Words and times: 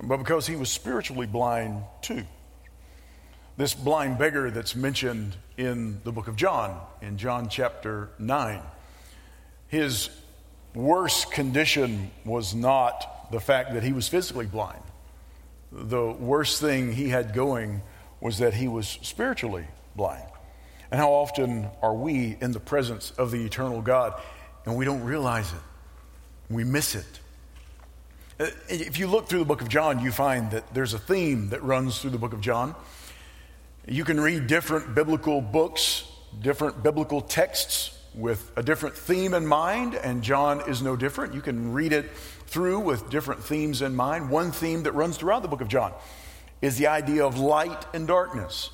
but 0.01 0.17
because 0.17 0.47
he 0.47 0.55
was 0.55 0.69
spiritually 0.69 1.27
blind 1.27 1.83
too. 2.01 2.23
This 3.57 3.73
blind 3.73 4.17
beggar 4.17 4.51
that's 4.51 4.75
mentioned 4.75 5.35
in 5.57 6.01
the 6.03 6.11
book 6.11 6.27
of 6.27 6.35
John, 6.35 6.77
in 7.01 7.17
John 7.17 7.47
chapter 7.47 8.09
9, 8.19 8.61
his 9.69 10.09
worst 10.73 11.31
condition 11.31 12.11
was 12.25 12.53
not 12.53 13.31
the 13.31 13.39
fact 13.39 13.73
that 13.73 13.83
he 13.83 13.93
was 13.93 14.09
physically 14.09 14.45
blind. 14.45 14.83
The 15.71 16.05
worst 16.05 16.59
thing 16.59 16.91
he 16.91 17.09
had 17.09 17.33
going 17.33 17.81
was 18.19 18.39
that 18.39 18.53
he 18.53 18.67
was 18.67 18.87
spiritually 19.01 19.65
blind. 19.95 20.27
And 20.91 20.99
how 20.99 21.11
often 21.11 21.69
are 21.81 21.93
we 21.93 22.37
in 22.41 22.51
the 22.51 22.59
presence 22.59 23.11
of 23.11 23.31
the 23.31 23.43
eternal 23.45 23.81
God 23.81 24.19
and 24.65 24.75
we 24.75 24.85
don't 24.85 25.03
realize 25.03 25.51
it? 25.51 26.53
We 26.53 26.63
miss 26.63 26.95
it. 26.95 27.19
Uh, 28.37 28.47
if 28.67 28.99
you 28.99 29.07
look 29.07 29.29
through 29.29 29.39
the 29.39 29.45
book 29.45 29.61
of 29.61 29.69
John, 29.69 30.03
you 30.03 30.11
find 30.11 30.51
that 30.51 30.73
there's 30.73 30.93
a 30.93 30.99
theme 30.99 31.49
that 31.51 31.63
runs 31.63 31.99
through 31.99 32.09
the 32.09 32.17
book 32.17 32.33
of 32.33 32.41
John. 32.41 32.75
You 33.87 34.03
can 34.03 34.19
read 34.19 34.47
different 34.47 34.93
biblical 34.93 35.39
books, 35.39 36.03
different 36.41 36.83
biblical 36.83 37.21
texts 37.21 37.97
with 38.13 38.51
a 38.57 38.63
different 38.63 38.97
theme 38.97 39.33
in 39.33 39.47
mind, 39.47 39.95
and 39.95 40.21
John 40.21 40.69
is 40.69 40.81
no 40.81 40.97
different. 40.97 41.33
You 41.33 41.41
can 41.41 41.71
read 41.71 41.93
it 41.93 42.11
through 42.47 42.79
with 42.79 43.09
different 43.09 43.41
themes 43.41 43.81
in 43.81 43.95
mind. 43.95 44.29
One 44.29 44.51
theme 44.51 44.83
that 44.83 44.91
runs 44.91 45.15
throughout 45.15 45.41
the 45.41 45.47
book 45.47 45.61
of 45.61 45.69
John 45.69 45.93
is 46.61 46.77
the 46.77 46.87
idea 46.87 47.25
of 47.25 47.37
light 47.37 47.85
and 47.93 48.05
darkness, 48.05 48.69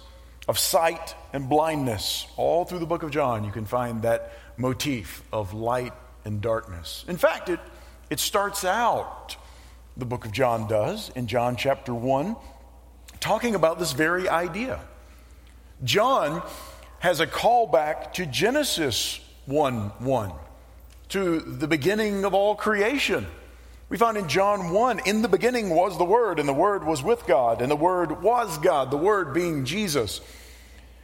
of 0.47 0.57
sight 0.57 1.13
and 1.33 1.47
blindness. 1.47 2.25
All 2.35 2.65
through 2.65 2.79
the 2.79 2.87
book 2.87 3.03
of 3.03 3.11
John, 3.11 3.43
you 3.43 3.51
can 3.51 3.65
find 3.65 4.01
that 4.01 4.33
motif 4.57 5.21
of 5.31 5.53
light 5.53 5.93
and 6.25 6.41
darkness. 6.41 7.05
In 7.07 7.17
fact, 7.17 7.49
it, 7.49 7.59
it 8.09 8.19
starts 8.19 8.65
out 8.65 9.37
the 9.97 10.05
book 10.05 10.25
of 10.25 10.31
John 10.31 10.67
does 10.67 11.11
in 11.15 11.27
John 11.27 11.55
chapter 11.55 11.93
1, 11.93 12.35
talking 13.19 13.55
about 13.55 13.79
this 13.79 13.91
very 13.91 14.29
idea. 14.29 14.79
John 15.83 16.43
has 16.99 17.19
a 17.19 17.27
callback 17.27 18.13
to 18.13 18.25
Genesis 18.25 19.19
1 19.45 19.91
1, 19.99 20.31
to 21.09 21.39
the 21.39 21.67
beginning 21.67 22.25
of 22.25 22.33
all 22.33 22.55
creation. 22.55 23.27
We 23.89 23.97
find 23.97 24.17
in 24.17 24.29
John 24.29 24.69
1, 24.69 24.99
in 25.05 25.21
the 25.21 25.27
beginning 25.27 25.69
was 25.69 25.97
the 25.97 26.05
Word, 26.05 26.39
and 26.39 26.47
the 26.47 26.53
Word 26.53 26.85
was 26.85 27.03
with 27.03 27.27
God, 27.27 27.61
and 27.61 27.69
the 27.69 27.75
Word 27.75 28.21
was 28.21 28.57
God, 28.59 28.89
the 28.89 28.97
Word 28.97 29.33
being 29.33 29.65
Jesus. 29.65 30.21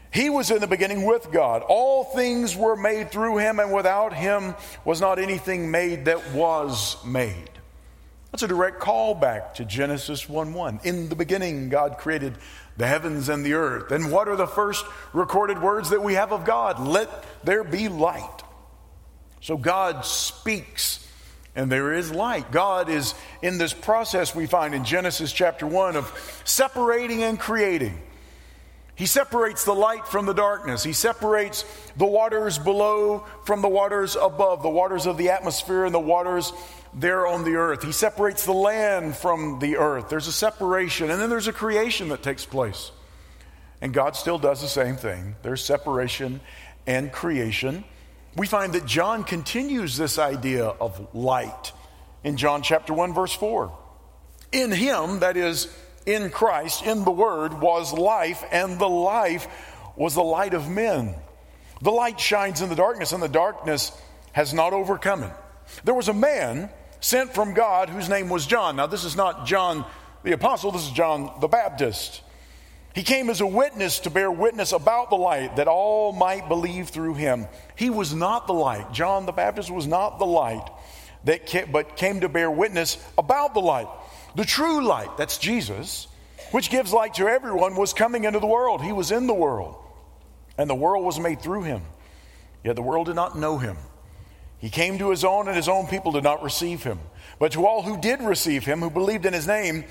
He 0.10 0.30
was 0.30 0.50
in 0.52 0.62
the 0.62 0.68
beginning 0.68 1.06
with 1.06 1.30
God. 1.32 1.64
All 1.68 2.06
things 2.06 2.56
were 2.56 2.78
made 2.78 3.12
through 3.12 3.38
him, 3.38 3.60
and 3.60 3.74
without 3.74 4.14
him 4.14 4.56
was 4.86 5.02
not 5.02 5.20
anything 5.20 5.70
made 5.70 6.06
that 6.06 6.32
was 6.32 7.04
made. 7.04 7.50
That's 8.31 8.44
a 8.44 8.47
direct 8.47 8.81
callback 8.81 9.53
to 9.56 9.66
Genesis 9.66 10.28
1 10.28 10.53
1. 10.53 10.81
In 10.83 11.09
the 11.09 11.16
beginning, 11.16 11.70
God 11.70 11.97
created 11.97 12.38
the 12.75 12.88
heavens 12.88 13.30
and 13.30 13.45
the 13.45 13.53
earth. 13.53 13.92
And 13.92 14.11
what 14.11 14.28
are 14.28 14.36
the 14.36 14.47
first 14.47 14.86
recorded 15.13 15.62
words 15.62 15.90
that 15.90 16.03
we 16.03 16.16
have 16.16 16.31
of 16.31 16.46
God? 16.46 16.79
Let 16.79 17.09
there 17.44 17.63
be 17.63 17.88
light. 17.88 18.44
So 19.41 19.57
God 19.57 20.06
speaks 20.06 21.07
and 21.56 21.72
there 21.72 21.94
is 21.94 22.12
light. 22.12 22.52
God 22.52 22.90
is 22.90 23.16
in 23.41 23.57
this 23.57 23.74
process 23.74 24.35
we 24.35 24.46
find 24.46 24.75
in 24.75 24.84
Genesis 24.84 25.34
chapter 25.34 25.66
1 25.66 25.96
of 25.96 26.41
separating 26.46 27.23
and 27.23 27.40
creating. 27.40 28.00
He 28.94 29.06
separates 29.06 29.63
the 29.63 29.75
light 29.75 30.07
from 30.07 30.25
the 30.25 30.34
darkness. 30.34 30.84
He 30.84 30.94
separates 30.94 31.66
the 31.97 32.06
waters 32.06 32.57
below 32.57 33.25
from 33.46 33.62
the 33.62 33.68
waters 33.68 34.16
above, 34.16 34.63
the 34.63 34.69
waters 34.69 35.06
of 35.06 35.18
the 35.18 35.29
atmosphere 35.29 35.85
and 35.85 35.94
the 35.94 36.00
waters 36.00 36.52
there 37.00 37.28
on 37.28 37.44
the 37.44 37.56
earth. 37.56 37.84
He 37.84 37.91
separates 37.91 38.46
the 38.46 38.53
land 38.53 39.16
from 39.16 39.59
the 39.59 39.78
earth. 39.78 40.09
There's 40.09 40.28
a 40.28 40.31
separation, 40.31 41.12
and 41.12 41.22
then 41.22 41.30
there's 41.30 41.47
a 41.47 41.53
creation 41.53 42.09
that 42.09 42.24
takes 42.24 42.46
place. 42.46 42.91
And 43.81 43.94
God 43.94 44.16
still 44.16 44.40
does 44.40 44.62
the 44.62 44.68
same 44.68 44.96
thing. 44.96 45.35
There's 45.44 45.63
separation 45.63 46.41
and 46.88 47.12
creation. 47.12 47.84
We 48.35 48.47
find 48.47 48.74
that 48.74 48.85
John 48.85 49.24
continues 49.24 49.97
this 49.97 50.18
idea 50.18 50.66
of 50.66 51.13
light 51.13 51.72
in 52.24 52.38
John 52.38 52.63
chapter 52.63 52.94
1, 52.94 53.14
verse 53.14 53.34
4. 53.34 53.78
In 54.52 54.72
him, 54.72 55.19
that 55.19 55.38
is, 55.38 55.68
in 56.06 56.31
Christ, 56.31 56.84
in 56.84 57.03
the 57.03 57.12
Word, 57.12 57.62
was 57.62 57.94
life, 57.94 58.44
and 58.52 58.79
the 58.79 58.90
life 58.90 59.47
was 59.96 60.16
the 60.16 60.24
light 60.24 60.56
of 60.56 60.68
men. 60.68 61.14
The 61.81 61.91
light 61.91 62.19
shines 62.19 62.62
in 62.62 62.69
the 62.69 62.75
darkness, 62.75 63.12
and 63.12 63.22
the 63.22 63.28
darkness 63.28 63.91
has 64.31 64.53
not 64.53 64.74
overcome 64.74 65.24
it. 65.24 65.34
There 65.84 65.94
was 65.94 66.08
a 66.08 66.14
man 66.14 66.69
sent 67.00 67.34
from 67.34 67.53
God 67.53 67.90
whose 67.90 68.09
name 68.09 68.30
was 68.30 68.46
John. 68.46 68.75
Now, 68.75 68.88
this 68.88 69.03
is 69.03 69.16
not 69.16 69.46
John 69.46 69.85
the 70.24 70.31
Apostle, 70.34 70.72
this 70.72 70.84
is 70.84 70.91
John 70.91 71.31
the 71.40 71.47
Baptist. 71.47 72.22
He 72.94 73.03
came 73.03 73.30
as 73.30 73.41
a 73.41 73.46
witness 73.46 74.00
to 74.00 74.09
bear 74.09 74.31
witness 74.31 74.72
about 74.72 75.12
the 75.12 75.16
light 75.16 75.58
that 75.58 75.68
all 75.68 76.13
might 76.13 76.50
believe 76.50 76.90
through 76.90 77.13
him. 77.13 77.46
He 77.75 77.91
was 77.91 78.13
not 78.13 78.47
the 78.47 78.53
light. 78.53 78.91
John 78.91 79.28
the 79.28 79.31
Baptist 79.31 79.69
was 79.69 79.85
not 79.85 80.18
the 80.18 80.25
light, 80.25 80.68
that 81.25 81.46
came, 81.46 81.72
but 81.72 81.96
came 81.96 82.22
to 82.22 82.30
bear 82.30 82.50
witness 82.50 82.97
about 83.18 83.53
the 83.53 83.59
light. 83.59 83.88
The 84.35 84.46
true 84.46 84.84
light, 84.84 85.16
that's 85.16 85.38
Jesus, 85.38 86.08
which 86.52 86.69
gives 86.69 86.91
light 86.91 87.14
to 87.16 87.28
everyone, 87.28 87.75
was 87.75 87.94
coming 87.94 88.24
into 88.24 88.40
the 88.40 88.47
world. 88.47 88.81
He 88.81 88.91
was 88.91 89.12
in 89.12 89.28
the 89.28 89.34
world, 89.34 89.75
and 90.58 90.68
the 90.69 90.75
world 90.75 91.06
was 91.06 91.19
made 91.19 91.40
through 91.41 91.64
him. 91.64 91.84
Yet 92.64 92.75
the 92.75 92.81
world 92.81 93.06
did 93.08 93.16
not 93.16 93.38
know 93.38 93.59
him. 93.59 93.78
He 94.59 94.69
came 94.69 94.97
to 94.97 95.12
his 95.12 95.23
own, 95.23 95.47
and 95.47 95.56
his 95.56 95.69
own 95.69 95.88
people 95.88 96.12
did 96.12 96.23
not 96.23 96.44
receive 96.44 96.84
him. 96.84 97.00
But 97.40 97.51
to 97.51 97.66
all 97.66 97.84
who 97.84 98.00
did 98.00 98.22
receive 98.22 98.66
him, 98.66 98.79
who 98.79 98.90
believed 98.90 99.25
in 99.25 99.34
his 99.34 99.47
name, 99.47 99.85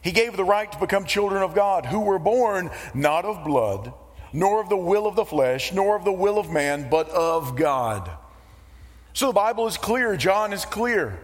he 0.00 0.12
gave 0.12 0.36
the 0.36 0.44
right 0.44 0.70
to 0.70 0.78
become 0.78 1.04
children 1.04 1.42
of 1.42 1.54
God, 1.54 1.86
who 1.86 2.00
were 2.00 2.18
born 2.18 2.70
not 2.94 3.24
of 3.24 3.44
blood, 3.44 3.92
nor 4.32 4.60
of 4.60 4.68
the 4.68 4.76
will 4.76 5.06
of 5.06 5.16
the 5.16 5.24
flesh, 5.24 5.72
nor 5.72 5.96
of 5.96 6.04
the 6.04 6.12
will 6.12 6.38
of 6.38 6.50
man, 6.50 6.88
but 6.90 7.08
of 7.10 7.56
God. 7.56 8.10
So 9.12 9.26
the 9.26 9.32
Bible 9.32 9.66
is 9.66 9.76
clear, 9.76 10.16
John 10.16 10.52
is 10.52 10.64
clear, 10.64 11.18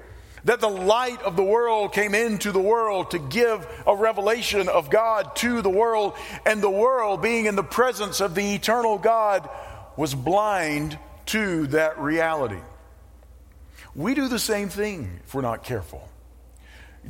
that 0.44 0.60
the 0.60 0.69
light 0.69 1.22
of 1.22 1.37
the 1.37 1.42
world 1.42 1.92
came 1.92 2.14
into 2.14 2.53
the 2.53 2.60
world 2.60 3.12
to 3.12 3.19
give 3.19 3.66
a 3.87 3.97
revelation 3.97 4.69
of 4.69 4.91
God 4.91 5.34
to 5.37 5.62
the 5.62 5.70
world, 5.70 6.14
and 6.44 6.62
the 6.62 6.70
world, 6.70 7.22
being 7.22 7.47
in 7.47 7.56
the 7.56 7.62
presence 7.62 8.20
of 8.20 8.34
the 8.34 8.54
eternal 8.54 8.98
God, 8.98 9.48
was 9.97 10.14
blind 10.14 10.98
to 11.26 11.66
that 11.69 11.98
reality. 11.98 12.60
We 13.98 14.14
do 14.14 14.28
the 14.28 14.38
same 14.38 14.69
thing 14.69 15.19
if 15.25 15.34
we're 15.34 15.42
not 15.42 15.64
careful. 15.64 16.09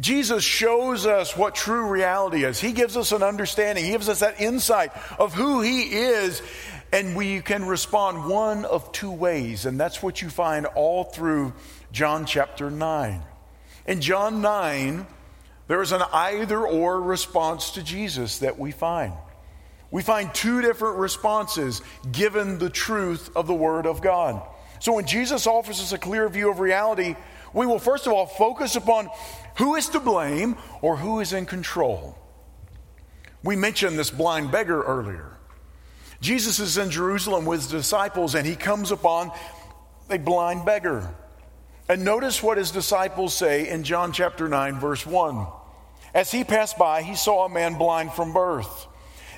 Jesus 0.01 0.43
shows 0.43 1.05
us 1.05 1.37
what 1.37 1.55
true 1.55 1.87
reality 1.87 2.45
is. 2.45 2.59
He 2.59 2.73
gives 2.73 2.97
us 2.97 3.13
an 3.13 3.23
understanding, 3.23 3.85
He 3.85 3.91
gives 3.91 4.09
us 4.09 4.21
that 4.21 4.41
insight 4.41 4.91
of 5.19 5.35
who 5.35 5.61
He 5.61 5.83
is, 5.83 6.41
and 6.91 7.15
we 7.15 7.43
can 7.43 7.67
respond 7.67 8.27
one 8.27 8.65
of 8.65 8.91
two 8.91 9.11
ways. 9.11 9.67
And 9.67 9.79
that's 9.79 10.03
what 10.03 10.23
you 10.23 10.31
find 10.31 10.65
all 10.65 11.05
through 11.05 11.53
John 11.93 12.25
chapter 12.25 12.71
9. 12.71 13.23
In 13.87 14.01
John 14.01 14.41
9, 14.41 15.07
there 15.67 15.83
is 15.83 15.93
an 15.93 16.03
either 16.11 16.67
or 16.67 17.03
response 17.03 17.73
to 17.73 17.83
Jesus 17.83 18.39
that 18.39 18.59
we 18.59 18.71
find. 18.71 19.13
We 19.91 20.01
find 20.01 20.33
two 20.33 20.63
different 20.63 20.97
responses 20.97 21.83
given 22.11 22.57
the 22.57 22.71
truth 22.71 23.29
of 23.37 23.47
the 23.47 23.53
Word 23.53 23.85
of 23.85 24.01
God. 24.01 24.43
So 24.81 24.93
when 24.95 25.07
Jesus 25.07 25.47
offers 25.47 25.81
us 25.81 25.93
a 25.93 25.99
clear 25.99 26.29
view 26.29 26.51
of 26.51 26.61
reality, 26.61 27.17
we 27.53 27.67
will 27.67 27.79
first 27.79 28.07
of 28.07 28.13
all 28.13 28.27
focus 28.27 28.77
upon 28.77 29.09
who 29.57 29.75
is 29.75 29.89
to 29.91 30.01
blame 30.01 30.57
or 30.83 30.97
who 30.97 31.21
is 31.21 31.33
in 31.33 31.47
control. 31.47 32.17
We 33.43 33.57
mentioned 33.57 33.99
this 33.99 34.11
blind 34.11 34.51
beggar 34.51 34.83
earlier. 34.83 35.37
Jesus 36.21 36.59
is 36.59 36.77
in 36.79 36.91
Jerusalem 36.91 37.45
with 37.45 37.61
his 37.61 37.71
disciples 37.71 38.35
and 38.35 38.47
he 38.47 38.57
comes 38.57 38.91
upon 38.91 39.31
a 40.11 40.19
blind 40.19 40.65
beggar. 40.65 41.15
And 41.89 42.05
notice 42.05 42.43
what 42.43 42.59
his 42.59 42.71
disciples 42.71 43.35
say 43.35 43.69
in 43.69 43.85
John 43.85 44.13
chapter 44.13 44.49
9, 44.49 44.79
verse 44.79 45.07
1. 45.07 45.47
As 46.13 46.31
he 46.31 46.45
passed 46.45 46.77
by, 46.77 47.03
he 47.03 47.15
saw 47.15 47.47
a 47.47 47.49
man 47.49 47.79
blind 47.79 48.13
from 48.13 48.33
birth. 48.33 48.87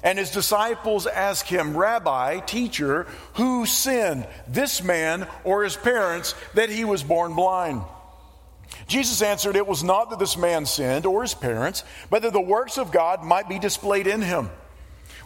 And 0.02 0.18
his 0.18 0.30
disciples 0.30 1.06
ask 1.06 1.46
him, 1.46 1.76
Rabbi, 1.76 2.40
teacher, 2.40 3.06
who 3.34 3.66
sinned, 3.66 4.26
this 4.48 4.82
man 4.82 5.26
or 5.44 5.64
his 5.64 5.76
parents, 5.76 6.34
that 6.54 6.70
he 6.70 6.84
was 6.84 7.02
born 7.02 7.34
blind? 7.34 7.82
Jesus 8.86 9.20
answered, 9.22 9.56
It 9.56 9.66
was 9.66 9.84
not 9.84 10.10
that 10.10 10.18
this 10.18 10.36
man 10.36 10.64
sinned 10.66 11.06
or 11.06 11.22
his 11.22 11.34
parents, 11.34 11.84
but 12.08 12.22
that 12.22 12.32
the 12.32 12.40
works 12.40 12.78
of 12.78 12.92
God 12.92 13.22
might 13.22 13.48
be 13.48 13.58
displayed 13.58 14.06
in 14.06 14.22
him. 14.22 14.50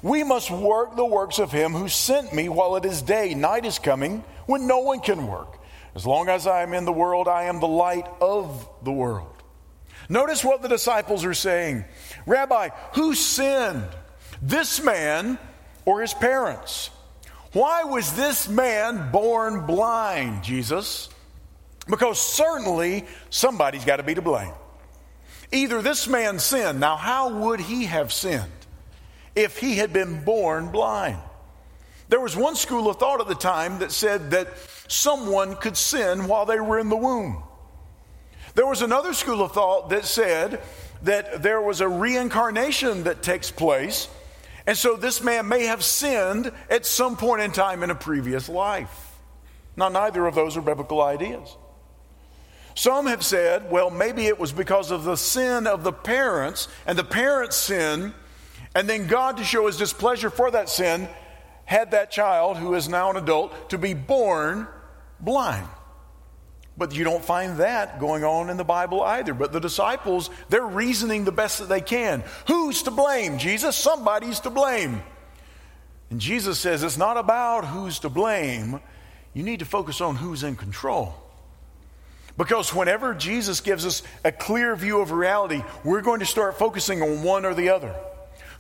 We 0.03 0.23
must 0.23 0.51
work 0.51 0.97
the 0.97 1.05
works 1.05 1.39
of 1.39 1.51
him 1.51 1.73
who 1.73 1.89
sent 1.89 2.35
me 2.35 2.49
while 2.49 2.77
it 2.77 2.85
is 2.85 3.01
day. 3.01 3.35
Night 3.35 3.65
is 3.65 3.79
coming 3.79 4.23
when 4.47 4.67
no 4.67 4.81
one 4.81 5.01
can 5.01 5.27
work. 5.27 5.59
As 5.95 6.05
long 6.05 6.29
as 6.29 6.47
I 6.47 6.63
am 6.63 6.75
in 6.75 6.85
the 6.85 6.93
world, 6.93 7.29
I 7.29 7.45
am 7.45 7.61
the 7.61 7.69
light 7.69 8.07
of 8.21 8.69
the 8.83 8.93
world. 8.93 9.31
Notice 10.09 10.45
what 10.45 10.61
the 10.61 10.69
disciples 10.69 11.25
are 11.25 11.35
saying 11.35 11.85
Rabbi, 12.27 12.69
who 12.95 13.15
sinned? 13.15 13.89
This 14.45 14.83
man 14.83 15.39
or 15.87 16.03
his 16.03 16.13
parents? 16.13 16.91
Why 17.53 17.85
was 17.85 18.13
this 18.13 18.47
man 18.47 19.11
born 19.11 19.65
blind, 19.65 20.45
Jesus? 20.45 21.09
Because 21.89 22.21
certainly 22.21 23.07
somebody's 23.31 23.87
got 23.87 23.97
to 23.97 24.03
be 24.03 24.15
to 24.15 24.23
blame. 24.23 24.53
Either 25.51 25.81
this 25.81 26.07
man 26.07 26.39
sinned. 26.39 26.79
Now, 26.79 26.97
how 26.97 27.31
would 27.31 27.61
he 27.61 27.85
have 27.87 28.13
sinned 28.13 28.53
if 29.35 29.59
he 29.59 29.77
had 29.77 29.95
been 29.95 30.25
born 30.25 30.71
blind? 30.71 31.19
There 32.11 32.21
was 32.21 32.37
one 32.37 32.55
school 32.55 32.91
of 32.91 32.99
thought 32.99 33.23
at 33.23 33.29
the 33.29 33.35
time 33.35 33.79
that 33.79 33.93
said 33.93 34.33
that 34.33 34.49
someone 34.89 35.57
could 35.57 35.77
sin 35.79 36.27
while 36.27 36.45
they 36.45 36.61
were 36.61 36.79
in 36.79 36.91
the 36.91 36.97
womb. 36.97 37.43
There 38.55 38.67
was 38.67 38.83
another 38.83 39.15
school 39.15 39.43
of 39.43 39.53
thought 39.53 39.89
that 39.89 40.05
said 40.05 40.61
that 41.03 41.43
there 41.43 41.63
was 41.63 41.81
a 41.81 41.89
reincarnation 41.89 43.05
that 43.05 43.23
takes 43.23 43.51
place, 43.51 44.09
and 44.67 44.77
so 44.77 44.97
this 44.97 45.23
man 45.23 45.49
may 45.49 45.65
have 45.65 45.85
sinned 45.85 46.51
at 46.71 46.87
some 46.87 47.17
point 47.17 47.43
in 47.43 47.53
time 47.53 47.83
in 47.83 47.91
a 47.91 47.95
previous 47.95 48.49
life. 48.49 49.13
Now, 49.77 49.89
neither 49.89 50.27
of 50.27 50.35
those 50.35 50.57
are 50.57 50.63
biblical 50.63 51.03
ideas. 51.03 51.57
Some 52.75 53.07
have 53.07 53.25
said, 53.25 53.71
well, 53.71 53.91
maybe 53.91 54.27
it 54.27 54.39
was 54.39 54.53
because 54.53 54.91
of 54.91 55.05
the 55.05 55.17
sin 55.17 55.67
of 55.67 55.85
the 55.85 55.93
parents 55.93 56.69
and 56.87 56.99
the 56.99 57.05
parents' 57.05 57.57
sin, 57.57 58.15
and 58.75 58.89
then 58.89 59.07
God, 59.07 59.37
to 59.37 59.45
show 59.45 59.67
his 59.67 59.77
displeasure 59.77 60.31
for 60.31 60.51
that 60.51 60.69
sin, 60.69 61.09
had 61.65 61.93
that 61.93 62.11
child, 62.11 62.57
who 62.57 62.75
is 62.75 62.89
now 62.89 63.11
an 63.11 63.17
adult, 63.17 63.71
to 63.71 63.79
be 63.79 63.95
born 63.95 64.67
blind. 65.21 65.69
But 66.77 66.95
you 66.95 67.05
don't 67.05 67.25
find 67.25 67.59
that 67.59 68.01
going 68.01 68.25
on 68.25 68.51
in 68.51 68.57
the 68.57 68.65
Bible 68.65 69.03
either. 69.03 69.33
But 69.33 69.53
the 69.53 69.61
disciples, 69.61 70.29
they're 70.49 70.67
reasoning 70.67 71.25
the 71.25 71.33
best 71.33 71.61
that 71.61 71.69
they 71.69 71.81
can. 71.81 72.25
Who's 72.49 72.83
to 72.85 72.91
blame, 72.91 73.39
Jesus? 73.39 73.77
Somebody's 73.77 74.41
to 74.41 74.51
blame. 74.51 75.03
And 76.11 76.21
Jesus 76.21 76.59
says 76.59 76.83
it's 76.83 76.99
not 76.99 77.17
about 77.17 77.65
who's 77.65 78.01
to 78.01 78.09
blame, 78.09 78.81
you 79.33 79.43
need 79.43 79.61
to 79.61 79.65
focus 79.65 80.01
on 80.01 80.17
who's 80.17 80.43
in 80.43 80.57
control. 80.57 81.15
Because 82.37 82.75
whenever 82.75 83.15
Jesus 83.15 83.61
gives 83.61 83.87
us 83.87 84.03
a 84.25 84.33
clear 84.33 84.75
view 84.75 85.01
of 85.01 85.13
reality, 85.13 85.63
we're 85.85 86.03
going 86.03 86.21
to 86.21 86.27
start 86.27 86.59
focusing 86.59 87.01
on 87.03 87.23
one 87.23 87.45
or 87.45 87.55
the 87.55 87.69
other. 87.69 87.95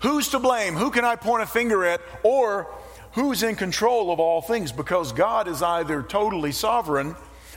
Who's 0.00 0.28
to 0.28 0.38
blame? 0.38 0.74
Who 0.74 0.90
can 0.90 1.04
I 1.04 1.16
point 1.16 1.42
a 1.42 1.46
finger 1.46 1.84
at? 1.84 2.00
Or 2.22 2.72
who's 3.12 3.42
in 3.42 3.56
control 3.56 4.12
of 4.12 4.20
all 4.20 4.42
things? 4.42 4.70
Because 4.70 5.12
God 5.12 5.48
is 5.48 5.62
either 5.62 6.02
totally 6.02 6.52
sovereign 6.52 7.16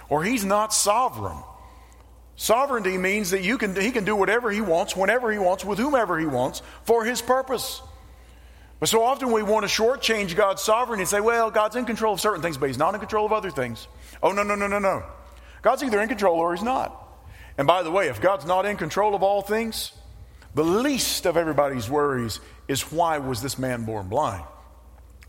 or 0.09 0.23
he's 0.23 0.45
not 0.45 0.73
sovereign. 0.73 1.37
Sovereignty 2.35 2.97
means 2.97 3.31
that 3.31 3.43
you 3.43 3.57
can, 3.57 3.75
he 3.75 3.91
can 3.91 4.05
do 4.05 4.15
whatever 4.15 4.51
he 4.51 4.61
wants, 4.61 4.95
whenever 4.95 5.31
he 5.31 5.39
wants, 5.39 5.65
with 5.65 5.79
whomever 5.79 6.19
he 6.19 6.27
wants, 6.27 6.61
for 6.83 7.03
his 7.03 7.21
purpose. 7.21 7.81
But 8.79 8.89
so 8.89 9.03
often 9.03 9.31
we 9.31 9.41
want 9.41 9.67
to 9.67 9.81
shortchange 9.81 10.35
God's 10.35 10.61
sovereignty 10.61 11.01
and 11.01 11.09
say, 11.09 11.19
well, 11.19 11.49
God's 11.49 11.75
in 11.75 11.85
control 11.85 12.13
of 12.13 12.21
certain 12.21 12.43
things, 12.43 12.57
but 12.57 12.67
he's 12.67 12.77
not 12.77 12.93
in 12.93 12.99
control 12.99 13.25
of 13.25 13.33
other 13.33 13.49
things. 13.49 13.87
Oh, 14.21 14.31
no, 14.31 14.43
no, 14.43 14.53
no, 14.53 14.67
no, 14.67 14.77
no. 14.77 15.03
God's 15.63 15.83
either 15.83 15.99
in 15.99 16.07
control 16.07 16.37
or 16.37 16.53
he's 16.53 16.63
not. 16.63 17.03
And 17.57 17.65
by 17.65 17.81
the 17.81 17.89
way, 17.89 18.07
if 18.07 18.21
God's 18.21 18.45
not 18.45 18.67
in 18.67 18.77
control 18.77 19.15
of 19.15 19.23
all 19.23 19.41
things, 19.41 19.93
the 20.53 20.63
least 20.63 21.25
of 21.25 21.37
everybody's 21.37 21.89
worries 21.89 22.39
is 22.67 22.91
why 22.91 23.17
was 23.17 23.41
this 23.41 23.57
man 23.57 23.83
born 23.83 24.09
blind? 24.09 24.43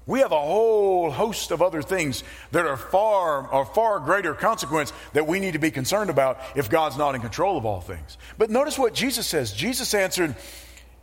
We 0.09 0.21
have 0.21 0.33
a 0.33 0.41
whole 0.41 1.11
host 1.11 1.51
of 1.51 1.61
other 1.61 1.83
things 1.83 2.25
that 2.53 2.65
are 2.65 2.79
far 2.79 3.47
are 3.49 3.67
far 3.67 4.01
greater 4.01 4.33
consequence 4.33 4.91
that 5.13 5.27
we 5.27 5.39
need 5.39 5.53
to 5.53 5.59
be 5.59 5.71
concerned 5.71 6.09
about 6.09 6.41
if 6.57 6.71
God's 6.71 6.97
not 6.97 7.15
in 7.15 7.21
control 7.21 7.59
of 7.59 7.67
all 7.67 7.83
things. 7.83 8.17
But 8.39 8.49
notice 8.49 8.79
what 8.79 8.95
Jesus 8.95 9.27
says. 9.27 9.53
Jesus 9.53 9.93
answered, 9.93 10.35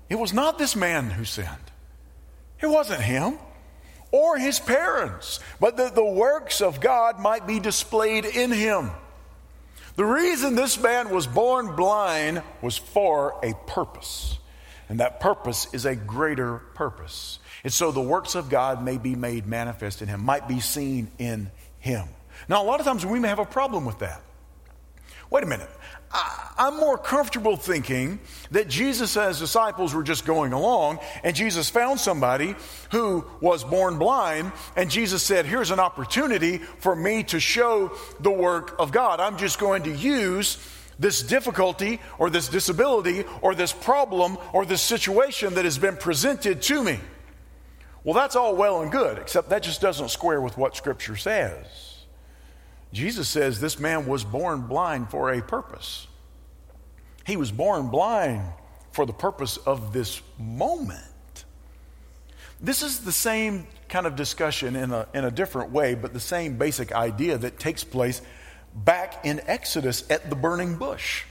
It 0.09 0.15
was 0.15 0.33
not 0.33 0.57
this 0.57 0.75
man 0.75 1.11
who 1.11 1.23
sinned. 1.23 1.47
It 2.59 2.65
wasn't 2.65 2.99
him 2.99 3.37
or 4.09 4.39
his 4.39 4.59
parents, 4.59 5.39
but 5.59 5.77
that 5.77 5.93
the 5.93 6.03
works 6.03 6.59
of 6.59 6.81
God 6.81 7.19
might 7.19 7.45
be 7.45 7.59
displayed 7.59 8.25
in 8.25 8.51
him. 8.51 8.89
The 9.97 10.05
reason 10.05 10.55
this 10.55 10.81
man 10.81 11.11
was 11.11 11.27
born 11.27 11.75
blind 11.75 12.41
was 12.59 12.75
for 12.75 13.39
a 13.43 13.53
purpose. 13.67 14.39
And 14.89 14.99
that 14.99 15.19
purpose 15.19 15.67
is 15.73 15.85
a 15.85 15.95
greater 15.95 16.57
purpose. 16.73 17.37
And 17.65 17.73
so 17.73 17.91
the 17.91 17.99
works 17.99 18.35
of 18.35 18.47
God 18.47 18.83
may 18.83 18.99
be 18.99 19.15
made 19.15 19.47
manifest 19.47 20.03
in 20.03 20.07
him, 20.07 20.23
might 20.23 20.47
be 20.47 20.59
seen 20.59 21.09
in 21.17 21.49
him. 21.79 22.07
Now, 22.47 22.61
a 22.61 22.65
lot 22.65 22.79
of 22.79 22.85
times 22.85 23.03
we 23.03 23.19
may 23.19 23.27
have 23.27 23.39
a 23.39 23.45
problem 23.45 23.85
with 23.85 23.97
that. 23.99 24.21
Wait 25.31 25.43
a 25.43 25.47
minute. 25.47 25.69
I, 26.11 26.67
am 26.67 26.77
more 26.77 26.95
comfortable 26.95 27.57
thinking 27.57 28.19
that 28.51 28.67
Jesus 28.67 29.17
and 29.17 29.29
his 29.29 29.39
disciples 29.39 29.95
were 29.95 30.03
just 30.03 30.27
going 30.27 30.53
along, 30.53 30.99
and 31.23 31.35
Jesus 31.35 31.67
found 31.67 31.99
somebody 31.99 32.55
who 32.91 33.25
was 33.41 33.63
born 33.63 33.97
blind, 33.97 34.51
and 34.75 34.91
Jesus 34.91 35.23
said, 35.23 35.47
Here's 35.47 35.71
an 35.71 35.79
opportunity 35.79 36.59
for 36.59 36.95
me 36.95 37.23
to 37.23 37.39
show 37.39 37.97
the 38.19 38.29
work 38.29 38.75
of 38.77 38.91
God. 38.91 39.19
I'm 39.19 39.39
just 39.39 39.57
going 39.57 39.81
to 39.83 39.91
use 39.91 40.59
this 40.99 41.23
difficulty 41.23 41.99
or 42.19 42.29
this 42.29 42.47
disability 42.47 43.23
or 43.41 43.55
this 43.55 43.73
problem 43.73 44.37
or 44.53 44.67
this 44.67 44.83
situation 44.83 45.55
that 45.55 45.65
has 45.65 45.79
been 45.79 45.97
presented 45.97 46.61
to 46.61 46.83
me. 46.83 46.99
Well, 48.05 48.13
that's 48.13 48.35
all 48.35 48.55
well 48.55 48.83
and 48.83 48.91
good, 48.91 49.17
except 49.17 49.49
that 49.49 49.63
just 49.63 49.81
doesn't 49.81 50.09
square 50.09 50.39
with 50.39 50.59
what 50.59 50.77
Scripture 50.77 51.15
says. 51.15 52.03
Jesus 52.93 53.27
says 53.27 53.59
this 53.59 53.79
man 53.79 54.05
was 54.05 54.23
born 54.23 54.61
blind 54.61 55.09
for 55.09 55.33
a 55.33 55.41
purpose. 55.41 56.05
He 57.25 57.35
was 57.35 57.51
born 57.51 57.87
blind 57.87 58.43
for 58.91 59.07
the 59.07 59.11
purpose 59.11 59.57
of 59.57 59.91
this 59.91 60.21
moment. 60.37 61.45
This 62.61 62.83
is 62.83 62.99
the 62.99 63.11
same 63.11 63.65
kind 63.89 64.05
of 64.05 64.15
discussion 64.15 64.75
in 64.75 64.91
a, 64.91 65.07
in 65.15 65.25
a 65.25 65.31
different 65.31 65.71
way, 65.71 65.95
but 65.95 66.13
the 66.13 66.19
same 66.19 66.57
basic 66.57 66.93
idea 66.93 67.39
that 67.39 67.57
takes 67.57 67.83
place 67.83 68.21
back 68.75 69.25
in 69.25 69.41
Exodus 69.47 70.09
at 70.11 70.29
the 70.29 70.35
burning 70.35 70.77
bush. 70.77 71.23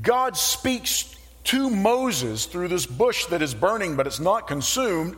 God 0.00 0.36
speaks 0.36 1.16
to 1.44 1.68
Moses 1.68 2.46
through 2.46 2.68
this 2.68 2.86
bush 2.86 3.26
that 3.26 3.42
is 3.42 3.52
burning, 3.52 3.96
but 3.96 4.06
it's 4.06 4.20
not 4.20 4.46
consumed. 4.46 5.16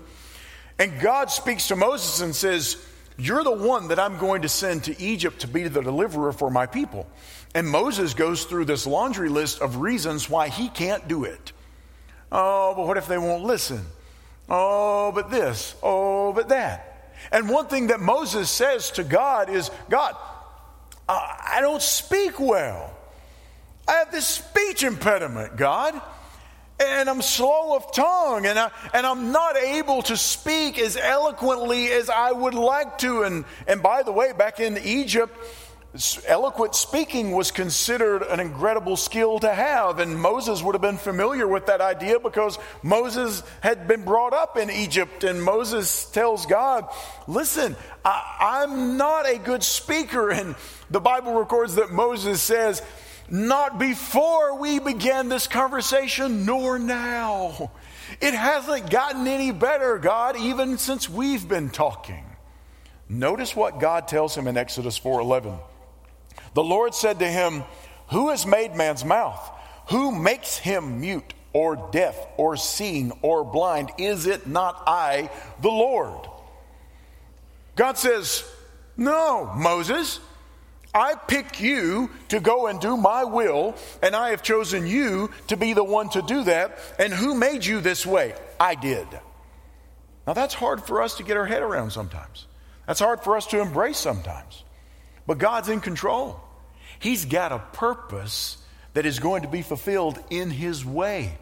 And 0.78 1.00
God 1.00 1.30
speaks 1.30 1.68
to 1.68 1.76
Moses 1.76 2.20
and 2.20 2.34
says, 2.34 2.76
you're 3.18 3.44
the 3.44 3.50
one 3.50 3.88
that 3.88 3.98
I'm 3.98 4.18
going 4.18 4.42
to 4.42 4.48
send 4.48 4.84
to 4.84 5.00
Egypt 5.00 5.40
to 5.40 5.48
be 5.48 5.68
the 5.68 5.82
deliverer 5.82 6.32
for 6.32 6.50
my 6.50 6.66
people. 6.66 7.06
And 7.54 7.68
Moses 7.68 8.14
goes 8.14 8.44
through 8.44 8.64
this 8.64 8.86
laundry 8.86 9.28
list 9.28 9.60
of 9.60 9.76
reasons 9.76 10.30
why 10.30 10.48
he 10.48 10.68
can't 10.68 11.06
do 11.06 11.24
it. 11.24 11.52
Oh, 12.30 12.74
but 12.74 12.86
what 12.86 12.96
if 12.96 13.06
they 13.06 13.18
won't 13.18 13.44
listen? 13.44 13.84
Oh, 14.48 15.12
but 15.12 15.30
this. 15.30 15.74
Oh, 15.82 16.32
but 16.32 16.48
that. 16.48 17.14
And 17.30 17.48
one 17.48 17.66
thing 17.66 17.88
that 17.88 18.00
Moses 18.00 18.50
says 18.50 18.90
to 18.92 19.04
God 19.04 19.50
is 19.50 19.70
God, 19.90 20.16
I 21.08 21.58
don't 21.60 21.82
speak 21.82 22.40
well. 22.40 22.92
I 23.86 23.92
have 23.92 24.10
this 24.10 24.26
speech 24.26 24.82
impediment, 24.82 25.56
God 25.56 26.00
and 26.86 27.08
I'm 27.08 27.22
slow 27.22 27.76
of 27.76 27.92
tongue, 27.92 28.46
and, 28.46 28.58
I, 28.58 28.70
and 28.94 29.06
I'm 29.06 29.32
not 29.32 29.56
able 29.56 30.02
to 30.02 30.16
speak 30.16 30.78
as 30.78 30.96
eloquently 30.96 31.90
as 31.90 32.10
I 32.10 32.32
would 32.32 32.54
like 32.54 32.98
to. 32.98 33.22
And, 33.22 33.44
and 33.66 33.82
by 33.82 34.02
the 34.02 34.12
way, 34.12 34.32
back 34.32 34.60
in 34.60 34.78
Egypt, 34.78 35.36
eloquent 36.26 36.74
speaking 36.74 37.32
was 37.32 37.50
considered 37.50 38.22
an 38.22 38.40
incredible 38.40 38.96
skill 38.96 39.38
to 39.40 39.52
have, 39.52 39.98
and 39.98 40.18
Moses 40.18 40.62
would 40.62 40.74
have 40.74 40.80
been 40.80 40.96
familiar 40.96 41.46
with 41.46 41.66
that 41.66 41.80
idea 41.80 42.18
because 42.18 42.58
Moses 42.82 43.42
had 43.60 43.86
been 43.86 44.04
brought 44.04 44.32
up 44.32 44.56
in 44.56 44.70
Egypt. 44.70 45.24
And 45.24 45.42
Moses 45.42 46.06
tells 46.06 46.46
God, 46.46 46.88
Listen, 47.26 47.76
I, 48.04 48.62
I'm 48.64 48.96
not 48.96 49.28
a 49.28 49.38
good 49.38 49.62
speaker. 49.62 50.30
And 50.30 50.54
the 50.90 51.00
Bible 51.00 51.34
records 51.34 51.74
that 51.74 51.90
Moses 51.90 52.40
says, 52.40 52.82
not 53.32 53.78
before 53.78 54.58
we 54.58 54.78
began 54.78 55.30
this 55.30 55.46
conversation, 55.46 56.44
nor 56.44 56.78
now. 56.78 57.72
It 58.20 58.34
hasn't 58.34 58.90
gotten 58.90 59.26
any 59.26 59.50
better, 59.50 59.98
God, 59.98 60.36
even 60.36 60.76
since 60.76 61.08
we've 61.08 61.48
been 61.48 61.70
talking. 61.70 62.26
Notice 63.08 63.56
what 63.56 63.80
God 63.80 64.06
tells 64.06 64.36
him 64.36 64.46
in 64.46 64.58
Exodus 64.58 64.98
4:11. 64.98 65.58
The 66.52 66.62
Lord 66.62 66.94
said 66.94 67.20
to 67.20 67.26
him, 67.26 67.64
"Who 68.08 68.28
has 68.28 68.44
made 68.44 68.76
man's 68.76 69.02
mouth? 69.02 69.50
Who 69.86 70.12
makes 70.12 70.58
him 70.58 71.00
mute 71.00 71.32
or 71.54 71.76
deaf 71.90 72.14
or 72.36 72.58
seeing 72.58 73.12
or 73.22 73.44
blind? 73.44 73.92
Is 73.96 74.26
it 74.26 74.46
not 74.46 74.82
I, 74.86 75.30
the 75.60 75.70
Lord?" 75.70 76.28
God 77.76 77.96
says, 77.96 78.44
"No, 78.94 79.46
Moses, 79.54 80.20
I 80.94 81.14
pick 81.14 81.60
you 81.60 82.10
to 82.28 82.40
go 82.40 82.66
and 82.66 82.78
do 82.78 82.96
my 82.96 83.24
will, 83.24 83.74
and 84.02 84.14
I 84.14 84.30
have 84.30 84.42
chosen 84.42 84.86
you 84.86 85.30
to 85.48 85.56
be 85.56 85.72
the 85.72 85.84
one 85.84 86.10
to 86.10 86.22
do 86.22 86.44
that. 86.44 86.78
And 86.98 87.12
who 87.12 87.34
made 87.34 87.64
you 87.64 87.80
this 87.80 88.04
way? 88.04 88.34
I 88.60 88.74
did. 88.74 89.06
Now, 90.26 90.34
that's 90.34 90.54
hard 90.54 90.82
for 90.82 91.02
us 91.02 91.16
to 91.16 91.22
get 91.22 91.36
our 91.36 91.46
head 91.46 91.62
around 91.62 91.92
sometimes. 91.92 92.46
That's 92.86 93.00
hard 93.00 93.22
for 93.22 93.36
us 93.36 93.46
to 93.48 93.60
embrace 93.60 93.98
sometimes. 93.98 94.64
But 95.26 95.38
God's 95.38 95.68
in 95.68 95.80
control. 95.80 96.40
He's 96.98 97.24
got 97.24 97.52
a 97.52 97.58
purpose 97.58 98.58
that 98.94 99.06
is 99.06 99.18
going 99.18 99.42
to 99.42 99.48
be 99.48 99.62
fulfilled 99.62 100.18
in 100.30 100.50
His 100.50 100.84
way. 100.84 101.38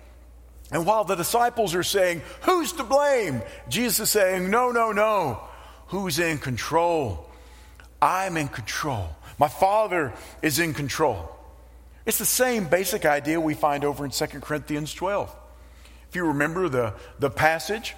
And 0.70 0.86
while 0.86 1.04
the 1.04 1.16
disciples 1.16 1.74
are 1.74 1.82
saying, 1.82 2.22
Who's 2.42 2.72
to 2.74 2.84
blame? 2.84 3.42
Jesus 3.68 4.00
is 4.00 4.10
saying, 4.10 4.48
No, 4.48 4.70
no, 4.70 4.92
no. 4.92 5.42
Who's 5.88 6.18
in 6.18 6.38
control? 6.38 7.28
I'm 8.00 8.36
in 8.36 8.48
control. 8.48 9.08
My 9.40 9.48
Father 9.48 10.12
is 10.42 10.58
in 10.58 10.74
control. 10.74 11.34
It's 12.04 12.18
the 12.18 12.26
same 12.26 12.66
basic 12.68 13.06
idea 13.06 13.40
we 13.40 13.54
find 13.54 13.86
over 13.86 14.04
in 14.04 14.10
2 14.10 14.26
Corinthians 14.40 14.92
12. 14.92 15.34
If 16.10 16.14
you 16.14 16.26
remember 16.26 16.68
the, 16.68 16.92
the 17.20 17.30
passage, 17.30 17.96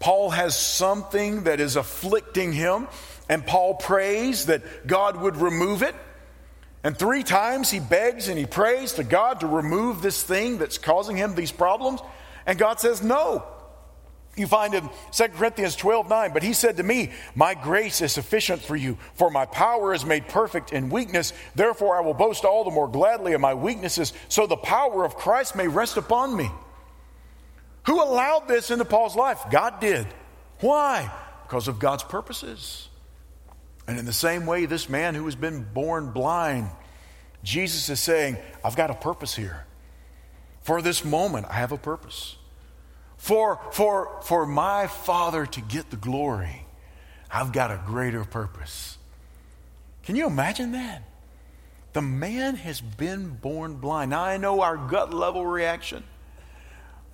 Paul 0.00 0.30
has 0.30 0.58
something 0.58 1.44
that 1.44 1.60
is 1.60 1.76
afflicting 1.76 2.52
him, 2.52 2.88
and 3.28 3.46
Paul 3.46 3.74
prays 3.74 4.46
that 4.46 4.88
God 4.88 5.16
would 5.16 5.36
remove 5.36 5.84
it. 5.84 5.94
And 6.82 6.98
three 6.98 7.22
times 7.22 7.70
he 7.70 7.78
begs 7.78 8.26
and 8.26 8.36
he 8.36 8.44
prays 8.44 8.94
to 8.94 9.04
God 9.04 9.38
to 9.40 9.46
remove 9.46 10.02
this 10.02 10.20
thing 10.20 10.58
that's 10.58 10.78
causing 10.78 11.16
him 11.16 11.36
these 11.36 11.52
problems. 11.52 12.00
And 12.44 12.58
God 12.58 12.80
says, 12.80 13.04
No. 13.04 13.46
You 14.36 14.46
find 14.46 14.72
in 14.72 14.88
2 15.12 15.28
Corinthians 15.28 15.76
12 15.76 16.08
9, 16.08 16.32
but 16.32 16.42
he 16.42 16.54
said 16.54 16.78
to 16.78 16.82
me, 16.82 17.10
My 17.34 17.54
grace 17.54 18.00
is 18.00 18.12
sufficient 18.12 18.62
for 18.62 18.74
you, 18.74 18.96
for 19.14 19.30
my 19.30 19.44
power 19.44 19.92
is 19.92 20.06
made 20.06 20.26
perfect 20.28 20.72
in 20.72 20.88
weakness. 20.88 21.34
Therefore, 21.54 21.96
I 21.96 22.00
will 22.00 22.14
boast 22.14 22.44
all 22.44 22.64
the 22.64 22.70
more 22.70 22.88
gladly 22.88 23.34
of 23.34 23.42
my 23.42 23.52
weaknesses, 23.52 24.14
so 24.28 24.46
the 24.46 24.56
power 24.56 25.04
of 25.04 25.16
Christ 25.16 25.54
may 25.54 25.68
rest 25.68 25.98
upon 25.98 26.34
me. 26.34 26.50
Who 27.86 28.02
allowed 28.02 28.48
this 28.48 28.70
into 28.70 28.86
Paul's 28.86 29.16
life? 29.16 29.40
God 29.50 29.80
did. 29.80 30.06
Why? 30.60 31.12
Because 31.42 31.68
of 31.68 31.78
God's 31.78 32.04
purposes. 32.04 32.88
And 33.86 33.98
in 33.98 34.06
the 34.06 34.12
same 34.12 34.46
way, 34.46 34.64
this 34.64 34.88
man 34.88 35.14
who 35.14 35.24
has 35.26 35.34
been 35.34 35.64
born 35.64 36.12
blind, 36.12 36.70
Jesus 37.42 37.90
is 37.90 38.00
saying, 38.00 38.38
I've 38.64 38.76
got 38.76 38.90
a 38.90 38.94
purpose 38.94 39.34
here. 39.34 39.66
For 40.62 40.80
this 40.80 41.04
moment, 41.04 41.46
I 41.50 41.54
have 41.54 41.72
a 41.72 41.76
purpose. 41.76 42.36
For, 43.22 43.60
for, 43.70 44.20
for 44.24 44.46
my 44.46 44.88
Father 44.88 45.46
to 45.46 45.60
get 45.60 45.90
the 45.90 45.96
glory, 45.96 46.66
I've 47.30 47.52
got 47.52 47.70
a 47.70 47.80
greater 47.86 48.24
purpose. 48.24 48.98
Can 50.02 50.16
you 50.16 50.26
imagine 50.26 50.72
that? 50.72 51.04
The 51.92 52.02
man 52.02 52.56
has 52.56 52.80
been 52.80 53.28
born 53.28 53.74
blind. 53.74 54.10
Now, 54.10 54.24
I 54.24 54.38
know 54.38 54.60
our 54.62 54.76
gut 54.76 55.14
level 55.14 55.46
reaction. 55.46 56.02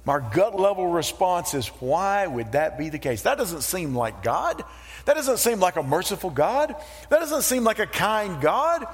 Our 0.06 0.22
gut 0.22 0.58
level 0.58 0.86
response 0.86 1.52
is, 1.52 1.68
why 1.68 2.26
would 2.26 2.52
that 2.52 2.78
be 2.78 2.88
the 2.88 2.98
case? 2.98 3.20
That 3.20 3.36
doesn't 3.36 3.60
seem 3.60 3.94
like 3.94 4.22
God. 4.22 4.64
That 5.04 5.12
doesn't 5.12 5.36
seem 5.36 5.60
like 5.60 5.76
a 5.76 5.82
merciful 5.82 6.30
God. 6.30 6.74
That 7.10 7.18
doesn't 7.18 7.42
seem 7.42 7.64
like 7.64 7.80
a 7.80 7.86
kind 7.86 8.40
God. 8.40 8.86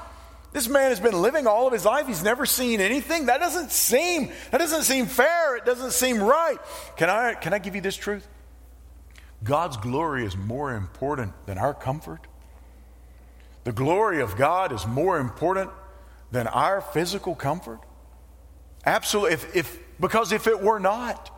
This 0.55 0.69
man 0.69 0.91
has 0.91 1.01
been 1.01 1.21
living 1.21 1.49
all 1.49 1.67
of 1.67 1.73
his 1.73 1.85
life. 1.85 2.07
He's 2.07 2.23
never 2.23 2.47
seen 2.47 2.81
anything. 2.81 3.27
That 3.27 3.41
doesn't 3.41 3.73
seem, 3.73 4.31
that 4.53 4.59
doesn't 4.59 4.85
seem 4.85 5.07
fair. 5.07 5.57
It 5.57 5.65
doesn't 5.65 5.91
seem 5.91 6.23
right. 6.23 6.59
Can 6.97 7.11
I, 7.11 7.35
can 7.35 7.53
I 7.53 7.59
give 7.59 7.75
you 7.75 7.81
this 7.81 7.97
truth? 7.97 8.25
God's 9.43 9.77
glory 9.77 10.25
is 10.25 10.37
more 10.37 10.73
important 10.73 11.33
than 11.47 11.59
our 11.59 11.75
comfort. 11.75 12.21
The 13.65 13.73
glory 13.73 14.21
of 14.21 14.37
God 14.37 14.71
is 14.71 14.87
more 14.87 15.19
important 15.19 15.71
than 16.31 16.47
our 16.47 16.81
physical 16.81 17.35
comfort. 17.35 17.81
Absolutely. 18.87 19.33
If, 19.33 19.57
if, 19.57 19.79
because 19.99 20.31
if 20.31 20.47
it 20.47 20.63
were 20.63 20.79
not, 20.79 21.37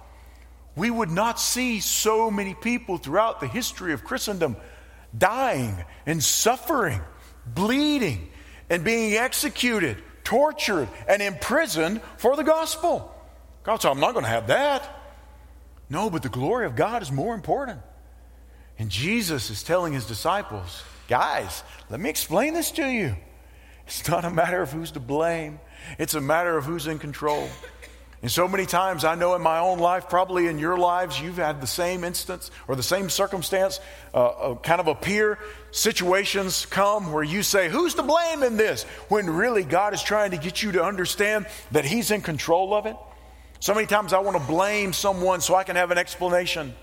we 0.76 0.90
would 0.90 1.10
not 1.10 1.40
see 1.40 1.80
so 1.80 2.30
many 2.30 2.52
people 2.52 2.98
throughout 2.98 3.40
the 3.40 3.48
history 3.48 3.94
of 3.94 4.04
Christendom 4.04 4.58
dying 5.16 5.82
and 6.04 6.22
suffering, 6.22 7.00
bleeding, 7.46 8.28
and 8.68 8.84
being 8.84 9.14
executed, 9.14 10.02
tortured, 10.24 10.88
and 11.08 11.22
imprisoned 11.22 12.00
for 12.16 12.36
the 12.36 12.42
gospel. 12.42 13.14
God 13.62 13.82
said, 13.82 13.90
I'm 13.90 14.00
not 14.00 14.12
going 14.12 14.24
to 14.24 14.30
have 14.30 14.48
that. 14.48 14.88
No, 15.88 16.10
but 16.10 16.22
the 16.22 16.28
glory 16.28 16.66
of 16.66 16.76
God 16.76 17.02
is 17.02 17.12
more 17.12 17.34
important. 17.34 17.80
And 18.78 18.90
Jesus 18.90 19.50
is 19.50 19.62
telling 19.62 19.92
his 19.92 20.06
disciples, 20.06 20.82
guys, 21.08 21.62
let 21.88 22.00
me 22.00 22.10
explain 22.10 22.54
this 22.54 22.70
to 22.72 22.86
you. 22.86 23.16
It's 23.86 24.08
not 24.08 24.24
a 24.24 24.30
matter 24.30 24.60
of 24.60 24.72
who's 24.72 24.90
to 24.92 25.00
blame, 25.00 25.60
it's 25.98 26.14
a 26.14 26.20
matter 26.20 26.56
of 26.56 26.64
who's 26.64 26.86
in 26.86 26.98
control. 26.98 27.48
And 28.26 28.32
so 28.32 28.48
many 28.48 28.66
times, 28.66 29.04
I 29.04 29.14
know 29.14 29.36
in 29.36 29.42
my 29.42 29.60
own 29.60 29.78
life, 29.78 30.08
probably 30.08 30.48
in 30.48 30.58
your 30.58 30.76
lives, 30.76 31.20
you've 31.20 31.36
had 31.36 31.60
the 31.60 31.66
same 31.68 32.02
instance 32.02 32.50
or 32.66 32.74
the 32.74 32.82
same 32.82 33.08
circumstance 33.08 33.78
uh, 34.12 34.26
uh, 34.26 34.54
kind 34.56 34.80
of 34.80 34.88
appear. 34.88 35.38
Situations 35.70 36.66
come 36.66 37.12
where 37.12 37.22
you 37.22 37.44
say, 37.44 37.68
Who's 37.68 37.94
to 37.94 38.02
blame 38.02 38.42
in 38.42 38.56
this? 38.56 38.82
When 39.10 39.30
really 39.30 39.62
God 39.62 39.94
is 39.94 40.02
trying 40.02 40.32
to 40.32 40.38
get 40.38 40.60
you 40.60 40.72
to 40.72 40.82
understand 40.82 41.46
that 41.70 41.84
He's 41.84 42.10
in 42.10 42.20
control 42.20 42.74
of 42.74 42.86
it. 42.86 42.96
So 43.60 43.72
many 43.74 43.86
times 43.86 44.12
I 44.12 44.18
want 44.18 44.36
to 44.36 44.42
blame 44.42 44.92
someone 44.92 45.40
so 45.40 45.54
I 45.54 45.62
can 45.62 45.76
have 45.76 45.92
an 45.92 45.98
explanation. 45.98 46.74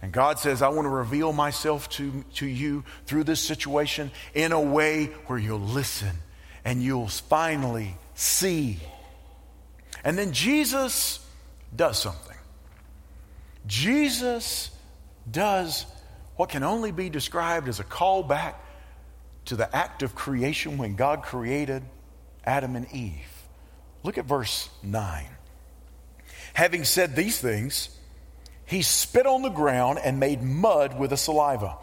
And 0.00 0.12
God 0.12 0.38
says, 0.38 0.62
I 0.62 0.68
want 0.68 0.84
to 0.84 0.90
reveal 0.90 1.32
myself 1.32 1.88
to, 1.88 2.24
to 2.34 2.46
you 2.46 2.84
through 3.04 3.24
this 3.24 3.40
situation 3.40 4.12
in 4.32 4.52
a 4.52 4.60
way 4.60 5.06
where 5.26 5.40
you'll 5.40 5.58
listen 5.58 6.18
and 6.64 6.80
you'll 6.80 7.08
finally 7.08 7.96
see 8.14 8.78
and 10.04 10.18
then 10.18 10.32
Jesus 10.32 11.24
does 11.74 11.98
something. 11.98 12.36
Jesus 13.66 14.70
does 15.30 15.84
what 16.36 16.48
can 16.48 16.62
only 16.62 16.92
be 16.92 17.10
described 17.10 17.68
as 17.68 17.80
a 17.80 17.84
callback 17.84 18.54
to 19.46 19.56
the 19.56 19.74
act 19.74 20.02
of 20.02 20.14
creation 20.14 20.78
when 20.78 20.94
God 20.94 21.22
created 21.22 21.82
Adam 22.44 22.76
and 22.76 22.90
Eve. 22.92 23.42
Look 24.02 24.18
at 24.18 24.24
verse 24.24 24.70
9. 24.82 25.26
Having 26.54 26.84
said 26.84 27.16
these 27.16 27.40
things, 27.40 27.90
he 28.64 28.82
spit 28.82 29.26
on 29.26 29.42
the 29.42 29.48
ground 29.48 29.98
and 30.02 30.20
made 30.20 30.42
mud 30.42 30.98
with 30.98 31.10
the 31.10 31.16
saliva 31.16 31.76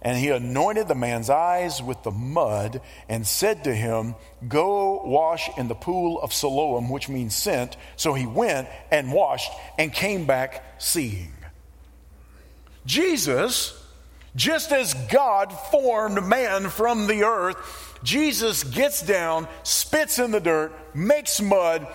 and 0.00 0.16
he 0.16 0.28
anointed 0.28 0.86
the 0.86 0.94
man's 0.94 1.28
eyes 1.28 1.82
with 1.82 2.02
the 2.02 2.10
mud 2.10 2.80
and 3.08 3.26
said 3.26 3.64
to 3.64 3.74
him, 3.74 4.14
Go 4.46 5.02
wash 5.04 5.50
in 5.58 5.68
the 5.68 5.74
pool 5.74 6.20
of 6.20 6.32
Siloam, 6.32 6.88
which 6.88 7.08
means 7.08 7.34
sent. 7.34 7.76
So 7.96 8.14
he 8.14 8.26
went 8.26 8.68
and 8.90 9.12
washed 9.12 9.50
and 9.76 9.92
came 9.92 10.24
back 10.24 10.80
seeing. 10.80 11.32
Jesus, 12.86 13.76
just 14.36 14.70
as 14.72 14.94
God 14.94 15.52
formed 15.52 16.24
man 16.24 16.68
from 16.70 17.06
the 17.08 17.24
earth, 17.24 17.98
Jesus 18.04 18.62
gets 18.62 19.02
down, 19.02 19.48
spits 19.64 20.20
in 20.20 20.30
the 20.30 20.40
dirt, 20.40 20.72
makes 20.94 21.40
mud, 21.40 21.88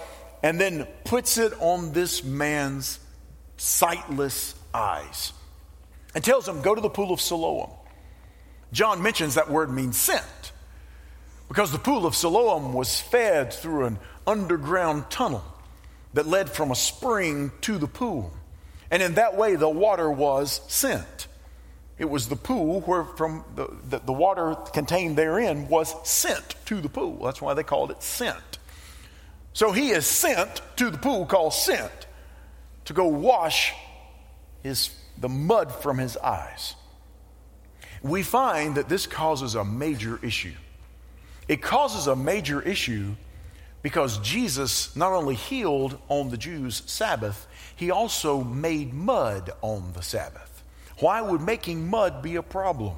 and 0.44 0.60
then 0.60 0.86
puts 1.06 1.38
it 1.38 1.54
on 1.60 1.94
this 1.94 2.22
man's 2.22 3.00
sightless 3.56 4.56
eyes 4.74 5.32
and 6.14 6.22
tells 6.22 6.46
him, 6.48 6.62
Go 6.62 6.76
to 6.76 6.82
the 6.82 6.90
pool 6.90 7.14
of 7.14 7.22
Siloam. 7.22 7.70
John 8.74 9.04
mentions 9.04 9.36
that 9.36 9.50
word 9.50 9.72
means 9.72 9.98
sent 9.98 10.52
because 11.48 11.72
the 11.72 11.78
pool 11.78 12.08
of 12.08 12.16
Siloam 12.16 12.74
was 12.74 13.00
fed 13.00 13.54
through 13.54 13.86
an 13.86 14.00
underground 14.26 15.12
tunnel 15.12 15.46
that 16.16 16.26
led 16.26 16.50
from 16.50 16.72
a 16.72 16.76
spring 16.76 17.52
to 17.62 17.78
the 17.78 17.88
pool. 17.88 18.34
And 18.90 19.04
in 19.04 19.14
that 19.16 19.38
way, 19.38 19.56
the 19.56 19.70
water 19.70 20.12
was 20.12 20.60
sent. 20.68 21.28
It 22.00 22.06
was 22.06 22.28
the 22.28 22.36
pool 22.36 22.82
where 22.82 23.04
from 23.04 23.46
the, 23.56 23.68
the, 23.90 24.00
the, 24.00 24.14
water 24.14 24.56
contained 24.74 25.18
therein 25.18 25.68
was 25.68 25.94
sent 26.08 26.56
to 26.66 26.82
the 26.82 26.90
pool. 26.90 27.24
That's 27.24 27.42
why 27.42 27.54
they 27.54 27.64
called 27.64 27.92
it 27.92 28.02
sent. 28.02 28.58
So 29.54 29.72
he 29.72 29.92
is 29.92 30.08
sent 30.08 30.62
to 30.78 30.90
the 30.90 30.98
pool 30.98 31.28
called 31.28 31.54
sent 31.54 32.08
to 32.86 32.94
go 32.94 33.06
wash 33.06 33.74
his, 34.64 34.90
the 35.20 35.30
mud 35.30 35.72
from 35.72 36.00
his 36.00 36.18
eyes 36.18 36.74
we 38.04 38.22
find 38.22 38.76
that 38.76 38.90
this 38.90 39.08
causes 39.08 39.56
a 39.56 39.64
major 39.64 40.20
issue. 40.22 40.54
It 41.48 41.62
causes 41.62 42.08
a 42.08 42.16
major 42.16 42.62
issue 42.62 43.16
because 43.82 44.18
Jesus 44.20 44.96
not 44.96 45.12
only 45.12 45.36
healed 45.36 45.98
on 46.10 46.30
the 46.30 46.38
Jews' 46.38 46.84
Sabbath, 46.86 47.48
he 47.76 47.92
also 47.92 48.44
made 48.44 48.94
mud 48.94 49.52
on 49.62 49.94
the 49.94 50.02
Sabbath. 50.02 50.64
Why 51.00 51.22
would 51.22 51.42
making 51.42 51.90
mud 51.90 52.22
be 52.22 52.36
a 52.36 52.44
problem? 52.44 52.96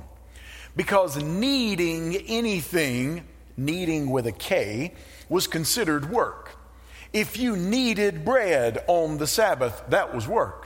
Because 0.76 1.22
kneading 1.22 2.16
anything, 2.28 3.24
kneading 3.58 4.10
with 4.10 4.28
a 4.28 4.32
K, 4.32 4.94
was 5.30 5.48
considered 5.48 6.12
work. 6.12 6.58
If 7.14 7.38
you 7.38 7.56
kneaded 7.56 8.26
bread 8.26 8.84
on 8.88 9.18
the 9.18 9.28
Sabbath, 9.28 9.84
that 9.90 10.14
was 10.14 10.28
work. 10.28 10.65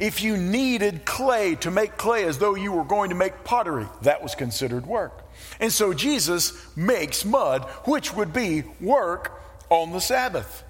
If 0.00 0.22
you 0.22 0.38
needed 0.38 1.04
clay 1.04 1.56
to 1.56 1.70
make 1.70 1.98
clay 1.98 2.24
as 2.24 2.38
though 2.38 2.54
you 2.54 2.72
were 2.72 2.84
going 2.84 3.10
to 3.10 3.16
make 3.16 3.44
pottery, 3.44 3.86
that 4.02 4.22
was 4.22 4.34
considered 4.34 4.86
work. 4.86 5.28
And 5.60 5.70
so 5.70 5.92
Jesus 5.92 6.54
makes 6.74 7.24
mud, 7.24 7.64
which 7.84 8.14
would 8.14 8.32
be 8.32 8.64
work 8.80 9.42
on 9.68 9.92
the 9.92 10.00
Sabbath. 10.00 10.64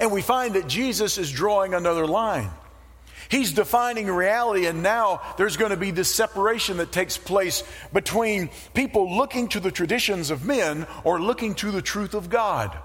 And 0.00 0.10
we 0.10 0.22
find 0.22 0.54
that 0.54 0.66
Jesus 0.66 1.18
is 1.18 1.30
drawing 1.30 1.72
another 1.72 2.06
line. 2.06 2.50
He's 3.28 3.52
defining 3.52 4.08
reality, 4.08 4.66
and 4.66 4.82
now 4.82 5.22
there's 5.38 5.56
going 5.56 5.70
to 5.70 5.76
be 5.76 5.92
this 5.92 6.12
separation 6.12 6.78
that 6.78 6.90
takes 6.90 7.16
place 7.16 7.62
between 7.92 8.50
people 8.74 9.16
looking 9.16 9.48
to 9.50 9.60
the 9.60 9.70
traditions 9.70 10.30
of 10.30 10.44
men 10.44 10.86
or 11.04 11.20
looking 11.20 11.54
to 11.56 11.70
the 11.70 11.80
truth 11.80 12.14
of 12.14 12.28
God. 12.28 12.76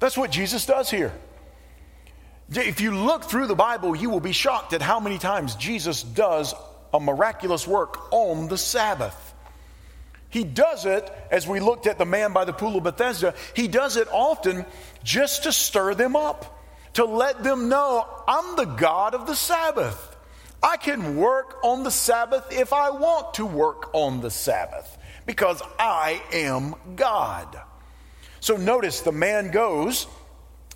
That's 0.00 0.16
what 0.16 0.30
Jesus 0.30 0.64
does 0.66 0.90
here. 0.90 1.12
If 2.56 2.80
you 2.80 2.94
look 2.94 3.24
through 3.24 3.46
the 3.46 3.54
Bible, 3.54 3.96
you 3.96 4.10
will 4.10 4.20
be 4.20 4.32
shocked 4.32 4.72
at 4.72 4.82
how 4.82 5.00
many 5.00 5.18
times 5.18 5.56
Jesus 5.56 6.02
does 6.02 6.54
a 6.92 7.00
miraculous 7.00 7.66
work 7.66 8.12
on 8.12 8.48
the 8.48 8.58
Sabbath. 8.58 9.34
He 10.30 10.44
does 10.44 10.84
it, 10.84 11.10
as 11.30 11.46
we 11.46 11.60
looked 11.60 11.86
at 11.86 11.98
the 11.98 12.04
man 12.04 12.32
by 12.32 12.44
the 12.44 12.52
pool 12.52 12.76
of 12.76 12.82
Bethesda, 12.82 13.34
he 13.54 13.68
does 13.68 13.96
it 13.96 14.08
often 14.10 14.64
just 15.04 15.44
to 15.44 15.52
stir 15.52 15.94
them 15.94 16.16
up 16.16 16.54
to 16.94 17.04
let 17.04 17.42
them 17.42 17.68
know 17.68 18.06
I'm 18.26 18.56
the 18.56 18.64
God 18.64 19.14
of 19.14 19.26
the 19.26 19.34
Sabbath. 19.36 20.16
I 20.62 20.76
can 20.76 21.16
work 21.16 21.58
on 21.62 21.82
the 21.82 21.90
Sabbath 21.90 22.46
if 22.50 22.72
I 22.72 22.90
want 22.90 23.34
to 23.34 23.44
work 23.46 23.90
on 23.92 24.20
the 24.20 24.30
Sabbath 24.30 24.96
because 25.26 25.60
I 25.78 26.22
am 26.32 26.74
God. 26.96 27.60
So 28.40 28.56
notice 28.56 29.00
the 29.00 29.12
man 29.12 29.50
goes, 29.50 30.06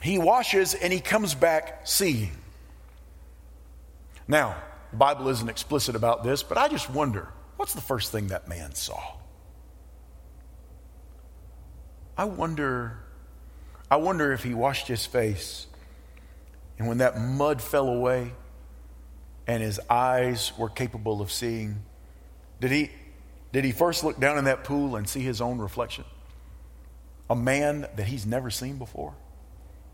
he 0.00 0.18
washes, 0.18 0.74
and 0.74 0.92
he 0.92 1.00
comes 1.00 1.34
back 1.34 1.86
seeing. 1.86 2.32
Now, 4.26 4.56
the 4.90 4.96
Bible 4.96 5.28
isn't 5.28 5.48
explicit 5.48 5.96
about 5.96 6.22
this, 6.24 6.42
but 6.42 6.58
I 6.58 6.68
just 6.68 6.90
wonder 6.90 7.28
what's 7.56 7.74
the 7.74 7.80
first 7.80 8.12
thing 8.12 8.28
that 8.28 8.48
man 8.48 8.74
saw? 8.74 9.00
I 12.16 12.24
wonder 12.24 12.98
I 13.90 13.96
wonder 13.96 14.32
if 14.32 14.42
he 14.42 14.52
washed 14.52 14.86
his 14.86 15.06
face 15.06 15.66
and 16.78 16.86
when 16.86 16.98
that 16.98 17.18
mud 17.20 17.60
fell 17.60 17.88
away 17.88 18.32
and 19.46 19.62
his 19.62 19.80
eyes 19.90 20.52
were 20.56 20.68
capable 20.68 21.20
of 21.20 21.32
seeing, 21.32 21.82
did 22.60 22.70
he, 22.70 22.90
did 23.52 23.64
he 23.64 23.72
first 23.72 24.04
look 24.04 24.20
down 24.20 24.38
in 24.38 24.44
that 24.44 24.62
pool 24.64 24.96
and 24.96 25.08
see 25.08 25.20
his 25.20 25.40
own 25.40 25.58
reflection? 25.58 26.04
A 27.28 27.36
man 27.36 27.86
that 27.96 28.06
he's 28.06 28.26
never 28.26 28.50
seen 28.50 28.78
before? 28.78 29.14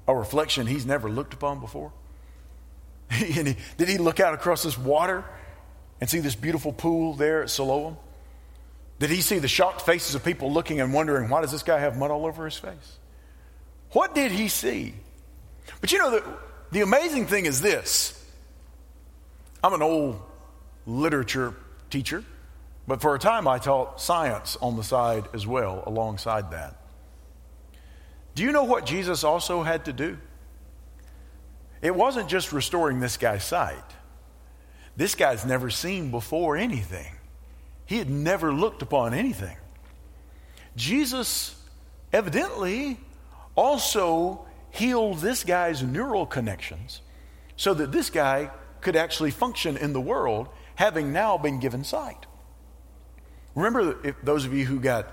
A 0.06 0.14
reflection 0.14 0.66
he's 0.66 0.86
never 0.86 1.08
looked 1.08 1.34
upon 1.34 1.60
before? 1.60 1.92
and 3.10 3.48
he, 3.48 3.56
did 3.76 3.88
he 3.88 3.98
look 3.98 4.20
out 4.20 4.34
across 4.34 4.62
this 4.62 4.78
water 4.78 5.24
and 6.00 6.08
see 6.08 6.20
this 6.20 6.34
beautiful 6.34 6.72
pool 6.72 7.14
there 7.14 7.42
at 7.42 7.50
Siloam? 7.50 7.96
Did 8.98 9.10
he 9.10 9.20
see 9.20 9.38
the 9.38 9.48
shocked 9.48 9.82
faces 9.82 10.14
of 10.14 10.24
people 10.24 10.52
looking 10.52 10.80
and 10.80 10.92
wondering, 10.92 11.28
why 11.28 11.40
does 11.40 11.52
this 11.52 11.62
guy 11.62 11.78
have 11.78 11.96
mud 11.96 12.10
all 12.10 12.26
over 12.26 12.44
his 12.44 12.56
face? 12.56 12.98
What 13.90 14.14
did 14.14 14.32
he 14.32 14.48
see? 14.48 14.94
But 15.80 15.92
you 15.92 15.98
know, 15.98 16.10
that 16.12 16.24
the 16.70 16.80
amazing 16.82 17.26
thing 17.26 17.46
is 17.46 17.60
this 17.60 18.20
I'm 19.62 19.72
an 19.72 19.82
old 19.82 20.20
literature 20.86 21.54
teacher, 21.90 22.24
but 22.86 23.00
for 23.00 23.14
a 23.14 23.18
time 23.18 23.48
I 23.48 23.58
taught 23.58 24.00
science 24.00 24.56
on 24.60 24.76
the 24.76 24.84
side 24.84 25.24
as 25.32 25.46
well, 25.46 25.82
alongside 25.86 26.50
that. 26.50 26.76
Do 28.34 28.42
you 28.42 28.52
know 28.52 28.64
what 28.64 28.86
Jesus 28.86 29.24
also 29.24 29.62
had 29.62 29.84
to 29.84 29.92
do? 29.92 30.18
It 31.82 31.94
wasn't 31.94 32.28
just 32.28 32.52
restoring 32.52 33.00
this 33.00 33.16
guy's 33.16 33.44
sight. 33.44 33.84
This 34.96 35.14
guy's 35.14 35.44
never 35.44 35.70
seen 35.70 36.10
before 36.10 36.56
anything, 36.56 37.12
he 37.86 37.98
had 37.98 38.10
never 38.10 38.52
looked 38.52 38.82
upon 38.82 39.14
anything. 39.14 39.56
Jesus 40.76 41.54
evidently 42.12 42.98
also 43.54 44.46
healed 44.70 45.18
this 45.18 45.44
guy's 45.44 45.82
neural 45.82 46.26
connections 46.26 47.00
so 47.56 47.74
that 47.74 47.92
this 47.92 48.10
guy 48.10 48.50
could 48.80 48.96
actually 48.96 49.30
function 49.30 49.76
in 49.76 49.92
the 49.92 50.00
world, 50.00 50.48
having 50.74 51.12
now 51.12 51.38
been 51.38 51.60
given 51.60 51.84
sight. 51.84 52.26
Remember, 53.54 54.14
those 54.22 54.44
of 54.44 54.52
you 54.52 54.64
who 54.64 54.80
got, 54.80 55.08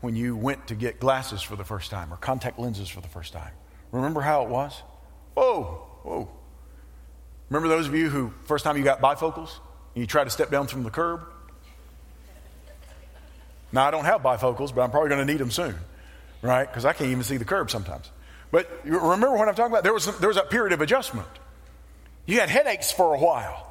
when 0.00 0.16
you 0.16 0.36
went 0.36 0.68
to 0.68 0.74
get 0.74 1.00
glasses 1.00 1.42
for 1.42 1.56
the 1.56 1.64
first 1.64 1.90
time 1.90 2.12
or 2.12 2.16
contact 2.16 2.58
lenses 2.58 2.88
for 2.88 3.00
the 3.00 3.08
first 3.08 3.32
time, 3.32 3.52
remember 3.92 4.20
how 4.20 4.42
it 4.42 4.48
was? 4.48 4.82
Whoa, 5.34 5.64
whoa. 6.02 6.28
Remember 7.50 7.68
those 7.68 7.86
of 7.86 7.94
you 7.94 8.08
who, 8.08 8.32
first 8.44 8.64
time 8.64 8.76
you 8.76 8.84
got 8.84 9.00
bifocals 9.00 9.50
and 9.94 10.02
you 10.02 10.06
tried 10.06 10.24
to 10.24 10.30
step 10.30 10.50
down 10.50 10.66
from 10.66 10.82
the 10.82 10.90
curb? 10.90 11.22
Now, 13.72 13.86
I 13.86 13.90
don't 13.90 14.04
have 14.04 14.22
bifocals, 14.22 14.74
but 14.74 14.82
I'm 14.82 14.90
probably 14.90 15.10
going 15.10 15.26
to 15.26 15.30
need 15.30 15.38
them 15.38 15.50
soon, 15.50 15.74
right? 16.42 16.66
Because 16.66 16.84
I 16.84 16.92
can't 16.92 17.10
even 17.10 17.24
see 17.24 17.36
the 17.36 17.44
curb 17.44 17.70
sometimes. 17.70 18.10
But 18.50 18.70
remember 18.84 19.32
what 19.32 19.48
I'm 19.48 19.54
talking 19.54 19.72
about? 19.72 19.82
There 19.82 19.92
was, 19.92 20.18
there 20.18 20.28
was 20.28 20.36
a 20.36 20.42
period 20.42 20.72
of 20.72 20.80
adjustment. 20.80 21.28
You 22.26 22.40
had 22.40 22.48
headaches 22.48 22.90
for 22.90 23.14
a 23.14 23.18
while. 23.18 23.66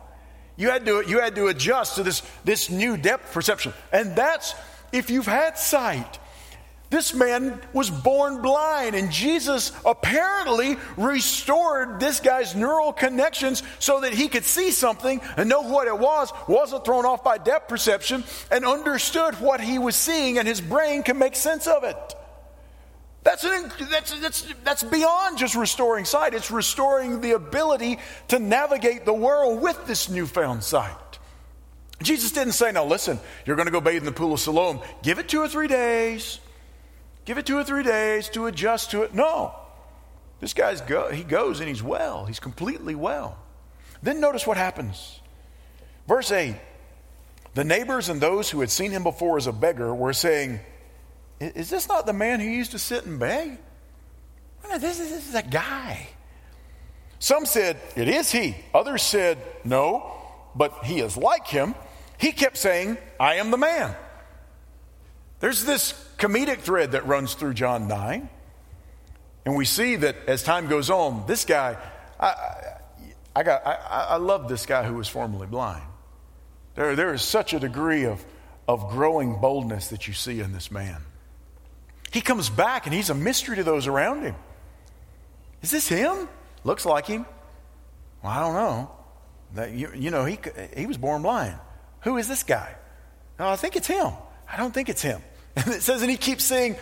You 0.58 0.70
had 0.70 0.86
to, 0.86 1.04
you 1.06 1.20
had 1.20 1.36
to 1.36 1.48
adjust 1.48 1.96
to 1.96 2.04
this, 2.04 2.22
this 2.44 2.70
new 2.70 2.98
depth 2.98 3.34
perception. 3.34 3.74
And 3.92 4.16
that's 4.16 4.54
if 4.96 5.10
you've 5.10 5.26
had 5.26 5.58
sight. 5.58 6.20
This 6.90 7.14
man 7.14 7.60
was 7.74 7.90
born 7.90 8.42
blind, 8.42 8.96
and 8.96 9.12
Jesus 9.12 9.72
apparently 9.86 10.78
restored 10.98 12.00
this 12.00 12.20
guy's 12.20 12.56
neural 12.56 12.94
connections 12.94 13.64
so 13.80 14.02
that 14.02 14.14
he 14.14 14.30
could 14.30 14.46
see 14.46 14.72
something 14.72 15.20
and 15.36 15.50
know 15.50 15.62
what 15.62 15.88
it 15.88 15.98
was, 15.98 16.32
wasn't 16.48 16.86
thrown 16.86 17.06
off 17.06 17.24
by 17.24 17.38
depth 17.38 17.68
perception, 17.68 18.24
and 18.52 18.66
understood 18.66 19.36
what 19.42 19.60
he 19.60 19.80
was 19.80 19.96
seeing, 19.96 20.38
and 20.38 20.48
his 20.48 20.62
brain 20.62 21.04
can 21.04 21.18
make 21.18 21.36
sense 21.36 21.68
of 21.68 21.84
it. 21.84 22.16
That's, 23.24 23.44
an, 23.44 23.72
that's, 23.90 24.20
that's, 24.20 24.54
that's 24.64 24.84
beyond 24.84 25.40
just 25.40 25.56
restoring 25.56 26.06
sight. 26.06 26.36
It's 26.36 26.52
restoring 26.52 27.22
the 27.22 27.32
ability 27.32 27.98
to 28.28 28.38
navigate 28.38 29.04
the 29.04 29.14
world 29.14 29.64
with 29.64 29.88
this 29.88 30.10
newfound 30.10 30.64
sight. 30.64 30.96
Jesus 32.02 32.32
didn't 32.32 32.54
say, 32.54 32.72
now 32.72 32.86
listen, 32.86 33.20
you're 33.46 33.56
going 33.56 33.68
to 33.68 33.72
go 33.72 33.82
bathe 33.82 33.98
in 33.98 34.06
the 34.06 34.12
pool 34.12 34.34
of 34.34 34.40
Siloam. 34.40 34.82
Give 35.02 35.20
it 35.20 35.30
two 35.30 35.40
or 35.40 35.48
three 35.48 35.68
days. 35.68 36.40
Give 37.24 37.38
it 37.38 37.46
two 37.46 37.58
or 37.58 37.64
three 37.64 37.84
days 37.84 38.30
to 38.30 38.46
adjust 38.48 38.92
to 38.92 39.04
it. 39.04 39.14
No. 39.14 39.56
This 40.42 40.54
guy's 40.54 40.82
go, 40.82 41.10
he 41.12 41.24
goes 41.24 41.60
and 41.60 41.70
he's 41.70 41.82
well. 41.82 42.26
He's 42.26 42.40
completely 42.40 42.96
well. 42.96 43.38
Then 44.04 44.20
notice 44.20 44.46
what 44.46 44.58
happens. 44.58 45.20
Verse 46.08 46.32
8 46.32 46.56
The 47.54 47.64
neighbors 47.64 48.10
and 48.10 48.20
those 48.20 48.50
who 48.50 48.60
had 48.60 48.70
seen 48.70 48.92
him 48.92 49.04
before 49.04 49.38
as 49.38 49.48
a 49.48 49.54
beggar 49.54 49.96
were 49.96 50.14
saying, 50.14 50.60
is 51.40 51.70
this 51.70 51.88
not 51.88 52.06
the 52.06 52.14
man 52.14 52.40
who 52.40 52.48
used 52.48 52.72
to 52.72 52.80
sit 52.80 53.06
and 53.06 53.20
beg? 53.20 53.58
This 54.80 55.00
is, 55.00 55.10
this 55.10 55.30
is 55.30 55.36
a 55.36 55.44
guy. 55.44 56.08
Some 57.20 57.46
said, 57.46 57.78
It 57.96 58.08
is 58.08 58.32
he. 58.32 58.56
Others 58.74 59.04
said, 59.04 59.38
No, 59.64 60.12
but 60.56 60.86
he 60.86 61.00
is 61.00 61.18
like 61.18 61.48
him. 61.48 61.76
He 62.18 62.32
kept 62.32 62.58
saying, 62.58 62.98
I 63.20 63.36
am 63.36 63.52
the 63.52 63.58
man. 63.58 63.96
There's 65.40 65.66
this 65.66 65.94
comedic 66.18 66.60
thread 66.60 66.94
that 66.94 67.06
runs 67.06 67.34
through 67.34 67.56
John 67.56 67.88
9. 67.88 68.30
And 69.46 69.56
we 69.56 69.66
see 69.66 69.98
that 69.98 70.16
as 70.28 70.42
time 70.42 70.68
goes 70.68 70.90
on, 70.90 71.26
this 71.28 71.46
guy, 71.46 71.78
I, 72.20 72.34
I, 73.36 73.44
got, 73.44 73.66
I, 73.66 74.08
I 74.10 74.16
love 74.16 74.48
this 74.48 74.66
guy 74.66 74.84
who 74.84 74.96
was 74.96 75.08
formerly 75.08 75.48
blind. 75.48 75.84
There, 76.76 76.96
there 76.96 77.14
is 77.14 77.22
such 77.22 77.54
a 77.54 77.60
degree 77.60 78.06
of, 78.06 78.26
of 78.68 78.90
growing 78.90 79.40
boldness 79.40 79.90
that 79.90 80.08
you 80.08 80.14
see 80.14 80.40
in 80.40 80.52
this 80.52 80.72
man. 80.72 81.02
He 82.12 82.22
comes 82.22 82.50
back 82.50 82.86
and 82.86 82.94
he's 82.96 83.10
a 83.10 83.16
mystery 83.16 83.58
to 83.58 83.64
those 83.64 83.88
around 83.88 84.24
him. 84.24 84.36
Is 85.62 85.72
this 85.72 85.88
him? 85.88 86.30
Looks 86.64 86.86
like 86.86 87.08
him. 87.08 87.26
Well, 88.24 88.32
I 88.32 88.40
don't 88.40 88.54
know. 88.54 88.95
That, 89.56 89.72
you, 89.72 89.92
you 89.96 90.12
know, 90.12 90.26
he, 90.26 90.38
he 90.76 90.86
was 90.86 90.98
born 90.98 91.22
blind. 91.22 91.56
Who 92.02 92.18
is 92.18 92.28
this 92.28 92.44
guy? 92.44 92.76
I 93.40 93.56
think 93.56 93.76
it's 93.76 93.88
him. 93.88 94.12
I 94.52 94.58
don't 94.58 94.74
think 94.74 94.90
it's 94.90 95.02
him. 95.02 95.22
And 95.58 95.74
it 95.74 95.84
says, 95.84 96.02
and 96.02 96.12
he 96.12 96.18
keeps 96.18 96.44
saying, 96.44 96.76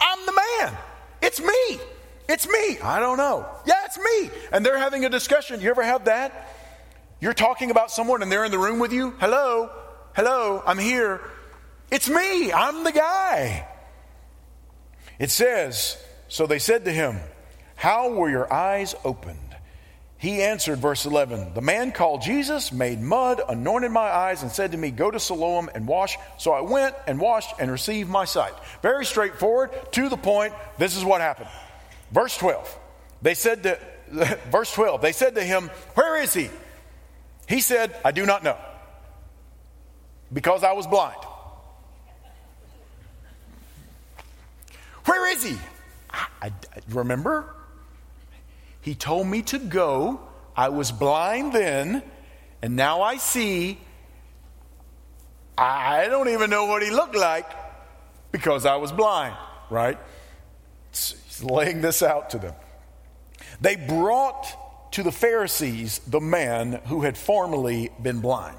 I'm 0.00 0.24
the 0.24 0.32
man. 0.32 0.76
It's 1.20 1.40
me. 1.40 1.80
It's 2.28 2.46
me. 2.46 2.78
I 2.78 3.00
don't 3.00 3.16
know. 3.16 3.44
Yeah, 3.66 3.84
it's 3.86 3.98
me. 3.98 4.30
And 4.52 4.64
they're 4.64 4.78
having 4.78 5.04
a 5.04 5.08
discussion. 5.08 5.60
You 5.60 5.70
ever 5.70 5.82
have 5.82 6.04
that? 6.04 6.48
You're 7.20 7.34
talking 7.34 7.72
about 7.72 7.90
someone 7.90 8.22
and 8.22 8.30
they're 8.30 8.44
in 8.44 8.52
the 8.52 8.58
room 8.58 8.78
with 8.78 8.92
you. 8.92 9.10
Hello. 9.18 9.68
Hello. 10.14 10.62
I'm 10.64 10.78
here. 10.78 11.20
It's 11.90 12.08
me. 12.08 12.52
I'm 12.52 12.84
the 12.84 12.92
guy. 12.92 13.66
It 15.18 15.32
says, 15.32 15.96
So 16.28 16.46
they 16.46 16.60
said 16.60 16.84
to 16.84 16.92
him, 16.92 17.18
How 17.74 18.10
were 18.10 18.30
your 18.30 18.50
eyes 18.52 18.94
opened? 19.04 19.49
He 20.20 20.42
answered, 20.42 20.80
verse 20.80 21.06
11, 21.06 21.54
The 21.54 21.62
man 21.62 21.92
called 21.92 22.20
Jesus 22.20 22.72
made 22.72 23.00
mud, 23.00 23.40
anointed 23.48 23.90
my 23.90 24.02
eyes, 24.02 24.42
and 24.42 24.52
said 24.52 24.72
to 24.72 24.76
me, 24.78 24.90
Go 24.90 25.10
to 25.10 25.18
Siloam 25.18 25.70
and 25.74 25.88
wash. 25.88 26.18
So 26.36 26.52
I 26.52 26.60
went 26.60 26.94
and 27.06 27.18
washed 27.18 27.54
and 27.58 27.70
received 27.70 28.10
my 28.10 28.26
sight. 28.26 28.52
Very 28.82 29.06
straightforward, 29.06 29.70
to 29.92 30.10
the 30.10 30.18
point. 30.18 30.52
This 30.76 30.94
is 30.94 31.06
what 31.06 31.22
happened. 31.22 31.48
Verse 32.12 32.36
12. 32.36 32.78
They 33.22 33.32
said 33.32 33.62
to, 33.62 33.78
verse 34.50 34.70
12, 34.74 35.00
they 35.00 35.12
said 35.12 35.36
to 35.36 35.42
him, 35.42 35.70
Where 35.94 36.22
is 36.22 36.34
he? 36.34 36.50
He 37.48 37.62
said, 37.62 37.96
I 38.04 38.12
do 38.12 38.26
not 38.26 38.44
know, 38.44 38.58
because 40.30 40.62
I 40.64 40.72
was 40.72 40.86
blind. 40.86 41.16
Where 45.06 45.32
is 45.32 45.42
he? 45.42 45.56
I, 46.10 46.26
I, 46.42 46.52
remember? 46.90 47.54
He 48.80 48.94
told 48.94 49.26
me 49.26 49.42
to 49.42 49.58
go. 49.58 50.20
I 50.56 50.68
was 50.68 50.92
blind 50.92 51.52
then, 51.52 52.02
and 52.62 52.76
now 52.76 53.02
I 53.02 53.16
see. 53.16 53.78
I 55.56 56.06
don't 56.06 56.28
even 56.28 56.50
know 56.50 56.66
what 56.66 56.82
he 56.82 56.90
looked 56.90 57.16
like 57.16 57.46
because 58.32 58.66
I 58.66 58.76
was 58.76 58.92
blind, 58.92 59.36
right? 59.68 59.98
He's 60.90 61.42
laying 61.42 61.80
this 61.80 62.02
out 62.02 62.30
to 62.30 62.38
them. 62.38 62.54
They 63.60 63.76
brought 63.76 64.92
to 64.92 65.02
the 65.02 65.12
Pharisees 65.12 66.00
the 66.06 66.20
man 66.20 66.80
who 66.86 67.02
had 67.02 67.16
formerly 67.16 67.90
been 68.02 68.20
blind. 68.20 68.56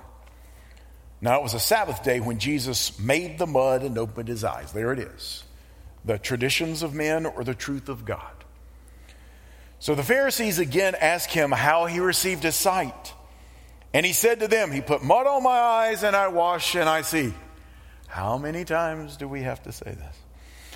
Now, 1.19 1.37
it 1.37 1.43
was 1.43 1.53
a 1.53 1.59
Sabbath 1.59 2.03
day 2.03 2.19
when 2.19 2.39
Jesus 2.39 2.97
made 2.99 3.37
the 3.37 3.45
mud 3.45 3.83
and 3.83 3.97
opened 3.97 4.27
his 4.27 4.43
eyes. 4.43 4.71
There 4.71 4.91
it 4.91 4.99
is 4.99 5.43
the 6.03 6.17
traditions 6.17 6.81
of 6.81 6.95
men 6.95 7.27
or 7.27 7.43
the 7.43 7.53
truth 7.53 7.87
of 7.87 8.05
God. 8.05 8.40
So 9.81 9.95
the 9.95 10.03
Pharisees 10.03 10.59
again 10.59 10.93
asked 10.93 11.33
him 11.33 11.51
how 11.51 11.87
he 11.87 11.99
received 11.99 12.43
his 12.43 12.55
sight. 12.55 13.15
And 13.95 14.05
he 14.05 14.13
said 14.13 14.39
to 14.41 14.47
them, 14.47 14.71
He 14.71 14.79
put 14.79 15.03
mud 15.03 15.25
on 15.25 15.41
my 15.41 15.57
eyes, 15.57 16.03
and 16.03 16.15
I 16.15 16.27
wash, 16.27 16.75
and 16.75 16.87
I 16.87 17.01
see. 17.01 17.33
How 18.07 18.37
many 18.37 18.63
times 18.63 19.17
do 19.17 19.27
we 19.27 19.41
have 19.41 19.63
to 19.63 19.71
say 19.71 19.89
this? 19.91 20.17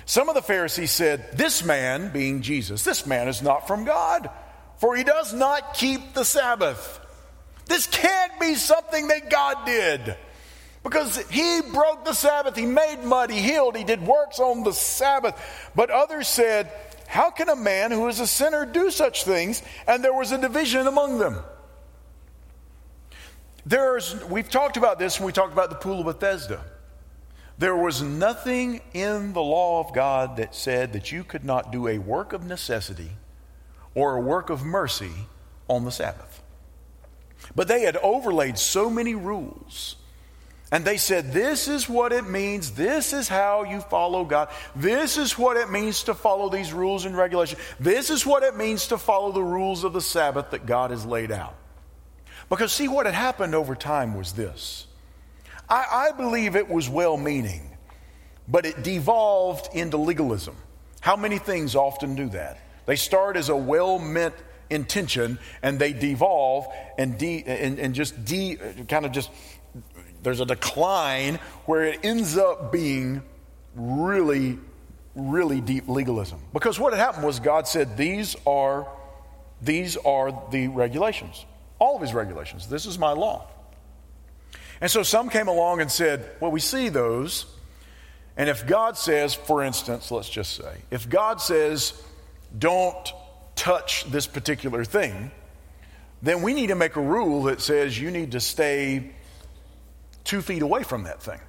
Some 0.06 0.28
of 0.28 0.34
the 0.34 0.42
Pharisees 0.42 0.90
said, 0.90 1.38
This 1.38 1.64
man, 1.64 2.12
being 2.12 2.42
Jesus, 2.42 2.82
this 2.82 3.06
man 3.06 3.28
is 3.28 3.42
not 3.42 3.68
from 3.68 3.84
God, 3.84 4.28
for 4.78 4.96
he 4.96 5.04
does 5.04 5.32
not 5.32 5.74
keep 5.74 6.14
the 6.14 6.24
Sabbath. 6.24 6.98
This 7.66 7.86
can't 7.86 8.40
be 8.40 8.56
something 8.56 9.06
that 9.06 9.30
God 9.30 9.66
did. 9.66 10.16
Because 10.82 11.16
he 11.30 11.60
broke 11.72 12.04
the 12.04 12.12
Sabbath, 12.12 12.56
he 12.56 12.66
made 12.66 13.04
mud, 13.04 13.30
he 13.30 13.40
healed, 13.40 13.76
he 13.76 13.84
did 13.84 14.04
works 14.04 14.40
on 14.40 14.64
the 14.64 14.72
Sabbath. 14.72 15.70
But 15.76 15.90
others 15.90 16.26
said, 16.26 16.72
How 17.06 17.30
can 17.30 17.48
a 17.48 17.56
man 17.56 17.90
who 17.90 18.08
is 18.08 18.20
a 18.20 18.26
sinner 18.26 18.66
do 18.66 18.90
such 18.90 19.24
things? 19.24 19.62
And 19.86 20.04
there 20.04 20.12
was 20.12 20.32
a 20.32 20.38
division 20.38 20.86
among 20.86 21.18
them. 21.18 21.38
There's, 23.64 24.24
we've 24.26 24.48
talked 24.48 24.76
about 24.76 24.98
this 24.98 25.18
when 25.18 25.26
we 25.26 25.32
talked 25.32 25.52
about 25.52 25.70
the 25.70 25.76
pool 25.76 26.00
of 26.00 26.06
Bethesda. 26.06 26.64
There 27.58 27.76
was 27.76 28.02
nothing 28.02 28.80
in 28.92 29.32
the 29.32 29.42
law 29.42 29.80
of 29.80 29.94
God 29.94 30.36
that 30.36 30.54
said 30.54 30.92
that 30.92 31.10
you 31.10 31.24
could 31.24 31.44
not 31.44 31.72
do 31.72 31.88
a 31.88 31.98
work 31.98 32.32
of 32.32 32.44
necessity 32.44 33.10
or 33.94 34.16
a 34.16 34.20
work 34.20 34.50
of 34.50 34.62
mercy 34.62 35.12
on 35.68 35.84
the 35.84 35.90
Sabbath. 35.90 36.42
But 37.54 37.66
they 37.66 37.82
had 37.82 37.96
overlaid 37.96 38.58
so 38.58 38.90
many 38.90 39.14
rules 39.14 39.95
and 40.72 40.84
they 40.84 40.96
said, 40.96 41.32
This 41.32 41.68
is 41.68 41.88
what 41.88 42.12
it 42.12 42.28
means. 42.28 42.72
This 42.72 43.12
is 43.12 43.28
how 43.28 43.62
you 43.62 43.80
follow 43.80 44.24
God. 44.24 44.48
This 44.74 45.16
is 45.16 45.38
what 45.38 45.56
it 45.56 45.70
means 45.70 46.04
to 46.04 46.14
follow 46.14 46.48
these 46.48 46.72
rules 46.72 47.04
and 47.04 47.16
regulations. 47.16 47.60
This 47.78 48.10
is 48.10 48.26
what 48.26 48.42
it 48.42 48.56
means 48.56 48.88
to 48.88 48.98
follow 48.98 49.30
the 49.32 49.42
rules 49.42 49.84
of 49.84 49.92
the 49.92 50.00
Sabbath 50.00 50.50
that 50.50 50.66
God 50.66 50.90
has 50.90 51.06
laid 51.06 51.30
out. 51.30 51.54
Because, 52.48 52.72
see, 52.72 52.88
what 52.88 53.06
had 53.06 53.14
happened 53.14 53.54
over 53.54 53.74
time 53.74 54.16
was 54.16 54.32
this 54.32 54.86
I, 55.68 56.10
I 56.10 56.16
believe 56.16 56.56
it 56.56 56.68
was 56.68 56.88
well 56.88 57.16
meaning, 57.16 57.76
but 58.48 58.66
it 58.66 58.82
devolved 58.82 59.74
into 59.74 59.96
legalism. 59.96 60.56
How 61.00 61.14
many 61.14 61.38
things 61.38 61.76
often 61.76 62.16
do 62.16 62.28
that? 62.30 62.58
They 62.86 62.96
start 62.96 63.36
as 63.36 63.48
a 63.48 63.56
well 63.56 64.00
meant 64.00 64.34
intention 64.70 65.38
and 65.62 65.78
they 65.78 65.92
devolve 65.92 66.66
and, 66.98 67.16
de, 67.18 67.44
and, 67.44 67.78
and 67.78 67.94
just 67.94 68.24
de, 68.24 68.56
kind 68.88 69.06
of 69.06 69.12
just 69.12 69.30
there's 70.26 70.40
a 70.40 70.44
decline 70.44 71.36
where 71.66 71.84
it 71.84 72.00
ends 72.02 72.36
up 72.36 72.72
being 72.72 73.22
really, 73.76 74.58
really 75.14 75.60
deep 75.60 75.88
legalism. 75.88 76.40
Because 76.52 76.80
what 76.80 76.92
had 76.92 76.98
happened 76.98 77.24
was 77.24 77.38
God 77.38 77.68
said, 77.68 77.96
These 77.96 78.34
are, 78.44 78.88
these 79.62 79.96
are 79.98 80.48
the 80.50 80.66
regulations. 80.66 81.46
All 81.78 81.94
of 81.94 82.02
his 82.02 82.12
regulations. 82.12 82.66
This 82.66 82.86
is 82.86 82.98
my 82.98 83.12
law. 83.12 83.46
And 84.80 84.90
so 84.90 85.04
some 85.04 85.30
came 85.30 85.46
along 85.46 85.80
and 85.80 85.92
said, 85.92 86.28
Well, 86.40 86.50
we 86.50 86.58
see 86.58 86.88
those. 86.88 87.46
And 88.36 88.50
if 88.50 88.66
God 88.66 88.96
says, 88.98 89.32
for 89.32 89.62
instance, 89.62 90.10
let's 90.10 90.28
just 90.28 90.56
say, 90.56 90.78
if 90.90 91.08
God 91.08 91.40
says, 91.40 92.02
don't 92.58 93.12
touch 93.54 94.10
this 94.10 94.26
particular 94.26 94.84
thing, 94.84 95.30
then 96.20 96.42
we 96.42 96.52
need 96.52 96.66
to 96.66 96.74
make 96.74 96.96
a 96.96 97.00
rule 97.00 97.44
that 97.44 97.60
says 97.60 97.96
you 97.96 98.10
need 98.10 98.32
to 98.32 98.40
stay 98.40 99.12
two 100.26 100.42
feet 100.42 100.62
away 100.62 100.82
from 100.82 101.04
that 101.04 101.22
thing. 101.22 101.40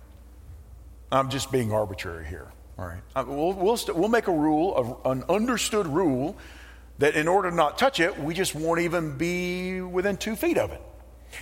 I'm 1.12 1.30
just 1.30 1.52
being 1.52 1.72
arbitrary 1.72 2.26
here. 2.26 2.52
All 2.78 2.86
right. 2.86 3.02
Uh, 3.16 3.26
we'll, 3.28 3.54
we'll, 3.54 3.80
we 3.88 3.94
we'll 3.94 4.10
make 4.10 4.28
a 4.28 4.32
rule, 4.32 5.02
an 5.06 5.24
understood 5.30 5.88
rule, 5.88 6.38
that 7.00 7.16
in 7.16 7.28
order 7.28 7.50
to 7.50 7.56
not 7.56 7.78
touch 7.78 8.00
it, 8.00 8.20
we 8.20 8.34
just 8.34 8.56
won't 8.56 8.82
even 8.82 9.18
be 9.18 9.82
within 9.82 10.18
two 10.18 10.36
feet 10.36 10.58
of 10.58 10.72
it. 10.72 10.82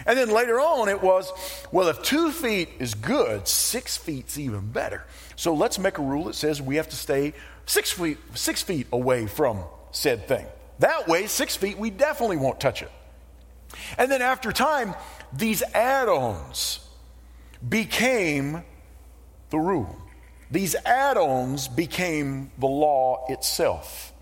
And 0.06 0.17
then 0.17 0.30
later 0.30 0.60
on, 0.60 0.89
it 0.89 1.02
was, 1.02 1.32
well, 1.71 1.88
if 1.88 2.02
two 2.02 2.32
feet 2.32 2.69
is 2.80 2.93
good, 2.95 3.48
six 3.48 3.98
feet's 3.98 4.38
even 4.38 4.71
better. 4.71 5.06
So 5.36 5.54
let's 5.54 5.78
make 5.78 5.98
a 5.98 6.02
rule 6.02 6.26
that 6.26 6.36
says 6.36 6.62
we 6.62 6.78
have 6.78 6.89
to 6.89 6.95
stay 6.95 7.34
six 7.65 7.91
feet, 7.91 8.17
six 8.34 8.62
feet 8.62 8.88
away 8.91 9.28
from 9.28 9.63
said 9.91 10.28
thing. 10.28 10.45
That 10.80 11.08
way, 11.08 11.28
six 11.28 11.56
feet, 11.56 11.78
we 11.78 11.89
definitely 11.89 12.38
won't 12.38 12.60
touch 12.60 12.82
it. 12.82 12.91
And 13.98 14.12
then 14.12 14.21
after 14.21 14.52
time, 14.52 14.95
these 15.32 15.63
add 15.74 16.10
ons 16.10 16.85
became 17.67 18.63
the 19.49 19.59
rule. 19.59 19.97
These 20.51 20.75
add 20.85 21.17
ons 21.17 21.67
became 21.67 22.51
the 22.57 22.67
law 22.67 23.25
itself, 23.29 24.13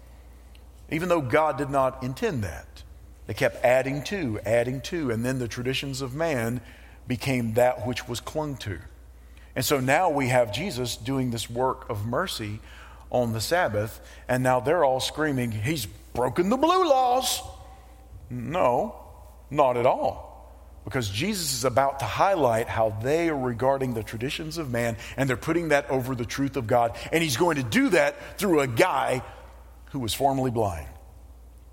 even 0.90 1.10
though 1.10 1.22
God 1.22 1.58
did 1.58 1.70
not 1.70 2.02
intend 2.04 2.44
that. 2.44 2.84
They 3.28 3.34
kept 3.34 3.64
adding 3.64 4.04
to, 4.06 4.40
adding 4.46 4.82
to, 4.82 5.12
and 5.12 5.26
then 5.26 5.40
the 5.40 5.48
traditions 5.48 6.02
of 6.02 6.14
man 6.14 6.62
became 7.08 7.54
that 7.54 7.86
which 7.86 8.08
was 8.08 8.20
clung 8.20 8.58
to. 8.58 8.80
And 9.56 9.64
so 9.64 9.80
now 9.80 10.10
we 10.10 10.30
have 10.30 10.52
Jesus 10.52 10.98
doing 10.98 11.32
this 11.32 11.50
work 11.50 11.90
of 11.90 12.06
mercy 12.06 12.60
on 13.10 13.34
the 13.34 13.42
Sabbath, 13.42 14.02
and 14.28 14.44
now 14.44 14.60
they're 14.60 14.84
all 14.84 15.00
screaming, 15.00 15.52
He's 15.52 15.86
broken 15.86 16.50
the 16.50 16.58
blue 16.58 16.90
laws. 16.90 17.42
No, 18.30 18.96
not 19.52 19.78
at 19.78 19.86
all 19.86 20.33
because 20.84 21.10
Jesus 21.10 21.54
is 21.54 21.66
about 21.66 22.00
to 22.00 22.06
highlight 22.06 22.68
how 22.68 22.90
they 23.02 23.30
are 23.30 23.38
regarding 23.38 23.94
the 23.94 24.04
traditions 24.04 24.58
of 24.58 24.70
man 24.70 24.98
and 25.16 25.30
they're 25.30 25.38
putting 25.38 25.70
that 25.70 25.90
over 25.90 26.16
the 26.16 26.26
truth 26.26 26.58
of 26.58 26.68
God. 26.68 26.98
And 27.12 27.24
he's 27.24 27.38
going 27.38 27.58
to 27.58 27.64
do 27.64 27.90
that 27.90 28.38
through 28.38 28.60
a 28.60 28.68
guy 28.68 29.22
who 29.92 30.00
was 30.00 30.14
formerly 30.14 30.52
blind. 30.52 30.88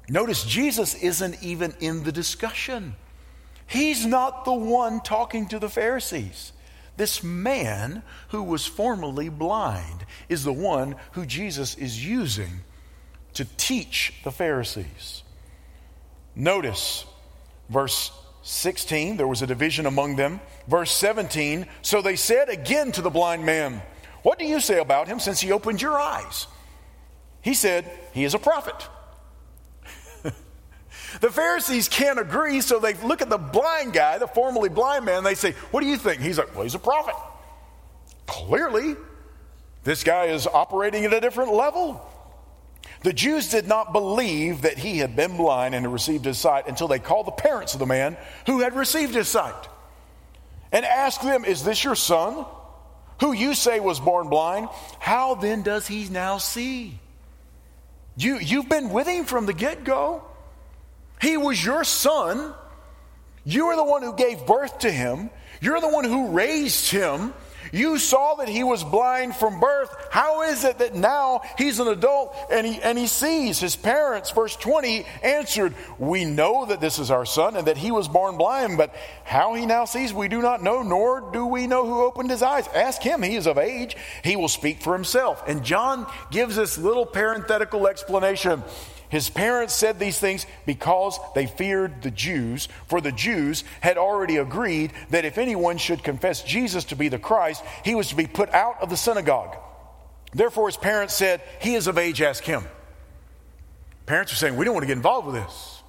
Notice 0.09 0.45
Jesus 0.45 0.95
isn't 0.95 1.43
even 1.43 1.75
in 1.81 2.03
the 2.05 2.13
discussion. 2.13 2.95
He's 3.67 4.05
not 4.05 4.45
the 4.45 4.53
one 4.53 5.01
talking 5.01 5.49
to 5.49 5.59
the 5.59 5.69
Pharisees. 5.69 6.53
This 6.97 7.23
man 7.23 8.03
who 8.29 8.43
was 8.43 8.67
formerly 8.67 9.29
blind 9.29 10.05
is 10.29 10.45
the 10.45 10.53
one 10.53 10.97
who 11.13 11.25
Jesus 11.25 11.77
is 11.77 12.05
using 12.05 12.61
to 13.35 13.45
teach 13.57 14.13
the 14.25 14.33
Pharisees. 14.33 15.23
Notice 16.35 17.05
verse 17.69 18.11
16, 18.43 19.17
there 19.17 19.27
was 19.29 19.43
a 19.43 19.47
division 19.47 19.87
among 19.87 20.17
them. 20.17 20.41
Verse 20.67 20.91
17, 20.93 21.67
so 21.83 22.01
they 22.01 22.17
said 22.17 22.49
again 22.49 22.93
to 22.93 23.03
the 23.03 23.11
blind 23.11 23.45
man, 23.45 23.83
What 24.23 24.39
do 24.39 24.47
you 24.47 24.61
say 24.61 24.79
about 24.79 25.09
him 25.09 25.21
since 25.21 25.41
he 25.41 25.53
opened 25.53 25.83
your 25.83 25.99
eyes? 25.99 26.47
He 27.43 27.55
said, 27.55 27.91
He 28.13 28.25
is 28.25 28.35
a 28.35 28.39
prophet. 28.39 28.89
the 31.21 31.31
Pharisees 31.31 31.89
can't 31.89 32.19
agree, 32.19 32.61
so 32.61 32.79
they 32.79 32.95
look 32.95 33.23
at 33.23 33.29
the 33.29 33.39
blind 33.39 33.93
guy, 33.93 34.19
the 34.19 34.29
formerly 34.29 34.69
blind 34.69 35.05
man, 35.05 35.25
they 35.25 35.35
say, 35.35 35.53
What 35.71 35.81
do 35.81 35.87
you 35.87 35.97
think? 35.97 36.21
He's 36.21 36.39
like, 36.39 36.55
Well, 36.55 36.65
he's 36.65 36.75
a 36.75 36.79
prophet. 36.79 37.15
Clearly, 38.27 38.97
this 39.85 40.05
guy 40.05 40.27
is 40.27 40.47
operating 40.47 41.05
at 41.05 41.13
a 41.13 41.21
different 41.21 41.53
level. 41.53 42.10
The 43.03 43.13
Jews 43.13 43.49
did 43.51 43.67
not 43.67 43.93
believe 43.93 44.63
that 44.63 44.79
he 44.79 44.99
had 44.99 45.17
been 45.17 45.37
blind 45.37 45.75
and 45.75 45.85
had 45.85 45.93
received 45.93 46.27
his 46.27 46.39
sight 46.39 46.69
until 46.69 46.87
they 46.87 46.99
called 46.99 47.27
the 47.27 47.33
parents 47.33 47.73
of 47.73 47.81
the 47.81 47.87
man 47.87 48.17
who 48.47 48.61
had 48.61 48.75
received 48.75 49.15
his 49.15 49.29
sight 49.29 49.69
and 50.71 50.85
asked 50.85 51.23
them, 51.23 51.45
Is 51.45 51.65
this 51.65 51.83
your 51.83 51.95
son, 51.95 52.45
who 53.21 53.33
you 53.33 53.55
say 53.55 53.81
was 53.81 54.01
born 54.01 54.29
blind? 54.29 54.69
How 54.99 55.35
then 55.35 55.63
does 55.63 55.87
he 55.87 56.09
now 56.09 56.39
see? 56.39 56.99
You, 58.17 58.39
you've 58.39 58.69
been 58.69 58.91
with 58.91 59.07
him 59.07 59.25
from 59.25 59.47
the 59.47 59.55
get 59.55 59.85
go. 59.85 60.23
He 61.23 61.39
was 61.39 61.65
your 61.65 61.85
son. 61.85 62.55
You 63.45 63.67
are 63.67 63.77
the 63.77 63.85
one 63.85 64.03
who 64.03 64.15
gave 64.15 64.45
birth 64.47 64.81
to 64.81 64.91
him. 64.91 65.31
You're 65.63 65.81
the 65.81 65.89
one 65.89 66.05
who 66.05 66.29
raised 66.29 66.91
him. 66.91 67.33
You 67.73 67.99
saw 67.99 68.35
that 68.37 68.49
he 68.49 68.65
was 68.65 68.83
blind 68.83 69.37
from 69.37 69.61
birth. 69.61 69.95
How 70.11 70.43
is 70.43 70.65
it 70.65 70.79
that 70.79 70.95
now 70.95 71.43
he's 71.57 71.79
an 71.79 71.89
adult 71.89 72.35
and 72.51 72.67
he, 72.67 72.81
and 72.83 72.99
he 72.99 73.07
sees? 73.07 73.61
His 73.61 73.77
parents, 73.77 74.31
verse 74.31 74.57
20, 74.57 75.07
answered, 75.23 75.75
We 75.99 76.25
know 76.25 76.67
that 76.67 76.81
this 76.81 76.99
is 76.99 77.11
our 77.11 77.25
son 77.25 77.57
and 77.57 77.67
that 77.67 77.77
he 77.77 77.91
was 77.91 78.09
born 78.09 78.37
blind, 78.37 78.77
but 78.77 78.95
how 79.25 79.55
he 79.55 79.67
now 79.67 79.85
sees 79.85 80.13
we 80.13 80.29
do 80.29 80.43
not 80.43 80.63
know, 80.63 80.83
nor 80.83 81.31
do 81.33 81.47
we 81.47 81.67
know 81.67 81.87
who 81.87 82.03
opened 82.03 82.31
his 82.31 82.43
eyes. 82.43 82.67
Ask 82.75 83.03
him, 83.03 83.23
he 83.23 83.37
is 83.37 83.47
of 83.47 83.59
age. 83.59 83.97
He 84.25 84.37
will 84.37 84.49
speak 84.49 84.83
for 84.83 84.93
himself. 84.93 85.43
And 85.47 85.65
John 85.65 86.07
gives 86.31 86.57
this 86.57 86.79
little 86.79 87.07
parenthetical 87.07 87.87
explanation. 87.87 88.63
His 89.11 89.29
parents 89.29 89.75
said 89.75 89.99
these 89.99 90.19
things 90.19 90.47
because 90.67 91.19
they 91.35 91.47
feared 91.47 92.03
the 92.03 92.13
Jews, 92.13 92.69
for 92.87 93.01
the 93.01 93.11
Jews 93.11 93.65
had 93.81 93.99
already 93.99 94.37
agreed 94.37 94.93
that 95.11 95.25
if 95.25 95.37
anyone 95.37 95.79
should 95.79 96.05
confess 96.05 96.45
Jesus 96.45 96.85
to 96.85 96.97
be 96.97 97.09
the 97.09 97.19
Christ, 97.19 97.63
he 97.85 97.97
was 97.97 98.09
to 98.09 98.15
be 98.15 98.29
put 98.29 98.49
out 98.51 98.81
of 98.81 98.89
the 98.89 98.97
synagogue. 98.97 99.57
Therefore, 100.33 100.69
his 100.69 100.77
parents 100.77 101.15
said, 101.15 101.43
He 101.61 101.75
is 101.75 101.89
of 101.89 101.99
age, 101.99 102.23
ask 102.23 102.45
him. 102.45 102.65
Parents 104.07 104.33
are 104.33 104.37
saying, 104.37 104.57
We 104.57 104.65
don't 104.65 104.75
want 104.75 104.85
to 104.85 104.89
get 104.89 104.97
involved 104.97 105.27
with 105.27 105.35
this 105.35 105.83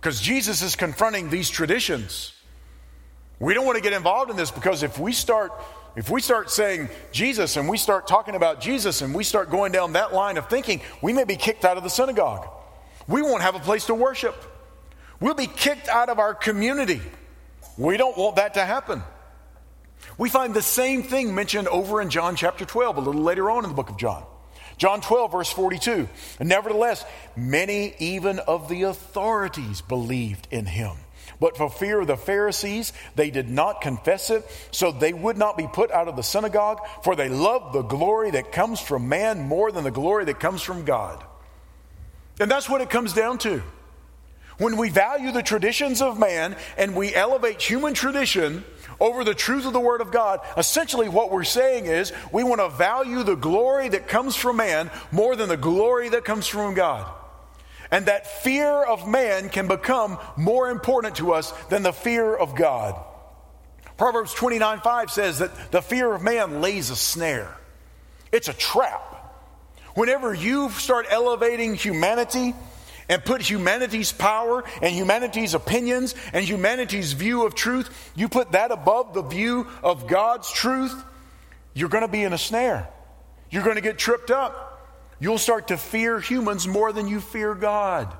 because 0.00 0.20
Jesus 0.20 0.62
is 0.62 0.74
confronting 0.74 1.30
these 1.30 1.48
traditions. 1.48 2.32
We 3.38 3.54
don't 3.54 3.66
want 3.66 3.76
to 3.76 3.82
get 3.82 3.92
involved 3.92 4.30
in 4.30 4.36
this 4.36 4.50
because 4.50 4.82
if 4.82 4.98
we 4.98 5.12
start 5.12 5.52
if 5.96 6.10
we 6.10 6.20
start 6.20 6.50
saying 6.50 6.90
Jesus 7.10 7.56
and 7.56 7.68
we 7.68 7.78
start 7.78 8.06
talking 8.06 8.34
about 8.34 8.60
Jesus 8.60 9.00
and 9.00 9.14
we 9.14 9.24
start 9.24 9.50
going 9.50 9.72
down 9.72 9.94
that 9.94 10.12
line 10.12 10.36
of 10.36 10.48
thinking, 10.48 10.82
we 11.00 11.14
may 11.14 11.24
be 11.24 11.36
kicked 11.36 11.64
out 11.64 11.78
of 11.78 11.82
the 11.82 11.90
synagogue. 11.90 12.46
We 13.08 13.22
won't 13.22 13.42
have 13.42 13.54
a 13.54 13.60
place 13.60 13.86
to 13.86 13.94
worship. 13.94 14.34
We'll 15.20 15.34
be 15.34 15.46
kicked 15.46 15.88
out 15.88 16.10
of 16.10 16.18
our 16.18 16.34
community. 16.34 17.00
We 17.78 17.96
don't 17.96 18.16
want 18.16 18.36
that 18.36 18.54
to 18.54 18.64
happen. 18.64 19.02
We 20.18 20.28
find 20.28 20.52
the 20.52 20.62
same 20.62 21.02
thing 21.02 21.34
mentioned 21.34 21.68
over 21.68 22.02
in 22.02 22.10
John 22.10 22.36
chapter 22.36 22.66
12, 22.66 22.98
a 22.98 23.00
little 23.00 23.22
later 23.22 23.50
on 23.50 23.64
in 23.64 23.70
the 23.70 23.76
book 23.76 23.88
of 23.88 23.96
John. 23.96 24.24
John 24.76 25.00
12, 25.00 25.32
verse 25.32 25.50
42. 25.50 26.08
Nevertheless, 26.40 27.04
many 27.34 27.94
even 27.98 28.38
of 28.40 28.68
the 28.68 28.82
authorities 28.82 29.80
believed 29.80 30.48
in 30.50 30.66
him. 30.66 30.96
But 31.40 31.56
for 31.56 31.68
fear 31.68 32.00
of 32.00 32.06
the 32.06 32.16
Pharisees, 32.16 32.92
they 33.14 33.30
did 33.30 33.50
not 33.50 33.80
confess 33.80 34.30
it, 34.30 34.46
so 34.70 34.92
they 34.92 35.12
would 35.12 35.36
not 35.36 35.56
be 35.56 35.66
put 35.66 35.90
out 35.90 36.08
of 36.08 36.16
the 36.16 36.22
synagogue, 36.22 36.80
for 37.02 37.16
they 37.16 37.28
loved 37.28 37.74
the 37.74 37.82
glory 37.82 38.30
that 38.32 38.52
comes 38.52 38.80
from 38.80 39.08
man 39.08 39.42
more 39.42 39.72
than 39.72 39.84
the 39.84 39.90
glory 39.90 40.24
that 40.26 40.40
comes 40.40 40.62
from 40.62 40.84
God. 40.84 41.22
And 42.40 42.50
that's 42.50 42.68
what 42.68 42.80
it 42.80 42.90
comes 42.90 43.12
down 43.12 43.38
to. 43.38 43.62
When 44.58 44.78
we 44.78 44.88
value 44.88 45.32
the 45.32 45.42
traditions 45.42 46.00
of 46.00 46.18
man 46.18 46.56
and 46.78 46.94
we 46.94 47.14
elevate 47.14 47.60
human 47.60 47.92
tradition 47.92 48.64
over 48.98 49.22
the 49.22 49.34
truth 49.34 49.66
of 49.66 49.74
the 49.74 49.80
Word 49.80 50.00
of 50.00 50.10
God, 50.10 50.40
essentially 50.56 51.08
what 51.08 51.30
we're 51.30 51.44
saying 51.44 51.86
is 51.86 52.12
we 52.32 52.42
want 52.42 52.60
to 52.62 52.70
value 52.70 53.22
the 53.22 53.34
glory 53.34 53.90
that 53.90 54.08
comes 54.08 54.34
from 54.34 54.56
man 54.56 54.90
more 55.12 55.36
than 55.36 55.50
the 55.50 55.58
glory 55.58 56.08
that 56.08 56.24
comes 56.24 56.46
from 56.46 56.74
God. 56.74 57.06
And 57.90 58.06
that 58.06 58.26
fear 58.26 58.82
of 58.82 59.06
man 59.06 59.48
can 59.48 59.68
become 59.68 60.18
more 60.36 60.70
important 60.70 61.16
to 61.16 61.32
us 61.32 61.52
than 61.68 61.82
the 61.82 61.92
fear 61.92 62.34
of 62.34 62.54
God. 62.54 63.02
Proverbs 63.96 64.34
29 64.34 64.80
5 64.80 65.10
says 65.10 65.38
that 65.38 65.72
the 65.72 65.80
fear 65.80 66.12
of 66.12 66.22
man 66.22 66.60
lays 66.60 66.90
a 66.90 66.96
snare, 66.96 67.56
it's 68.32 68.48
a 68.48 68.52
trap. 68.52 69.12
Whenever 69.94 70.34
you 70.34 70.68
start 70.70 71.06
elevating 71.08 71.74
humanity 71.74 72.54
and 73.08 73.24
put 73.24 73.40
humanity's 73.40 74.12
power 74.12 74.62
and 74.82 74.94
humanity's 74.94 75.54
opinions 75.54 76.14
and 76.34 76.44
humanity's 76.44 77.14
view 77.14 77.46
of 77.46 77.54
truth, 77.54 78.12
you 78.14 78.28
put 78.28 78.52
that 78.52 78.70
above 78.72 79.14
the 79.14 79.22
view 79.22 79.66
of 79.82 80.06
God's 80.06 80.52
truth, 80.52 80.94
you're 81.72 81.88
going 81.88 82.02
to 82.02 82.08
be 82.08 82.22
in 82.22 82.34
a 82.34 82.38
snare. 82.38 82.88
You're 83.48 83.62
going 83.62 83.76
to 83.76 83.82
get 83.82 83.96
tripped 83.96 84.30
up. 84.30 84.65
You'll 85.18 85.38
start 85.38 85.68
to 85.68 85.76
fear 85.76 86.20
humans 86.20 86.68
more 86.68 86.92
than 86.92 87.08
you 87.08 87.20
fear 87.20 87.54
God. 87.54 88.14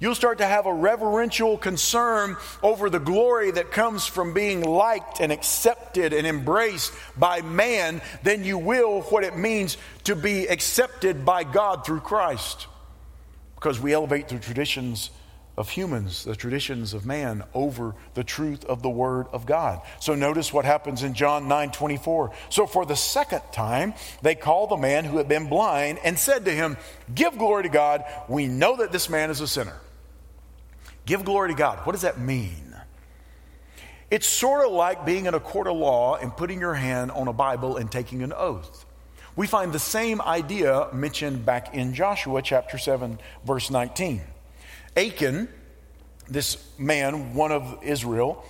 You'll 0.00 0.14
start 0.14 0.38
to 0.38 0.46
have 0.46 0.64
a 0.64 0.72
reverential 0.72 1.58
concern 1.58 2.38
over 2.62 2.88
the 2.88 2.98
glory 2.98 3.50
that 3.50 3.70
comes 3.70 4.06
from 4.06 4.32
being 4.32 4.62
liked 4.62 5.20
and 5.20 5.30
accepted 5.30 6.14
and 6.14 6.26
embraced 6.26 6.94
by 7.18 7.42
man 7.42 8.00
than 8.22 8.42
you 8.42 8.56
will 8.56 9.02
what 9.02 9.24
it 9.24 9.36
means 9.36 9.76
to 10.04 10.16
be 10.16 10.46
accepted 10.46 11.26
by 11.26 11.44
God 11.44 11.84
through 11.84 12.00
Christ. 12.00 12.66
Because 13.56 13.78
we 13.78 13.92
elevate 13.92 14.28
the 14.28 14.38
traditions 14.38 15.10
of 15.56 15.68
humans, 15.68 16.24
the 16.24 16.36
traditions 16.36 16.94
of 16.94 17.04
man, 17.04 17.44
over 17.54 17.94
the 18.14 18.24
truth 18.24 18.64
of 18.64 18.82
the 18.82 18.90
Word 18.90 19.26
of 19.32 19.46
God. 19.46 19.82
So 19.98 20.14
notice 20.14 20.52
what 20.52 20.64
happens 20.64 21.02
in 21.02 21.14
John 21.14 21.48
9 21.48 21.72
24. 21.72 22.32
So 22.48 22.66
for 22.66 22.86
the 22.86 22.96
second 22.96 23.42
time, 23.52 23.94
they 24.22 24.34
called 24.34 24.70
the 24.70 24.76
man 24.76 25.04
who 25.04 25.18
had 25.18 25.28
been 25.28 25.48
blind 25.48 25.98
and 26.04 26.18
said 26.18 26.44
to 26.46 26.52
him, 26.52 26.76
Give 27.14 27.36
glory 27.36 27.64
to 27.64 27.68
God. 27.68 28.04
We 28.28 28.46
know 28.46 28.76
that 28.76 28.92
this 28.92 29.08
man 29.08 29.30
is 29.30 29.40
a 29.40 29.48
sinner. 29.48 29.76
Give 31.06 31.24
glory 31.24 31.50
to 31.50 31.56
God. 31.56 31.80
What 31.86 31.92
does 31.92 32.02
that 32.02 32.18
mean? 32.18 32.76
It's 34.10 34.26
sort 34.26 34.66
of 34.66 34.72
like 34.72 35.06
being 35.06 35.26
in 35.26 35.34
a 35.34 35.40
court 35.40 35.68
of 35.68 35.76
law 35.76 36.16
and 36.16 36.36
putting 36.36 36.58
your 36.60 36.74
hand 36.74 37.12
on 37.12 37.28
a 37.28 37.32
Bible 37.32 37.76
and 37.76 37.90
taking 37.90 38.22
an 38.22 38.32
oath. 38.32 38.84
We 39.36 39.46
find 39.46 39.72
the 39.72 39.78
same 39.78 40.20
idea 40.20 40.88
mentioned 40.92 41.46
back 41.46 41.74
in 41.74 41.94
Joshua 41.94 42.42
chapter 42.42 42.76
7, 42.76 43.18
verse 43.44 43.70
19. 43.70 44.20
Achan, 44.96 45.48
this 46.28 46.56
man, 46.78 47.34
one 47.34 47.52
of 47.52 47.80
Israel, 47.82 48.44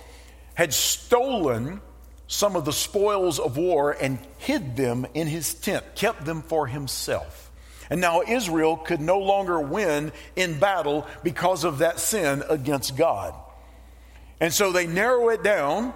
had 0.53 0.73
stolen 0.73 1.81
some 2.27 2.55
of 2.55 2.65
the 2.65 2.73
spoils 2.73 3.39
of 3.39 3.57
war 3.57 3.91
and 3.99 4.17
hid 4.37 4.75
them 4.75 5.05
in 5.13 5.27
his 5.27 5.53
tent, 5.53 5.83
kept 5.95 6.25
them 6.25 6.41
for 6.41 6.67
himself. 6.67 7.51
And 7.89 7.99
now 7.99 8.21
Israel 8.21 8.77
could 8.77 9.01
no 9.01 9.19
longer 9.19 9.59
win 9.59 10.13
in 10.37 10.57
battle 10.57 11.05
because 11.23 11.65
of 11.65 11.79
that 11.79 11.99
sin 11.99 12.41
against 12.49 12.95
God. 12.95 13.35
And 14.39 14.53
so 14.53 14.71
they 14.71 14.87
narrow 14.87 15.29
it 15.29 15.43
down 15.43 15.93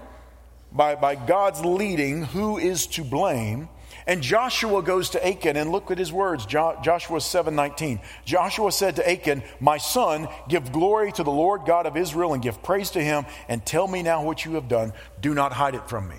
by, 0.73 0.95
by 0.95 1.15
God's 1.15 1.63
leading 1.63 2.23
who 2.23 2.57
is 2.57 2.85
to 2.87 3.03
blame. 3.05 3.69
And 4.07 4.21
Joshua 4.21 4.83
goes 4.83 5.09
to 5.11 5.27
Achan 5.27 5.57
and 5.57 5.71
look 5.71 5.89
at 5.89 5.97
his 5.97 6.13
words, 6.13 6.45
Joshua 6.45 7.19
7:19. 7.19 7.99
Joshua 8.23 8.71
said 8.71 8.97
to 8.97 9.09
Achan, 9.09 9.43
"My 9.59 9.77
son, 9.77 10.27
give 10.47 10.71
glory 10.71 11.11
to 11.13 11.23
the 11.23 11.31
Lord 11.31 11.65
God 11.65 11.87
of 11.87 11.97
Israel 11.97 12.33
and 12.33 12.43
give 12.43 12.61
praise 12.61 12.91
to 12.91 13.03
him 13.03 13.25
and 13.47 13.65
tell 13.65 13.87
me 13.87 14.03
now 14.03 14.21
what 14.21 14.45
you 14.45 14.53
have 14.55 14.67
done. 14.67 14.93
Do 15.21 15.33
not 15.33 15.53
hide 15.53 15.73
it 15.73 15.89
from 15.89 16.07
me." 16.07 16.17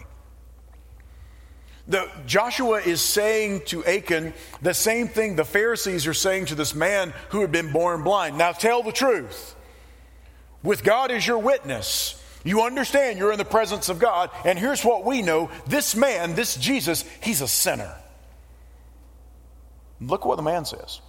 The, 1.89 2.11
Joshua 2.27 2.81
is 2.81 3.01
saying 3.01 3.63
to 3.67 3.85
Achan 3.85 4.35
the 4.61 4.75
same 4.75 5.07
thing 5.07 5.37
the 5.37 5.45
Pharisees 5.45 6.09
are 6.09 6.15
saying 6.15 6.47
to 6.47 6.57
this 6.57 6.75
man 6.75 7.15
who 7.29 7.43
had 7.43 7.53
been 7.53 7.71
born 7.71 8.03
blind. 8.03 8.37
Now 8.37 8.51
tell 8.51 8.83
the 8.83 8.91
truth. 8.91 9.55
With 10.65 10.83
God 10.83 11.13
as 11.13 11.25
your 11.25 11.39
witness, 11.39 12.21
you 12.47 12.63
understand 12.63 13.19
you're 13.19 13.33
in 13.33 13.39
the 13.39 13.45
presence 13.45 13.89
of 13.89 13.99
God, 13.99 14.31
and 14.45 14.59
here's 14.59 14.85
what 14.85 15.05
we 15.05 15.23
know 15.23 15.51
this 15.67 15.97
man, 15.97 16.35
this 16.35 16.57
Jesus, 16.57 17.05
he's 17.23 17.41
a 17.41 17.49
sinner. 17.49 17.95
Look 20.01 20.25
what 20.25 20.37
the 20.37 20.43
man 20.43 20.65
says. 20.65 21.01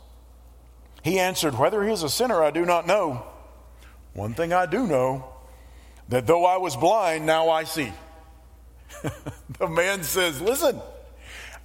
He 1.04 1.20
answered, 1.20 1.58
Whether 1.58 1.84
he 1.84 1.92
is 1.92 2.04
a 2.04 2.10
sinner, 2.10 2.44
I 2.44 2.52
do 2.52 2.66
not 2.66 2.88
know. 2.88 3.26
One 4.14 4.34
thing 4.34 4.54
I 4.54 4.66
do 4.66 4.88
know 4.88 5.26
that 6.10 6.26
though 6.26 6.46
I 6.46 6.58
was 6.58 6.76
blind, 6.76 7.26
now 7.26 7.50
I 7.50 7.66
see. 7.66 7.92
the 9.60 9.68
man 9.68 10.04
says, 10.04 10.42
Listen, 10.42 10.82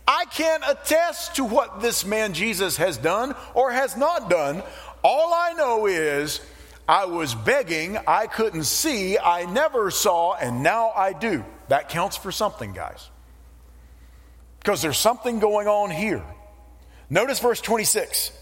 I 0.06 0.24
can't 0.26 0.64
attest 0.68 1.36
to 1.36 1.44
what 1.44 1.80
this 1.80 2.04
man 2.04 2.34
Jesus 2.34 2.76
has 2.76 2.98
done 2.98 3.34
or 3.54 3.70
has 3.70 3.96
not 3.96 4.28
done. 4.28 4.62
All 5.04 5.32
I 5.32 5.54
know 5.54 5.86
is 5.86 6.40
I 6.88 7.06
was 7.06 7.34
begging, 7.34 7.96
I 8.06 8.26
couldn't 8.26 8.64
see, 8.64 9.18
I 9.18 9.44
never 9.44 9.90
saw, 9.90 10.34
and 10.34 10.62
now 10.62 10.90
I 10.90 11.12
do. 11.12 11.44
That 11.68 11.88
counts 11.88 12.16
for 12.16 12.32
something, 12.32 12.72
guys. 12.72 13.08
Because 14.58 14.82
there's 14.82 14.98
something 14.98 15.38
going 15.38 15.68
on 15.68 15.90
here. 15.90 16.24
Notice 17.08 17.38
verse 17.38 17.60
26. 17.60 18.32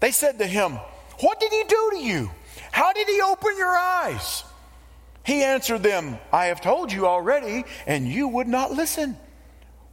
They 0.00 0.10
said 0.10 0.38
to 0.38 0.46
him, 0.46 0.78
What 1.20 1.40
did 1.40 1.52
he 1.52 1.64
do 1.64 1.90
to 1.92 1.98
you? 1.98 2.30
How 2.72 2.92
did 2.92 3.08
he 3.08 3.20
open 3.20 3.56
your 3.56 3.74
eyes? 3.74 4.44
He 5.24 5.42
answered 5.42 5.82
them, 5.82 6.18
I 6.32 6.46
have 6.46 6.60
told 6.60 6.92
you 6.92 7.06
already, 7.06 7.64
and 7.86 8.06
you 8.06 8.28
would 8.28 8.48
not 8.48 8.72
listen. 8.72 9.16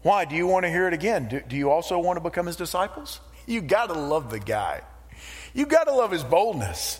Why? 0.01 0.25
Do 0.25 0.35
you 0.35 0.47
want 0.47 0.65
to 0.65 0.69
hear 0.69 0.87
it 0.87 0.93
again? 0.93 1.29
Do, 1.29 1.41
do 1.41 1.55
you 1.55 1.69
also 1.69 1.99
want 1.99 2.17
to 2.17 2.21
become 2.21 2.45
his 2.45 2.55
disciples? 2.55 3.19
You 3.47 3.59
got 3.59 3.87
to 3.87 3.93
love 3.93 4.29
the 4.29 4.39
guy. 4.39 4.81
You 5.53 5.65
got 5.65 5.85
to 5.85 5.93
love 5.93 6.11
his 6.11 6.23
boldness. 6.23 6.99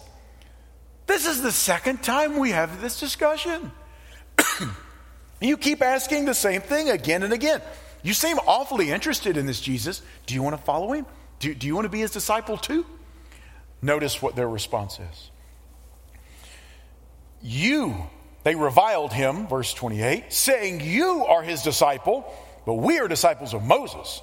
This 1.07 1.25
is 1.25 1.41
the 1.41 1.51
second 1.51 2.03
time 2.03 2.37
we 2.37 2.51
have 2.51 2.81
this 2.81 2.99
discussion. 2.99 3.71
you 5.41 5.57
keep 5.57 5.81
asking 5.81 6.25
the 6.25 6.33
same 6.33 6.61
thing 6.61 6.89
again 6.89 7.23
and 7.23 7.33
again. 7.33 7.61
You 8.03 8.13
seem 8.13 8.37
awfully 8.47 8.91
interested 8.91 9.37
in 9.37 9.45
this 9.45 9.61
Jesus. 9.61 10.01
Do 10.25 10.33
you 10.33 10.41
want 10.41 10.57
to 10.57 10.61
follow 10.63 10.93
him? 10.93 11.05
Do, 11.39 11.53
do 11.53 11.67
you 11.67 11.75
want 11.75 11.85
to 11.85 11.89
be 11.89 11.99
his 11.99 12.11
disciple 12.11 12.57
too? 12.57 12.85
Notice 13.81 14.21
what 14.21 14.35
their 14.35 14.49
response 14.49 14.99
is. 14.99 15.31
You 17.41 17.95
They 18.43 18.55
reviled 18.55 19.13
him, 19.13 19.47
verse 19.47 19.73
28, 19.73 20.33
saying, 20.33 20.81
You 20.81 21.25
are 21.25 21.43
his 21.43 21.61
disciple, 21.61 22.25
but 22.65 22.75
we 22.75 22.99
are 22.99 23.07
disciples 23.07 23.53
of 23.53 23.63
Moses. 23.63 24.21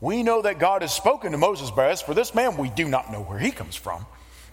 We 0.00 0.22
know 0.22 0.42
that 0.42 0.58
God 0.58 0.82
has 0.82 0.92
spoken 0.92 1.32
to 1.32 1.38
Moses 1.38 1.70
by 1.70 1.90
us. 1.90 2.02
For 2.02 2.14
this 2.14 2.34
man, 2.34 2.56
we 2.58 2.68
do 2.68 2.86
not 2.86 3.10
know 3.10 3.22
where 3.22 3.38
he 3.38 3.50
comes 3.50 3.74
from. 3.74 4.06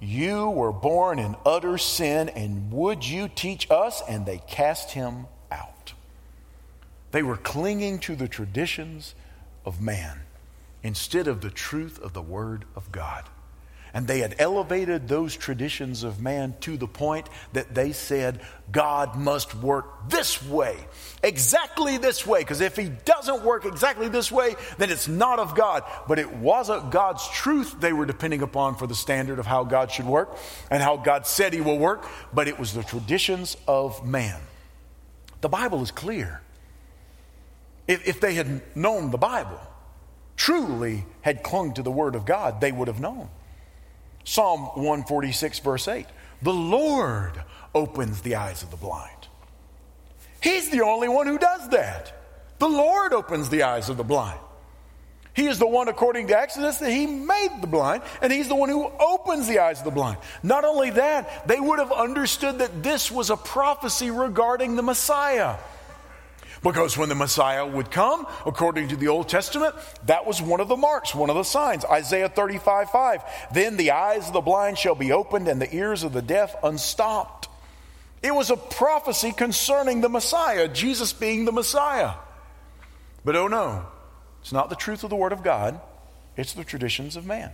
You 0.00 0.48
were 0.48 0.72
born 0.72 1.18
in 1.18 1.36
utter 1.44 1.76
sin, 1.76 2.30
and 2.30 2.72
would 2.72 3.06
you 3.06 3.28
teach 3.28 3.70
us? 3.70 4.02
And 4.08 4.24
they 4.24 4.38
cast 4.48 4.92
him 4.92 5.26
out. 5.50 5.92
They 7.10 7.22
were 7.22 7.36
clinging 7.36 7.98
to 8.00 8.16
the 8.16 8.28
traditions 8.28 9.14
of 9.64 9.80
man 9.80 10.20
instead 10.82 11.28
of 11.28 11.42
the 11.42 11.50
truth 11.50 11.98
of 12.00 12.14
the 12.14 12.22
Word 12.22 12.64
of 12.74 12.90
God. 12.90 13.24
And 13.92 14.06
they 14.06 14.20
had 14.20 14.36
elevated 14.38 15.08
those 15.08 15.36
traditions 15.36 16.04
of 16.04 16.20
man 16.20 16.54
to 16.60 16.76
the 16.76 16.86
point 16.86 17.28
that 17.52 17.74
they 17.74 17.92
said, 17.92 18.40
God 18.70 19.16
must 19.16 19.54
work 19.54 20.08
this 20.08 20.42
way, 20.44 20.76
exactly 21.22 21.98
this 21.98 22.24
way. 22.26 22.40
Because 22.40 22.60
if 22.60 22.76
he 22.76 22.88
doesn't 23.04 23.42
work 23.42 23.64
exactly 23.64 24.08
this 24.08 24.30
way, 24.30 24.54
then 24.78 24.90
it's 24.90 25.08
not 25.08 25.38
of 25.38 25.54
God. 25.54 25.82
But 26.06 26.18
it 26.18 26.32
wasn't 26.32 26.90
God's 26.90 27.28
truth 27.28 27.80
they 27.80 27.92
were 27.92 28.06
depending 28.06 28.42
upon 28.42 28.76
for 28.76 28.86
the 28.86 28.94
standard 28.94 29.38
of 29.38 29.46
how 29.46 29.64
God 29.64 29.90
should 29.90 30.06
work 30.06 30.36
and 30.70 30.82
how 30.82 30.96
God 30.96 31.26
said 31.26 31.52
he 31.52 31.60
will 31.60 31.78
work, 31.78 32.06
but 32.32 32.46
it 32.46 32.58
was 32.58 32.72
the 32.72 32.84
traditions 32.84 33.56
of 33.66 34.06
man. 34.06 34.40
The 35.40 35.48
Bible 35.48 35.82
is 35.82 35.90
clear. 35.90 36.42
If, 37.88 38.06
if 38.06 38.20
they 38.20 38.34
had 38.34 38.76
known 38.76 39.10
the 39.10 39.18
Bible, 39.18 39.60
truly 40.36 41.04
had 41.22 41.42
clung 41.42 41.74
to 41.74 41.82
the 41.82 41.90
Word 41.90 42.14
of 42.14 42.24
God, 42.24 42.60
they 42.60 42.70
would 42.70 42.88
have 42.88 43.00
known. 43.00 43.28
Psalm 44.24 44.60
146, 44.60 45.58
verse 45.60 45.88
8 45.88 46.06
The 46.42 46.52
Lord 46.52 47.42
opens 47.74 48.22
the 48.22 48.36
eyes 48.36 48.62
of 48.62 48.70
the 48.70 48.76
blind. 48.76 49.28
He's 50.42 50.70
the 50.70 50.82
only 50.82 51.08
one 51.08 51.26
who 51.26 51.38
does 51.38 51.68
that. 51.70 52.12
The 52.58 52.68
Lord 52.68 53.12
opens 53.12 53.48
the 53.48 53.62
eyes 53.62 53.88
of 53.88 53.96
the 53.96 54.04
blind. 54.04 54.40
He 55.32 55.46
is 55.46 55.58
the 55.58 55.66
one, 55.66 55.88
according 55.88 56.26
to 56.28 56.38
Exodus, 56.38 56.78
that 56.78 56.90
He 56.90 57.06
made 57.06 57.60
the 57.60 57.66
blind, 57.66 58.02
and 58.20 58.32
He's 58.32 58.48
the 58.48 58.54
one 58.54 58.68
who 58.68 58.90
opens 58.98 59.46
the 59.46 59.60
eyes 59.60 59.78
of 59.78 59.84
the 59.84 59.90
blind. 59.90 60.18
Not 60.42 60.64
only 60.64 60.90
that, 60.90 61.46
they 61.46 61.60
would 61.60 61.78
have 61.78 61.92
understood 61.92 62.58
that 62.58 62.82
this 62.82 63.10
was 63.10 63.30
a 63.30 63.36
prophecy 63.36 64.10
regarding 64.10 64.76
the 64.76 64.82
Messiah. 64.82 65.56
Because 66.62 66.98
when 66.98 67.08
the 67.08 67.14
Messiah 67.14 67.66
would 67.66 67.90
come, 67.90 68.26
according 68.44 68.88
to 68.88 68.96
the 68.96 69.08
Old 69.08 69.28
Testament, 69.28 69.74
that 70.06 70.26
was 70.26 70.42
one 70.42 70.60
of 70.60 70.68
the 70.68 70.76
marks, 70.76 71.14
one 71.14 71.30
of 71.30 71.36
the 71.36 71.42
signs. 71.42 71.84
Isaiah 71.86 72.28
35 72.28 72.90
5. 72.90 73.22
Then 73.54 73.76
the 73.76 73.92
eyes 73.92 74.26
of 74.26 74.34
the 74.34 74.42
blind 74.42 74.76
shall 74.76 74.94
be 74.94 75.12
opened 75.12 75.48
and 75.48 75.60
the 75.60 75.74
ears 75.74 76.02
of 76.02 76.12
the 76.12 76.22
deaf 76.22 76.54
unstopped. 76.62 77.48
It 78.22 78.34
was 78.34 78.50
a 78.50 78.56
prophecy 78.56 79.32
concerning 79.32 80.02
the 80.02 80.10
Messiah, 80.10 80.68
Jesus 80.68 81.14
being 81.14 81.46
the 81.46 81.52
Messiah. 81.52 82.12
But 83.24 83.36
oh 83.36 83.48
no, 83.48 83.86
it's 84.42 84.52
not 84.52 84.68
the 84.68 84.76
truth 84.76 85.02
of 85.02 85.10
the 85.10 85.16
Word 85.16 85.32
of 85.32 85.42
God, 85.42 85.80
it's 86.36 86.52
the 86.52 86.64
traditions 86.64 87.16
of 87.16 87.24
man. 87.24 87.52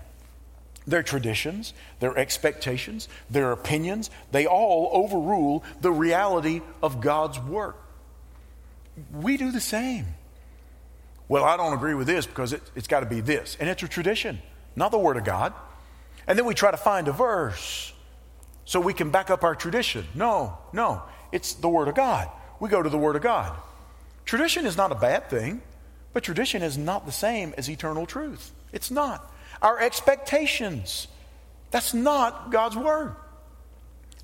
Their 0.84 1.04
traditions, 1.04 1.74
their 2.00 2.16
expectations, 2.16 3.08
their 3.30 3.52
opinions, 3.52 4.10
they 4.32 4.46
all 4.46 4.90
overrule 4.92 5.62
the 5.80 5.92
reality 5.92 6.62
of 6.82 7.00
God's 7.00 7.38
work 7.38 7.85
we 9.12 9.36
do 9.36 9.52
the 9.52 9.60
same. 9.60 10.06
Well, 11.28 11.44
I 11.44 11.56
don't 11.56 11.72
agree 11.72 11.94
with 11.94 12.06
this 12.06 12.26
because 12.26 12.52
it, 12.52 12.62
has 12.74 12.86
got 12.86 13.00
to 13.00 13.06
be 13.06 13.20
this. 13.20 13.56
And 13.58 13.68
it's 13.68 13.82
a 13.82 13.88
tradition, 13.88 14.40
not 14.74 14.90
the 14.92 14.98
Word 14.98 15.16
of 15.16 15.24
God. 15.24 15.52
And 16.26 16.38
then 16.38 16.46
we 16.46 16.54
try 16.54 16.70
to 16.70 16.76
find 16.76 17.08
a 17.08 17.12
verse 17.12 17.92
so 18.64 18.80
we 18.80 18.94
can 18.94 19.10
back 19.10 19.30
up 19.30 19.44
our 19.44 19.54
tradition. 19.54 20.06
No, 20.14 20.58
no, 20.72 21.02
it's 21.32 21.54
the 21.54 21.68
Word 21.68 21.88
of 21.88 21.94
God. 21.94 22.28
We 22.60 22.68
go 22.68 22.82
to 22.82 22.88
the 22.88 22.98
Word 22.98 23.16
of 23.16 23.22
God. 23.22 23.56
Tradition 24.24 24.66
is 24.66 24.76
not 24.76 24.92
a 24.92 24.96
bad 24.96 25.28
thing, 25.30 25.62
but 26.12 26.22
tradition 26.22 26.62
is 26.62 26.78
not 26.78 27.06
the 27.06 27.12
same 27.12 27.54
as 27.56 27.68
eternal 27.68 28.06
truth. 28.06 28.52
It's 28.72 28.90
not. 28.90 29.32
Our 29.62 29.80
expectations, 29.80 31.08
that's 31.70 31.94
not 31.94 32.50
God's 32.50 32.76
Word. 32.76 33.14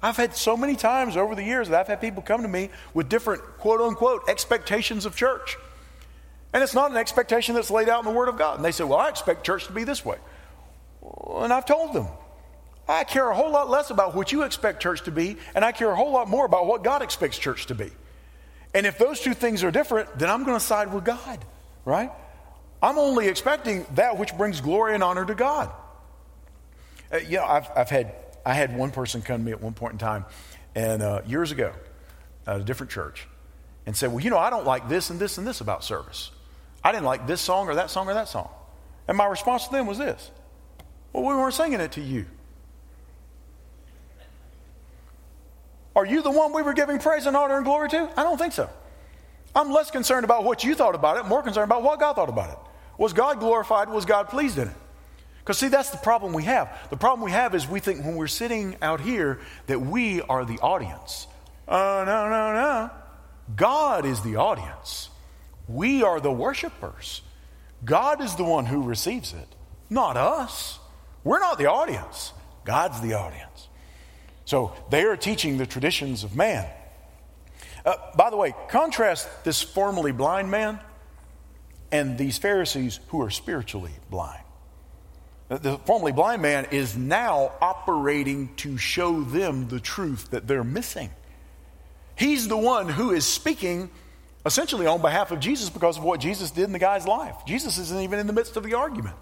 I've 0.03 0.17
had 0.17 0.35
so 0.35 0.57
many 0.57 0.75
times 0.75 1.17
over 1.17 1.35
the 1.35 1.45
years 1.45 1.69
that 1.69 1.81
I've 1.81 1.87
had 1.87 2.01
people 2.01 2.23
come 2.23 2.43
to 2.43 2.49
me 2.49 2.71
with 2.93 3.09
different 3.09 3.43
quote 3.59 3.81
unquote 3.81 4.29
expectations 4.29 5.07
of 5.07 5.15
church. 5.15 5.57
And 6.53 6.63
it's 6.63 6.75
not 6.75 6.91
an 6.91 6.97
expectation 6.97 7.55
that's 7.55 7.71
laid 7.71 7.89
out 7.89 8.05
in 8.05 8.11
the 8.11 8.17
Word 8.17 8.29
of 8.29 8.37
God. 8.37 8.57
And 8.57 8.65
they 8.65 8.73
say, 8.73 8.85
Well, 8.85 8.99
I 8.99 9.09
expect 9.09 9.47
church 9.47 9.67
to 9.67 9.73
be 9.73 9.85
this 9.85 10.05
way. 10.05 10.19
And 11.37 11.53
I've 11.53 11.67
told 11.67 11.93
them, 11.93 12.09
I 12.89 13.05
care 13.05 13.31
a 13.31 13.35
whole 13.35 13.51
lot 13.51 13.71
less 13.71 13.91
about 13.91 14.15
what 14.15 14.33
you 14.33 14.43
expect 14.43 14.83
church 14.83 15.03
to 15.05 15.13
be, 15.13 15.37
and 15.55 15.65
I 15.65 15.73
care 15.73 15.91
a 15.91 15.97
whole 15.97 16.13
lot 16.13 16.29
more 16.29 16.45
about 16.45 16.67
what 16.67 16.83
God 16.83 17.01
expects 17.01 17.39
church 17.39 17.67
to 17.67 17.75
be. 17.75 17.91
And 18.75 18.87
if 18.87 18.99
those 18.99 19.21
two 19.21 19.35
things 19.35 19.63
are 19.63 19.71
different, 19.71 20.19
then 20.19 20.29
I'm 20.29 20.45
going 20.45 20.59
to 20.59 20.65
side 20.65 20.93
with 20.93 21.05
God, 21.05 21.45
right? 21.85 22.11
I'm 22.83 22.99
only 22.99 23.29
expecting 23.29 23.87
that 23.95 24.19
which 24.19 24.37
brings 24.37 24.61
glory 24.61 24.95
and 24.95 25.03
honor 25.03 25.25
to 25.25 25.35
God. 25.35 25.71
Uh, 27.13 27.19
you 27.19 27.37
know, 27.37 27.45
I've, 27.45 27.71
I've 27.77 27.91
had 27.91 28.15
I 28.45 28.55
had 28.55 28.77
one 28.77 28.91
person 28.91 29.23
come 29.23 29.41
to 29.41 29.45
me 29.45 29.53
at 29.53 29.61
one 29.61 29.75
point 29.75 29.93
in 29.93 29.99
time, 29.99 30.25
and 30.75 31.03
uh, 31.03 31.23
years 31.27 31.53
ago, 31.53 31.73
at 32.47 32.61
a 32.61 32.65
different 32.65 32.91
church, 32.91 33.29
and 33.87 33.97
said, 33.97 34.11
Well, 34.11 34.21
you 34.21 34.31
know, 34.31 34.39
I 34.39 34.51
don't 34.51 34.67
like 34.67 34.89
this 34.89 35.11
and 35.11 35.21
this 35.21 35.39
and 35.39 35.47
this 35.47 35.61
about 35.61 35.85
service. 35.85 36.31
I 36.85 36.93
didn't 36.93 37.05
like 37.05 37.27
this 37.27 37.41
song 37.41 37.69
or 37.69 37.77
that 37.77 37.91
song 37.91 38.09
or 38.09 38.15
that 38.15 38.29
song. 38.29 38.51
And 39.07 39.17
my 39.17 39.27
response 39.27 39.67
to 39.67 39.73
them 39.73 39.87
was 39.87 39.99
this 39.99 40.31
Well, 41.13 41.25
we 41.25 41.35
weren't 41.35 41.55
singing 41.55 41.81
it 41.81 41.93
to 41.93 42.01
you. 42.01 42.27
Are 45.95 46.07
you 46.07 46.23
the 46.23 46.31
one 46.31 46.55
we 46.55 46.63
were 46.63 46.73
giving 46.73 46.99
praise 46.99 47.27
and 47.27 47.37
honor 47.37 47.57
and 47.57 47.65
glory 47.65 47.89
to? 47.91 48.11
I 48.17 48.23
don't 48.23 48.39
think 48.39 48.55
so. 48.55 48.71
I'm 49.55 49.71
less 49.71 49.91
concerned 49.91 50.25
about 50.25 50.45
what 50.45 50.65
you 50.65 50.75
thought 50.75 50.95
about 50.95 51.19
it, 51.19 51.29
more 51.29 51.43
concerned 51.43 51.65
about 51.65 51.83
what 51.83 52.01
God 52.01 52.15
thought 52.15 52.31
about 52.31 52.51
it. 52.51 52.59
Was 52.97 53.13
God 53.13 53.41
glorified? 53.41 53.91
Was 53.91 54.07
God 54.07 54.29
pleased 54.29 54.57
in 54.57 54.69
it? 54.69 54.77
Because, 55.43 55.59
see, 55.59 55.69
that's 55.69 55.91
the 55.91 55.99
problem 55.99 56.33
we 56.33 56.45
have. 56.45 56.89
The 56.91 56.97
problem 56.97 57.25
we 57.25 57.33
have 57.33 57.55
is 57.55 57.67
we 57.67 57.81
think 57.81 58.05
when 58.05 58.15
we're 58.15 58.29
sitting 58.29 58.77
out 58.81 59.01
here 59.01 59.41
that 59.67 59.81
we 59.81 60.23
are 60.23 60.45
the 60.45 60.59
audience. 60.61 61.27
Oh, 61.67 62.05
no, 62.07 62.29
no, 62.29 62.53
no. 62.53 62.91
God 63.57 64.07
is 64.07 64.21
the 64.21 64.37
audience. 64.37 65.11
We 65.67 66.05
are 66.05 66.21
the 66.21 66.31
worshipers. 66.31 67.23
God 67.85 68.23
is 68.23 68.37
the 68.37 68.45
one 68.45 68.67
who 68.67 68.83
receives 68.83 69.33
it, 69.33 69.49
not 69.91 70.17
us. 70.17 70.79
We're 71.25 71.41
not 71.41 71.59
the 71.59 71.67
audience, 71.67 72.33
God's 72.65 73.01
the 73.01 73.15
audience. 73.15 73.69
So 74.45 74.75
they 74.91 75.03
are 75.05 75.17
teaching 75.17 75.59
the 75.59 75.67
traditions 75.67 76.25
of 76.25 76.37
man. 76.37 76.69
Uh, 77.85 77.95
by 78.17 78.31
the 78.31 78.37
way, 78.37 78.55
contrast 78.69 79.29
this 79.45 79.61
formerly 79.61 80.13
blind 80.13 80.51
man 80.51 80.79
and 81.91 82.17
these 82.17 82.39
Pharisees 82.39 83.01
who 83.09 83.21
are 83.23 83.31
spiritually 83.31 83.93
blind. 84.09 84.43
The 85.61 85.77
formerly 85.85 86.13
blind 86.13 86.41
man 86.41 86.69
is 86.71 86.97
now 86.97 87.53
operating 87.61 88.55
to 88.57 88.79
show 88.79 89.23
them 89.23 89.69
the 89.69 89.81
truth 89.81 90.31
that 90.31 90.47
they're 90.47 90.65
missing. 90.65 91.11
He's 92.17 92.49
the 92.49 92.57
one 92.57 92.89
who 92.89 93.11
is 93.11 93.27
speaking 93.27 93.91
essentially 94.47 94.87
on 94.87 95.03
behalf 95.03 95.31
of 95.31 95.41
Jesus 95.41 95.69
because 95.69 95.99
of 95.99 96.05
what 96.05 96.21
Jesus 96.21 96.51
did 96.51 96.65
in 96.65 96.73
the 96.73 96.79
guy's 96.79 97.07
life. 97.07 97.37
Jesus 97.47 97.77
isn't 97.77 98.01
even 98.01 98.19
in 98.19 98.27
the 98.27 98.33
midst 98.33 98.57
of 98.57 98.63
the 98.63 98.75
argument. 98.75 99.15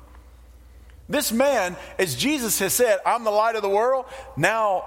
This 1.08 1.32
man, 1.32 1.76
as 1.98 2.14
Jesus 2.14 2.60
has 2.60 2.72
said, 2.72 3.00
I'm 3.04 3.24
the 3.24 3.32
light 3.32 3.56
of 3.56 3.62
the 3.62 3.68
world, 3.68 4.06
now 4.36 4.84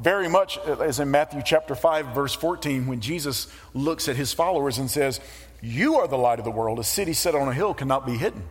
very 0.00 0.28
much 0.28 0.56
uh, 0.58 0.78
as 0.78 1.00
in 1.00 1.10
Matthew 1.10 1.42
chapter 1.44 1.74
5 1.74 2.14
verse 2.14 2.32
14 2.34 2.86
when 2.86 3.00
Jesus 3.00 3.48
looks 3.74 4.08
at 4.08 4.16
his 4.16 4.32
followers 4.32 4.78
and 4.78 4.90
says, 4.90 5.20
"You 5.60 5.96
are 5.96 6.08
the 6.08 6.16
light 6.16 6.38
of 6.38 6.46
the 6.46 6.50
world. 6.50 6.78
A 6.78 6.84
city 6.84 7.12
set 7.12 7.34
on 7.34 7.48
a 7.48 7.52
hill 7.52 7.74
cannot 7.74 8.06
be 8.06 8.16
hidden." 8.16 8.44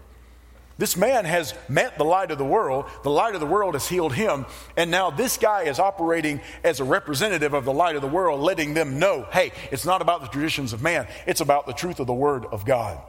This 0.78 0.96
man 0.96 1.26
has 1.26 1.56
met 1.68 1.98
the 1.98 2.06
light 2.06 2.30
of 2.30 2.38
the 2.38 2.46
world. 2.46 2.86
The 3.04 3.10
light 3.10 3.34
of 3.34 3.40
the 3.40 3.48
world 3.48 3.74
has 3.74 3.88
healed 3.88 4.14
him. 4.14 4.46
And 4.76 4.92
now 4.92 5.10
this 5.10 5.38
guy 5.38 5.64
is 5.64 5.80
operating 5.80 6.40
as 6.64 6.80
a 6.80 6.84
representative 6.84 7.54
of 7.54 7.66
the 7.66 7.74
light 7.74 7.96
of 7.96 8.02
the 8.02 8.08
world, 8.08 8.42
letting 8.42 8.74
them 8.74 9.00
know 9.00 9.28
hey, 9.32 9.52
it's 9.72 9.86
not 9.86 10.02
about 10.02 10.22
the 10.22 10.28
traditions 10.28 10.74
of 10.74 10.82
man, 10.82 11.08
it's 11.26 11.42
about 11.42 11.66
the 11.66 11.74
truth 11.74 12.00
of 12.00 12.08
the 12.08 12.14
word 12.14 12.46
of 12.46 12.66
God. 12.66 13.00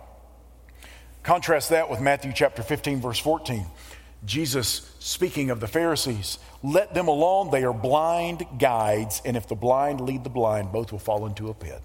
Contrast 1.23 1.71
that 1.71 1.91
with 1.91 2.01
Matthew 2.01 2.33
chapter 2.35 2.63
15, 2.63 3.03
verse 3.03 3.19
14. 3.19 3.67
Jesus 4.25 4.91
speaking 4.99 5.51
of 5.51 5.61
the 5.61 5.69
Pharisees, 5.69 6.39
let 6.63 6.95
them 6.95 7.07
alone. 7.07 7.51
They 7.51 7.65
are 7.65 7.75
blind 7.75 8.47
guides, 8.59 9.23
and 9.25 9.37
if 9.37 9.47
the 9.47 9.55
blind 9.55 10.01
lead 10.01 10.25
the 10.25 10.31
blind, 10.31 10.73
both 10.73 10.91
will 10.91 10.99
fall 10.99 11.27
into 11.27 11.49
a 11.49 11.55
pit. 11.55 11.83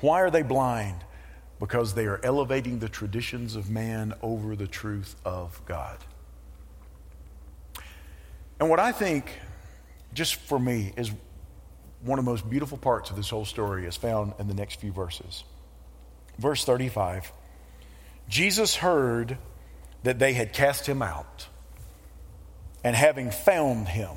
Why 0.00 0.20
are 0.20 0.30
they 0.30 0.42
blind? 0.42 1.02
Because 1.58 1.94
they 1.94 2.06
are 2.06 2.20
elevating 2.22 2.78
the 2.78 2.88
traditions 2.88 3.56
of 3.56 3.70
man 3.70 4.14
over 4.22 4.56
the 4.56 4.66
truth 4.66 5.16
of 5.24 5.60
God. 5.66 5.98
And 8.60 8.68
what 8.68 8.80
I 8.80 8.92
think, 8.92 9.30
just 10.12 10.36
for 10.36 10.58
me, 10.58 10.92
is 10.96 11.10
one 12.02 12.18
of 12.18 12.24
the 12.24 12.30
most 12.30 12.48
beautiful 12.48 12.78
parts 12.78 13.10
of 13.10 13.16
this 13.16 13.30
whole 13.30 13.44
story 13.44 13.86
is 13.86 13.96
found 13.96 14.34
in 14.38 14.48
the 14.48 14.54
next 14.54 14.80
few 14.80 14.92
verses. 14.92 15.44
Verse 16.38 16.64
35 16.64 17.32
Jesus 18.28 18.76
heard 18.76 19.38
that 20.02 20.18
they 20.18 20.32
had 20.32 20.52
cast 20.52 20.86
him 20.86 21.00
out, 21.00 21.46
and 22.82 22.94
having 22.96 23.30
found 23.30 23.88
him, 23.88 24.16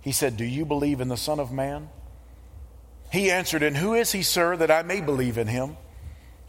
he 0.00 0.12
said, 0.12 0.36
Do 0.36 0.44
you 0.44 0.64
believe 0.64 1.00
in 1.00 1.08
the 1.08 1.16
Son 1.16 1.40
of 1.40 1.52
Man? 1.52 1.88
He 3.12 3.30
answered, 3.30 3.62
And 3.62 3.76
who 3.76 3.94
is 3.94 4.12
he, 4.12 4.22
sir, 4.22 4.56
that 4.56 4.70
I 4.70 4.82
may 4.82 5.00
believe 5.00 5.38
in 5.38 5.46
him? 5.46 5.76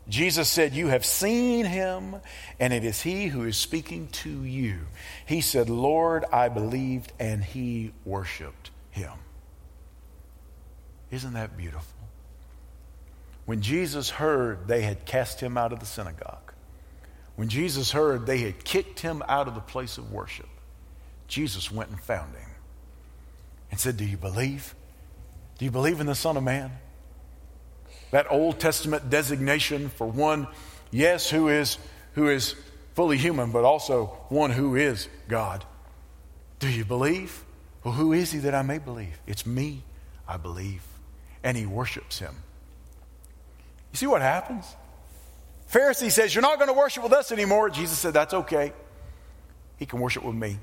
Jesus 0.09 0.47
said, 0.47 0.73
You 0.73 0.87
have 0.87 1.05
seen 1.05 1.65
him, 1.65 2.15
and 2.59 2.73
it 2.73 2.83
is 2.83 3.01
he 3.01 3.27
who 3.27 3.43
is 3.43 3.57
speaking 3.57 4.07
to 4.07 4.43
you. 4.43 4.79
He 5.25 5.41
said, 5.41 5.69
Lord, 5.69 6.23
I 6.31 6.49
believed, 6.49 7.11
and 7.19 7.43
he 7.43 7.93
worshiped 8.05 8.71
him. 8.89 9.11
Isn't 11.11 11.33
that 11.33 11.57
beautiful? 11.57 11.83
When 13.45 13.61
Jesus 13.61 14.09
heard 14.09 14.67
they 14.67 14.81
had 14.81 15.05
cast 15.05 15.39
him 15.39 15.57
out 15.57 15.71
of 15.71 15.79
the 15.79 15.85
synagogue, 15.85 16.53
when 17.35 17.49
Jesus 17.49 17.91
heard 17.91 18.25
they 18.25 18.39
had 18.39 18.63
kicked 18.63 19.01
him 19.01 19.23
out 19.27 19.47
of 19.47 19.55
the 19.55 19.61
place 19.61 19.97
of 19.97 20.11
worship, 20.11 20.49
Jesus 21.27 21.71
went 21.71 21.89
and 21.89 21.99
found 21.99 22.33
him 22.33 22.49
and 23.71 23.79
said, 23.79 23.97
Do 23.97 24.05
you 24.05 24.17
believe? 24.17 24.73
Do 25.57 25.65
you 25.65 25.71
believe 25.71 25.99
in 25.99 26.05
the 26.05 26.15
Son 26.15 26.37
of 26.37 26.43
Man? 26.43 26.71
That 28.11 28.27
Old 28.31 28.59
Testament 28.59 29.09
designation 29.09 29.89
for 29.89 30.07
one, 30.07 30.47
yes, 30.91 31.29
who 31.29 31.49
is, 31.49 31.77
who 32.13 32.29
is 32.29 32.55
fully 32.93 33.17
human, 33.17 33.51
but 33.51 33.63
also 33.63 34.05
one 34.29 34.51
who 34.51 34.75
is 34.75 35.07
God. 35.27 35.65
Do 36.59 36.69
you 36.69 36.85
believe? 36.85 37.43
Well, 37.83 37.93
who 37.93 38.13
is 38.13 38.31
he 38.31 38.39
that 38.39 38.55
I 38.55 38.61
may 38.61 38.77
believe? 38.77 39.19
It's 39.27 39.45
me, 39.45 39.83
I 40.27 40.37
believe. 40.37 40.83
And 41.43 41.57
he 41.57 41.65
worships 41.65 42.19
him. 42.19 42.35
You 43.91 43.97
see 43.97 44.07
what 44.07 44.21
happens? 44.21 44.65
Pharisee 45.71 46.11
says, 46.11 46.33
You're 46.33 46.41
not 46.41 46.57
going 46.57 46.69
to 46.69 46.73
worship 46.73 47.03
with 47.03 47.13
us 47.13 47.31
anymore. 47.31 47.69
Jesus 47.69 47.97
said, 47.97 48.13
That's 48.13 48.33
okay. 48.33 48.73
He 49.77 49.85
can 49.85 49.99
worship 49.99 50.23
with 50.23 50.35
me. 50.35 50.59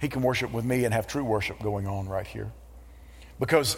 He 0.00 0.08
can 0.08 0.22
worship 0.22 0.52
with 0.52 0.64
me 0.64 0.84
and 0.84 0.92
have 0.92 1.06
true 1.06 1.24
worship 1.24 1.60
going 1.60 1.86
on 1.86 2.08
right 2.08 2.26
here. 2.26 2.52
Because 3.38 3.76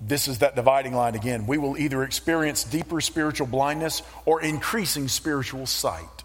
this 0.00 0.28
is 0.28 0.38
that 0.38 0.56
dividing 0.56 0.94
line 0.94 1.14
again. 1.14 1.46
We 1.46 1.58
will 1.58 1.76
either 1.76 2.02
experience 2.02 2.64
deeper 2.64 3.00
spiritual 3.00 3.46
blindness 3.46 4.02
or 4.24 4.42
increasing 4.42 5.08
spiritual 5.08 5.66
sight. 5.66 6.24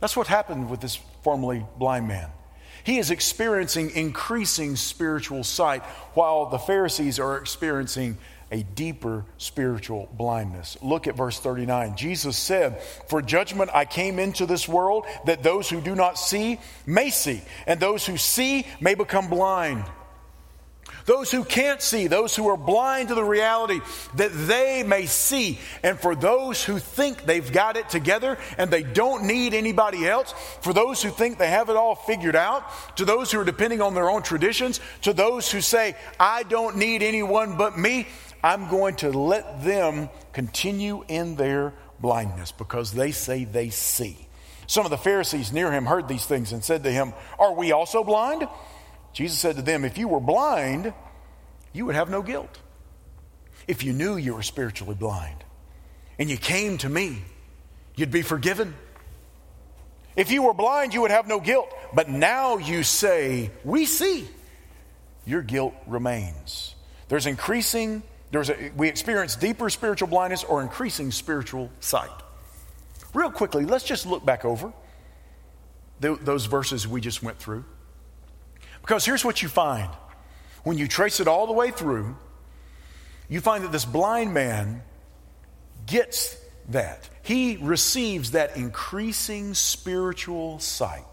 That's 0.00 0.16
what 0.16 0.26
happened 0.26 0.70
with 0.70 0.80
this 0.80 0.98
formerly 1.22 1.64
blind 1.76 2.08
man. 2.08 2.30
He 2.84 2.98
is 2.98 3.10
experiencing 3.10 3.90
increasing 3.90 4.76
spiritual 4.76 5.44
sight 5.44 5.82
while 6.14 6.46
the 6.46 6.58
Pharisees 6.58 7.18
are 7.18 7.36
experiencing 7.36 8.16
a 8.50 8.62
deeper 8.62 9.26
spiritual 9.36 10.08
blindness. 10.14 10.78
Look 10.80 11.06
at 11.06 11.14
verse 11.14 11.38
39. 11.38 11.96
Jesus 11.96 12.38
said, 12.38 12.80
For 13.08 13.20
judgment 13.20 13.70
I 13.74 13.84
came 13.84 14.18
into 14.18 14.46
this 14.46 14.66
world 14.66 15.04
that 15.26 15.42
those 15.42 15.68
who 15.68 15.82
do 15.82 15.94
not 15.94 16.18
see 16.18 16.58
may 16.86 17.10
see, 17.10 17.42
and 17.66 17.78
those 17.78 18.06
who 18.06 18.16
see 18.16 18.66
may 18.80 18.94
become 18.94 19.28
blind 19.28 19.84
those 21.08 21.30
who 21.30 21.42
can't 21.42 21.80
see, 21.80 22.06
those 22.06 22.36
who 22.36 22.48
are 22.48 22.56
blind 22.58 23.08
to 23.08 23.14
the 23.14 23.24
reality, 23.24 23.80
that 24.16 24.30
they 24.30 24.82
may 24.82 25.06
see. 25.06 25.58
And 25.82 25.98
for 25.98 26.14
those 26.14 26.62
who 26.62 26.78
think 26.78 27.24
they've 27.24 27.50
got 27.50 27.78
it 27.78 27.88
together 27.88 28.36
and 28.58 28.70
they 28.70 28.82
don't 28.82 29.24
need 29.24 29.54
anybody 29.54 30.06
else, 30.06 30.34
for 30.60 30.74
those 30.74 31.02
who 31.02 31.08
think 31.08 31.38
they 31.38 31.48
have 31.48 31.70
it 31.70 31.76
all 31.76 31.94
figured 31.94 32.36
out, 32.36 32.62
to 32.98 33.06
those 33.06 33.32
who 33.32 33.40
are 33.40 33.44
depending 33.44 33.80
on 33.80 33.94
their 33.94 34.10
own 34.10 34.22
traditions, 34.22 34.80
to 35.00 35.14
those 35.14 35.50
who 35.50 35.62
say, 35.62 35.96
I 36.20 36.42
don't 36.42 36.76
need 36.76 37.02
anyone 37.02 37.56
but 37.56 37.78
me, 37.78 38.06
I'm 38.44 38.68
going 38.68 38.96
to 38.96 39.08
let 39.08 39.64
them 39.64 40.10
continue 40.34 41.06
in 41.08 41.36
their 41.36 41.72
blindness 42.00 42.52
because 42.52 42.92
they 42.92 43.12
say 43.12 43.44
they 43.44 43.70
see. 43.70 44.28
Some 44.66 44.84
of 44.84 44.90
the 44.90 44.98
Pharisees 44.98 45.54
near 45.54 45.72
him 45.72 45.86
heard 45.86 46.06
these 46.06 46.26
things 46.26 46.52
and 46.52 46.62
said 46.62 46.84
to 46.84 46.90
him, 46.90 47.14
Are 47.38 47.54
we 47.54 47.72
also 47.72 48.04
blind? 48.04 48.46
Jesus 49.12 49.38
said 49.38 49.56
to 49.56 49.62
them, 49.62 49.84
If 49.84 49.98
you 49.98 50.08
were 50.08 50.20
blind, 50.20 50.92
you 51.72 51.86
would 51.86 51.94
have 51.94 52.10
no 52.10 52.22
guilt. 52.22 52.58
If 53.66 53.84
you 53.84 53.92
knew 53.92 54.16
you 54.16 54.34
were 54.34 54.42
spiritually 54.42 54.94
blind 54.94 55.44
and 56.18 56.30
you 56.30 56.36
came 56.36 56.78
to 56.78 56.88
me, 56.88 57.22
you'd 57.96 58.10
be 58.10 58.22
forgiven. 58.22 58.74
If 60.16 60.30
you 60.32 60.42
were 60.42 60.54
blind, 60.54 60.94
you 60.94 61.02
would 61.02 61.10
have 61.10 61.28
no 61.28 61.38
guilt. 61.38 61.72
But 61.94 62.08
now 62.08 62.58
you 62.58 62.82
say, 62.82 63.50
We 63.64 63.86
see. 63.86 64.28
Your 65.24 65.42
guilt 65.42 65.74
remains. 65.86 66.74
There's 67.08 67.26
increasing, 67.26 68.02
there's 68.30 68.48
a, 68.48 68.70
we 68.76 68.88
experience 68.88 69.36
deeper 69.36 69.68
spiritual 69.68 70.08
blindness 70.08 70.42
or 70.42 70.62
increasing 70.62 71.10
spiritual 71.10 71.70
sight. 71.80 72.10
Real 73.12 73.30
quickly, 73.30 73.64
let's 73.64 73.84
just 73.84 74.06
look 74.06 74.24
back 74.24 74.44
over 74.44 74.72
those 76.00 76.46
verses 76.46 76.86
we 76.86 77.00
just 77.00 77.22
went 77.22 77.38
through. 77.38 77.64
Because 78.80 79.04
here's 79.04 79.24
what 79.24 79.42
you 79.42 79.48
find 79.48 79.90
when 80.64 80.76
you 80.76 80.88
trace 80.88 81.20
it 81.20 81.28
all 81.28 81.46
the 81.46 81.52
way 81.52 81.70
through, 81.70 82.16
you 83.28 83.40
find 83.40 83.64
that 83.64 83.72
this 83.72 83.84
blind 83.84 84.34
man 84.34 84.82
gets 85.86 86.36
that. 86.68 87.08
He 87.22 87.56
receives 87.60 88.32
that 88.32 88.56
increasing 88.56 89.54
spiritual 89.54 90.58
sight. 90.58 91.04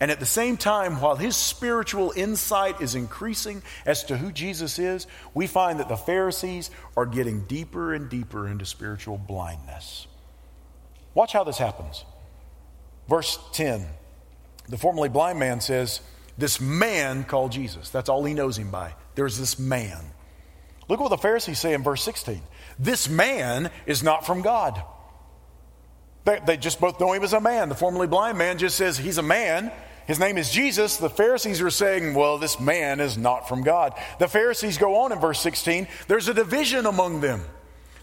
And 0.00 0.10
at 0.10 0.20
the 0.20 0.26
same 0.26 0.56
time, 0.56 1.00
while 1.00 1.16
his 1.16 1.36
spiritual 1.36 2.12
insight 2.14 2.80
is 2.80 2.94
increasing 2.94 3.62
as 3.86 4.04
to 4.04 4.16
who 4.16 4.32
Jesus 4.32 4.78
is, 4.78 5.06
we 5.32 5.46
find 5.46 5.80
that 5.80 5.88
the 5.88 5.96
Pharisees 5.96 6.70
are 6.96 7.06
getting 7.06 7.44
deeper 7.46 7.94
and 7.94 8.10
deeper 8.10 8.46
into 8.46 8.66
spiritual 8.66 9.18
blindness. 9.18 10.06
Watch 11.14 11.32
how 11.32 11.44
this 11.44 11.58
happens. 11.58 12.04
Verse 13.08 13.38
10 13.52 13.86
the 14.68 14.78
formerly 14.78 15.08
blind 15.08 15.38
man 15.38 15.60
says, 15.60 16.00
this 16.36 16.60
man 16.60 17.24
called 17.24 17.52
Jesus. 17.52 17.90
That's 17.90 18.08
all 18.08 18.24
he 18.24 18.34
knows 18.34 18.58
him 18.58 18.70
by. 18.70 18.94
There's 19.14 19.38
this 19.38 19.58
man. 19.58 20.00
Look 20.88 21.00
what 21.00 21.10
the 21.10 21.18
Pharisees 21.18 21.58
say 21.58 21.72
in 21.72 21.82
verse 21.82 22.02
16. 22.02 22.40
This 22.78 23.08
man 23.08 23.70
is 23.86 24.02
not 24.02 24.26
from 24.26 24.42
God. 24.42 24.82
They, 26.24 26.40
they, 26.46 26.56
just 26.56 26.80
both 26.80 26.98
know 27.00 27.12
him 27.12 27.22
as 27.22 27.32
a 27.32 27.40
man. 27.40 27.68
The 27.68 27.74
formerly 27.74 28.06
blind 28.06 28.38
man 28.38 28.58
just 28.58 28.76
says 28.76 28.98
he's 28.98 29.18
a 29.18 29.22
man. 29.22 29.70
His 30.06 30.18
name 30.18 30.36
is 30.36 30.50
Jesus. 30.50 30.96
The 30.96 31.10
Pharisees 31.10 31.62
are 31.62 31.70
saying, 31.70 32.14
well, 32.14 32.38
this 32.38 32.60
man 32.60 33.00
is 33.00 33.16
not 33.16 33.48
from 33.48 33.62
God. 33.62 33.94
The 34.18 34.28
Pharisees 34.28 34.78
go 34.78 34.96
on 34.96 35.12
in 35.12 35.20
verse 35.20 35.40
16. 35.40 35.86
There's 36.08 36.28
a 36.28 36.34
division 36.34 36.86
among 36.86 37.20
them. 37.20 37.42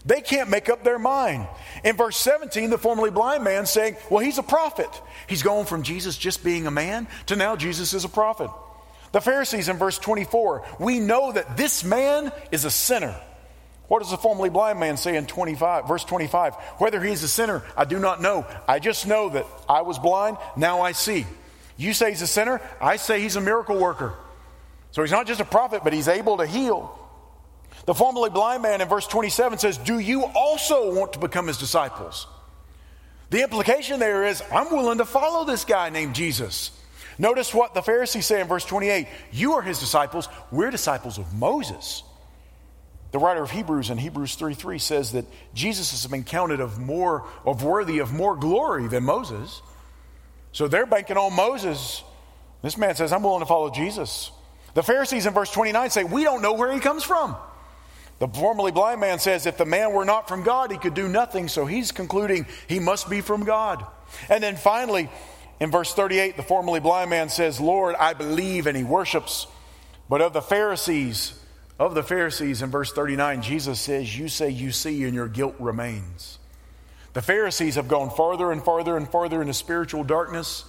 They 0.04 0.20
can't 0.20 0.50
make 0.50 0.68
up 0.68 0.82
their 0.82 0.98
mind. 0.98 1.46
In 1.84 1.96
verse 1.96 2.16
17, 2.16 2.70
the 2.70 2.78
formerly 2.78 3.10
blind 3.10 3.44
man 3.44 3.66
saying, 3.66 3.96
Well, 4.10 4.24
he's 4.24 4.38
a 4.38 4.42
prophet. 4.42 4.88
He's 5.28 5.42
going 5.42 5.66
from 5.66 5.82
Jesus 5.82 6.16
just 6.16 6.42
being 6.42 6.66
a 6.66 6.72
man 6.72 7.06
to 7.26 7.36
now 7.36 7.54
Jesus 7.54 7.94
is 7.94 8.04
a 8.04 8.08
prophet. 8.08 8.50
The 9.12 9.20
Pharisees 9.20 9.68
in 9.68 9.76
verse 9.76 9.98
24, 9.98 10.64
we 10.80 10.98
know 10.98 11.32
that 11.32 11.56
this 11.56 11.84
man 11.84 12.32
is 12.50 12.64
a 12.64 12.70
sinner. 12.70 13.14
What 13.88 14.00
does 14.00 14.10
the 14.10 14.16
formerly 14.16 14.48
blind 14.48 14.80
man 14.80 14.96
say 14.96 15.16
in 15.16 15.26
25, 15.26 15.86
verse 15.86 16.04
25? 16.04 16.54
Whether 16.78 17.00
he's 17.02 17.22
a 17.22 17.28
sinner, 17.28 17.62
I 17.76 17.84
do 17.84 17.98
not 17.98 18.22
know. 18.22 18.46
I 18.66 18.78
just 18.78 19.06
know 19.06 19.28
that 19.28 19.46
I 19.68 19.82
was 19.82 19.98
blind, 19.98 20.38
now 20.56 20.80
I 20.80 20.92
see. 20.92 21.26
You 21.76 21.92
say 21.92 22.10
he's 22.10 22.22
a 22.22 22.26
sinner, 22.26 22.62
I 22.80 22.96
say 22.96 23.20
he's 23.20 23.36
a 23.36 23.40
miracle 23.40 23.78
worker. 23.78 24.14
So 24.92 25.02
he's 25.02 25.10
not 25.10 25.26
just 25.26 25.40
a 25.40 25.44
prophet, 25.44 25.82
but 25.84 25.92
he's 25.92 26.08
able 26.08 26.38
to 26.38 26.46
heal. 26.46 26.98
The 27.86 27.94
formerly 27.94 28.30
blind 28.30 28.62
man 28.62 28.80
in 28.80 28.88
verse 28.88 29.06
27 29.06 29.58
says, 29.58 29.78
Do 29.78 29.98
you 29.98 30.24
also 30.24 30.94
want 30.94 31.14
to 31.14 31.18
become 31.18 31.46
his 31.48 31.58
disciples? 31.58 32.26
The 33.30 33.42
implication 33.42 33.98
there 33.98 34.24
is, 34.24 34.42
I'm 34.52 34.70
willing 34.70 34.98
to 34.98 35.04
follow 35.04 35.44
this 35.44 35.64
guy 35.64 35.90
named 35.90 36.14
Jesus. 36.14 36.70
Notice 37.18 37.52
what 37.52 37.74
the 37.74 37.82
Pharisees 37.82 38.26
say 38.26 38.40
in 38.40 38.46
verse 38.46 38.64
28 38.64 39.08
You 39.32 39.54
are 39.54 39.62
his 39.62 39.78
disciples, 39.78 40.28
we're 40.50 40.70
disciples 40.70 41.18
of 41.18 41.32
Moses. 41.34 42.04
The 43.10 43.18
writer 43.18 43.42
of 43.42 43.50
Hebrews 43.50 43.90
in 43.90 43.98
Hebrews 43.98 44.36
3 44.36 44.54
3 44.54 44.78
says 44.78 45.12
that 45.12 45.26
Jesus 45.54 45.90
has 45.90 46.06
been 46.10 46.24
counted 46.24 46.60
of 46.60 46.78
more 46.78 47.26
of 47.44 47.62
worthy 47.62 47.98
of 47.98 48.12
more 48.12 48.36
glory 48.36 48.88
than 48.88 49.04
Moses. 49.04 49.60
So 50.52 50.68
they're 50.68 50.86
banking 50.86 51.16
on 51.16 51.34
Moses. 51.34 52.02
This 52.62 52.76
man 52.78 52.94
says, 52.94 53.12
I'm 53.12 53.22
willing 53.22 53.40
to 53.40 53.46
follow 53.46 53.70
Jesus. 53.70 54.30
The 54.74 54.82
Pharisees 54.82 55.26
in 55.26 55.34
verse 55.34 55.50
29 55.50 55.90
say, 55.90 56.04
We 56.04 56.24
don't 56.24 56.42
know 56.42 56.54
where 56.54 56.72
he 56.72 56.80
comes 56.80 57.02
from. 57.02 57.36
The 58.22 58.28
formerly 58.28 58.70
blind 58.70 59.00
man 59.00 59.18
says, 59.18 59.46
if 59.46 59.56
the 59.56 59.64
man 59.64 59.92
were 59.92 60.04
not 60.04 60.28
from 60.28 60.44
God, 60.44 60.70
he 60.70 60.78
could 60.78 60.94
do 60.94 61.08
nothing. 61.08 61.48
So 61.48 61.66
he's 61.66 61.90
concluding 61.90 62.46
he 62.68 62.78
must 62.78 63.10
be 63.10 63.20
from 63.20 63.42
God. 63.42 63.84
And 64.28 64.40
then 64.40 64.54
finally, 64.54 65.10
in 65.58 65.72
verse 65.72 65.92
38, 65.92 66.36
the 66.36 66.44
formerly 66.44 66.78
blind 66.78 67.10
man 67.10 67.30
says, 67.30 67.60
Lord, 67.60 67.96
I 67.96 68.14
believe, 68.14 68.68
and 68.68 68.76
he 68.76 68.84
worships. 68.84 69.48
But 70.08 70.22
of 70.22 70.34
the 70.34 70.40
Pharisees, 70.40 71.36
of 71.80 71.96
the 71.96 72.04
Pharisees 72.04 72.62
in 72.62 72.70
verse 72.70 72.92
39, 72.92 73.42
Jesus 73.42 73.80
says, 73.80 74.16
You 74.16 74.28
say 74.28 74.50
you 74.50 74.70
see, 74.70 75.02
and 75.02 75.14
your 75.14 75.26
guilt 75.26 75.56
remains. 75.58 76.38
The 77.14 77.22
Pharisees 77.22 77.74
have 77.74 77.88
gone 77.88 78.10
farther 78.10 78.52
and 78.52 78.62
farther 78.62 78.96
and 78.96 79.10
farther 79.10 79.40
into 79.40 79.52
spiritual 79.52 80.04
darkness, 80.04 80.64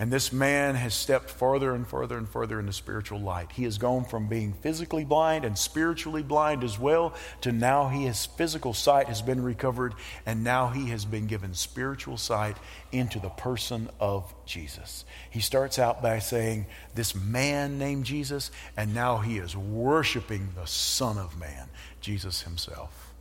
and 0.00 0.12
this 0.12 0.32
man 0.32 0.76
has 0.76 0.94
stepped 0.94 1.28
farther 1.28 1.74
and 1.74 1.86
farther 1.86 2.16
and 2.16 2.28
farther 2.28 2.60
into 2.60 2.72
spiritual 2.72 3.18
light. 3.18 3.50
He 3.52 3.64
has 3.64 3.78
gone 3.78 4.04
from 4.04 4.28
being 4.28 4.52
physically 4.52 5.04
blind 5.04 5.44
and 5.44 5.58
spiritually 5.58 6.22
blind 6.22 6.62
as 6.62 6.78
well 6.78 7.14
to 7.40 7.50
now 7.50 7.88
he, 7.88 8.04
his 8.04 8.24
physical 8.24 8.72
sight 8.72 9.08
has 9.08 9.22
been 9.22 9.42
recovered, 9.42 9.94
and 10.24 10.44
now 10.44 10.68
he 10.68 10.90
has 10.90 11.04
been 11.04 11.26
given 11.26 11.52
spiritual 11.52 12.16
sight 12.16 12.56
into 12.92 13.18
the 13.18 13.28
person 13.30 13.90
of 13.98 14.32
Jesus. 14.46 15.04
He 15.30 15.40
starts 15.40 15.80
out 15.80 16.00
by 16.00 16.20
saying, 16.20 16.66
This 16.94 17.16
man 17.16 17.76
named 17.76 18.04
Jesus, 18.04 18.52
and 18.76 18.94
now 18.94 19.18
he 19.18 19.38
is 19.38 19.56
worshiping 19.56 20.50
the 20.54 20.66
Son 20.66 21.18
of 21.18 21.36
Man, 21.40 21.68
Jesus 22.00 22.42
himself. 22.42 23.12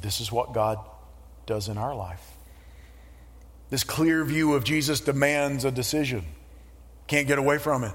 This 0.00 0.20
is 0.20 0.32
what 0.32 0.52
God 0.52 0.78
does 1.46 1.68
in 1.68 1.78
our 1.78 1.94
life. 1.94 2.39
This 3.70 3.84
clear 3.84 4.24
view 4.24 4.54
of 4.54 4.64
Jesus 4.64 5.00
demands 5.00 5.64
a 5.64 5.70
decision. 5.70 6.24
Can't 7.06 7.28
get 7.28 7.38
away 7.38 7.58
from 7.58 7.84
it. 7.84 7.92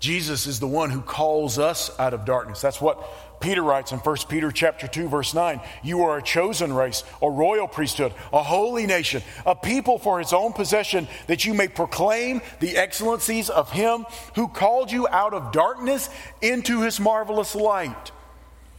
Jesus 0.00 0.46
is 0.46 0.60
the 0.60 0.66
one 0.66 0.90
who 0.90 1.00
calls 1.00 1.58
us 1.58 1.90
out 1.98 2.14
of 2.14 2.24
darkness. 2.24 2.60
That's 2.60 2.80
what 2.80 3.40
Peter 3.40 3.62
writes 3.62 3.90
in 3.90 3.98
1 3.98 4.16
Peter 4.28 4.52
chapter 4.52 4.86
2 4.86 5.08
verse 5.08 5.34
9. 5.34 5.60
You 5.82 6.02
are 6.02 6.18
a 6.18 6.22
chosen 6.22 6.72
race, 6.72 7.02
a 7.20 7.28
royal 7.28 7.66
priesthood, 7.66 8.12
a 8.32 8.42
holy 8.42 8.86
nation, 8.86 9.22
a 9.44 9.56
people 9.56 9.98
for 9.98 10.20
his 10.20 10.32
own 10.32 10.52
possession 10.52 11.08
that 11.26 11.44
you 11.44 11.54
may 11.54 11.66
proclaim 11.66 12.40
the 12.60 12.76
excellencies 12.76 13.50
of 13.50 13.72
him 13.72 14.06
who 14.36 14.46
called 14.46 14.92
you 14.92 15.08
out 15.08 15.34
of 15.34 15.50
darkness 15.50 16.10
into 16.42 16.82
his 16.82 17.00
marvelous 17.00 17.56
light. 17.56 18.12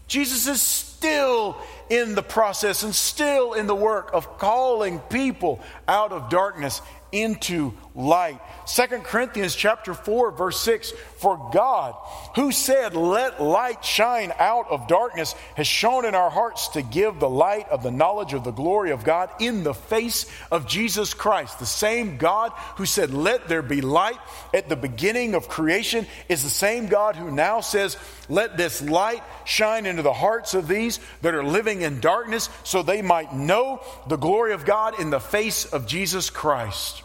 Jesus 0.10 0.48
is 0.48 0.62
still 0.62 1.56
in 1.90 2.16
the 2.16 2.24
process 2.24 2.84
and 2.84 2.94
still 2.94 3.54
in 3.54 3.68
the 3.68 3.76
work 3.76 4.10
of 4.12 4.38
calling 4.40 5.00
people 5.00 5.62
out 5.88 6.12
of 6.12 6.30
darkness 6.30 6.82
into 7.12 7.74
light. 7.96 8.40
Second 8.66 9.04
Corinthians 9.04 9.56
chapter 9.56 9.94
4 9.94 10.32
verse 10.32 10.60
6 10.62 10.92
for 11.18 11.50
God 11.52 11.96
who 12.36 12.52
said 12.52 12.96
let 12.96 13.42
light 13.42 13.84
shine 13.84 14.32
out 14.38 14.70
of 14.70 14.88
darkness 14.88 15.34
has 15.56 15.68
shone 15.68 16.06
in 16.06 16.16
our 16.16 16.30
hearts 16.30 16.70
to 16.70 16.82
give 16.82 17.20
the 17.20 17.30
light 17.30 17.68
of 17.70 17.84
the 17.84 17.92
knowledge 17.92 18.34
of 18.34 18.44
the 18.44 18.52
glory 18.52 18.92
of 18.92 19.04
God 19.04 19.30
in 19.40 19.64
the 19.64 19.74
face 19.74 20.26
of 20.52 20.68
Jesus 20.68 21.14
Christ. 21.14 21.60
The 21.60 21.66
same 21.66 22.18
God 22.18 22.52
who 22.76 22.86
said 22.86 23.14
let 23.14 23.48
there 23.48 23.62
be 23.62 23.82
light 23.82 24.20
at 24.54 24.70
the 24.70 24.76
beginning 24.76 25.34
of 25.34 25.50
creation 25.50 26.06
is 26.28 26.44
the 26.44 26.50
same 26.50 26.88
God 26.88 27.16
who 27.16 27.32
now 27.32 27.62
says 27.62 27.98
let 28.30 28.56
this 28.56 28.82
light 28.82 29.24
shine 29.46 29.86
into 29.86 30.04
the 30.04 30.14
hearts 30.14 30.54
of 30.54 30.68
these 30.68 31.00
that 31.22 31.34
are 31.34 31.44
living 31.44 31.82
in 31.82 32.00
darkness 32.00 32.50
so 32.64 32.84
they 32.84 33.02
might 33.02 33.34
know 33.34 33.82
the 34.08 34.18
glory 34.18 34.54
of 34.54 34.66
God 34.66 35.00
in 35.00 35.10
the 35.10 35.20
face 35.20 35.66
of 35.66 35.88
Jesus 35.88 36.30
Christ. 36.30 37.04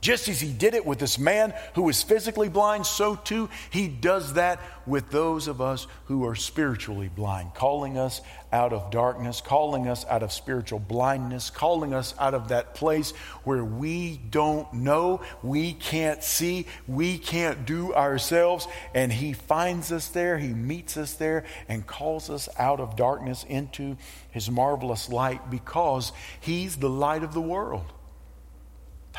Just 0.00 0.28
as 0.30 0.40
he 0.40 0.50
did 0.50 0.74
it 0.74 0.86
with 0.86 0.98
this 0.98 1.18
man 1.18 1.52
who 1.74 1.82
was 1.82 2.02
physically 2.02 2.48
blind, 2.48 2.86
so 2.86 3.16
too 3.16 3.50
he 3.68 3.86
does 3.86 4.32
that 4.34 4.58
with 4.86 5.10
those 5.10 5.46
of 5.46 5.60
us 5.60 5.86
who 6.06 6.24
are 6.26 6.34
spiritually 6.34 7.10
blind, 7.14 7.52
calling 7.52 7.98
us 7.98 8.22
out 8.50 8.72
of 8.72 8.90
darkness, 8.90 9.42
calling 9.42 9.86
us 9.86 10.06
out 10.06 10.22
of 10.22 10.32
spiritual 10.32 10.78
blindness, 10.78 11.50
calling 11.50 11.92
us 11.92 12.14
out 12.18 12.32
of 12.32 12.48
that 12.48 12.74
place 12.74 13.10
where 13.44 13.62
we 13.62 14.16
don't 14.30 14.72
know, 14.72 15.20
we 15.42 15.74
can't 15.74 16.24
see, 16.24 16.66
we 16.88 17.18
can't 17.18 17.66
do 17.66 17.92
ourselves. 17.92 18.66
And 18.94 19.12
he 19.12 19.34
finds 19.34 19.92
us 19.92 20.08
there, 20.08 20.38
he 20.38 20.54
meets 20.54 20.96
us 20.96 21.12
there, 21.12 21.44
and 21.68 21.86
calls 21.86 22.30
us 22.30 22.48
out 22.58 22.80
of 22.80 22.96
darkness 22.96 23.44
into 23.46 23.98
his 24.30 24.50
marvelous 24.50 25.10
light 25.10 25.50
because 25.50 26.12
he's 26.40 26.76
the 26.76 26.90
light 26.90 27.22
of 27.22 27.34
the 27.34 27.40
world. 27.40 27.84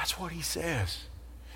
That's 0.01 0.17
what 0.17 0.31
he 0.31 0.41
says. 0.41 0.97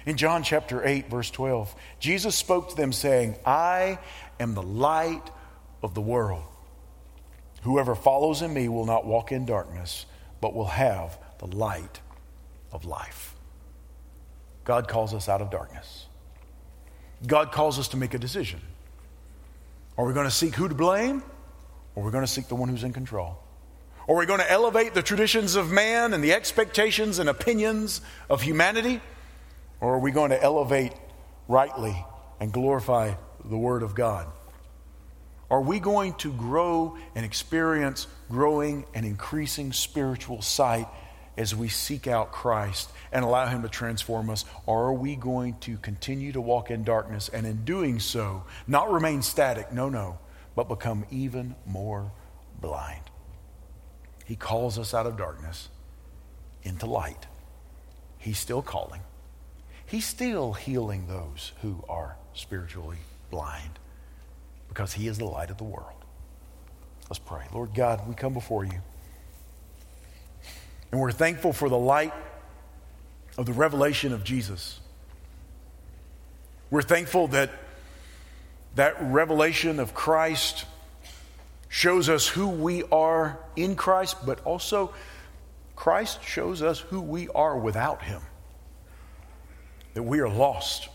In 0.05 0.17
John 0.17 0.43
chapter 0.43 0.85
8, 0.85 1.09
verse 1.09 1.31
12, 1.31 1.73
Jesus 1.99 2.35
spoke 2.35 2.69
to 2.69 2.75
them, 2.75 2.93
saying, 2.93 3.37
I 3.43 3.97
am 4.39 4.53
the 4.53 4.61
light 4.61 5.31
of 5.81 5.95
the 5.95 6.01
world. 6.01 6.43
Whoever 7.63 7.95
follows 7.95 8.43
in 8.43 8.53
me 8.53 8.69
will 8.69 8.85
not 8.85 9.03
walk 9.03 9.31
in 9.31 9.47
darkness, 9.47 10.05
but 10.41 10.53
will 10.53 10.67
have 10.67 11.17
the 11.39 11.47
light 11.47 12.01
of 12.71 12.85
life. 12.85 13.33
God 14.63 14.87
calls 14.87 15.15
us 15.15 15.27
out 15.27 15.41
of 15.41 15.49
darkness. 15.49 16.05
God 17.25 17.51
calls 17.51 17.79
us 17.79 17.87
to 17.87 17.97
make 17.97 18.13
a 18.13 18.19
decision. 18.19 18.61
Are 19.97 20.05
we 20.05 20.13
going 20.13 20.27
to 20.27 20.31
seek 20.31 20.53
who 20.53 20.69
to 20.69 20.75
blame, 20.75 21.23
or 21.95 22.03
are 22.03 22.05
we 22.05 22.11
going 22.11 22.23
to 22.23 22.31
seek 22.31 22.47
the 22.47 22.53
one 22.53 22.69
who's 22.69 22.83
in 22.83 22.93
control? 22.93 23.39
Are 24.07 24.15
we 24.15 24.27
going 24.27 24.39
to 24.39 24.51
elevate 24.51 24.93
the 24.93 25.01
traditions 25.01 25.55
of 25.55 25.71
man 25.71 26.13
and 26.13 26.23
the 26.23 26.33
expectations 26.33 27.17
and 27.17 27.27
opinions 27.27 28.01
of 28.29 28.41
humanity? 28.41 29.01
Or 29.81 29.95
are 29.95 29.99
we 29.99 30.11
going 30.11 30.29
to 30.29 30.41
elevate 30.41 30.93
rightly 31.47 31.95
and 32.39 32.51
glorify 32.51 33.15
the 33.43 33.57
Word 33.57 33.81
of 33.81 33.95
God? 33.95 34.27
Are 35.49 35.61
we 35.61 35.79
going 35.79 36.13
to 36.15 36.31
grow 36.31 36.97
and 37.15 37.25
experience 37.25 38.07
growing 38.29 38.85
and 38.93 39.05
increasing 39.05 39.73
spiritual 39.73 40.41
sight 40.41 40.87
as 41.37 41.55
we 41.55 41.67
seek 41.67 42.07
out 42.07 42.31
Christ 42.31 42.91
and 43.11 43.25
allow 43.25 43.47
Him 43.47 43.63
to 43.63 43.69
transform 43.69 44.29
us? 44.29 44.45
Or 44.67 44.85
are 44.85 44.93
we 44.93 45.15
going 45.15 45.57
to 45.61 45.77
continue 45.77 46.31
to 46.31 46.41
walk 46.41 46.69
in 46.69 46.83
darkness 46.83 47.29
and 47.29 47.45
in 47.45 47.65
doing 47.65 47.99
so, 47.99 48.43
not 48.67 48.91
remain 48.91 49.23
static, 49.23 49.71
no, 49.71 49.89
no, 49.89 50.19
but 50.55 50.69
become 50.69 51.05
even 51.09 51.55
more 51.65 52.11
blind? 52.61 53.01
He 54.25 54.35
calls 54.35 54.77
us 54.77 54.93
out 54.93 55.05
of 55.05 55.17
darkness 55.17 55.69
into 56.63 56.85
light. 56.85 57.27
He's 58.17 58.39
still 58.39 58.61
calling. 58.61 59.01
He's 59.85 60.05
still 60.05 60.53
healing 60.53 61.07
those 61.07 61.51
who 61.61 61.83
are 61.87 62.17
spiritually 62.33 62.97
blind 63.29 63.79
because 64.67 64.93
He 64.93 65.07
is 65.07 65.19
the 65.19 65.25
light 65.25 65.51
of 65.51 65.57
the 65.57 65.63
world. 65.63 66.03
Let's 67.09 67.19
pray. 67.19 67.45
Lord 67.53 67.75
God, 67.75 68.07
we 68.07 68.15
come 68.15 68.33
before 68.33 68.65
you. 68.65 68.81
And 70.91 70.99
we're 70.99 71.11
thankful 71.11 71.53
for 71.53 71.69
the 71.69 71.77
light 71.77 72.13
of 73.37 73.45
the 73.45 73.53
revelation 73.53 74.11
of 74.11 74.23
Jesus. 74.23 74.79
We're 76.71 76.81
thankful 76.81 77.27
that 77.29 77.51
that 78.75 78.95
revelation 78.99 79.79
of 79.79 79.93
Christ 79.93 80.65
shows 81.69 82.09
us 82.09 82.27
who 82.27 82.47
we 82.47 82.83
are 82.83 83.39
in 83.55 83.75
Christ, 83.75 84.25
but 84.25 84.43
also 84.45 84.93
Christ 85.75 86.23
shows 86.23 86.61
us 86.61 86.79
who 86.79 87.01
we 87.01 87.27
are 87.29 87.57
without 87.57 88.01
Him. 88.01 88.21
That 89.93 90.03
we 90.03 90.19
are 90.19 90.29
lost, 90.29 90.89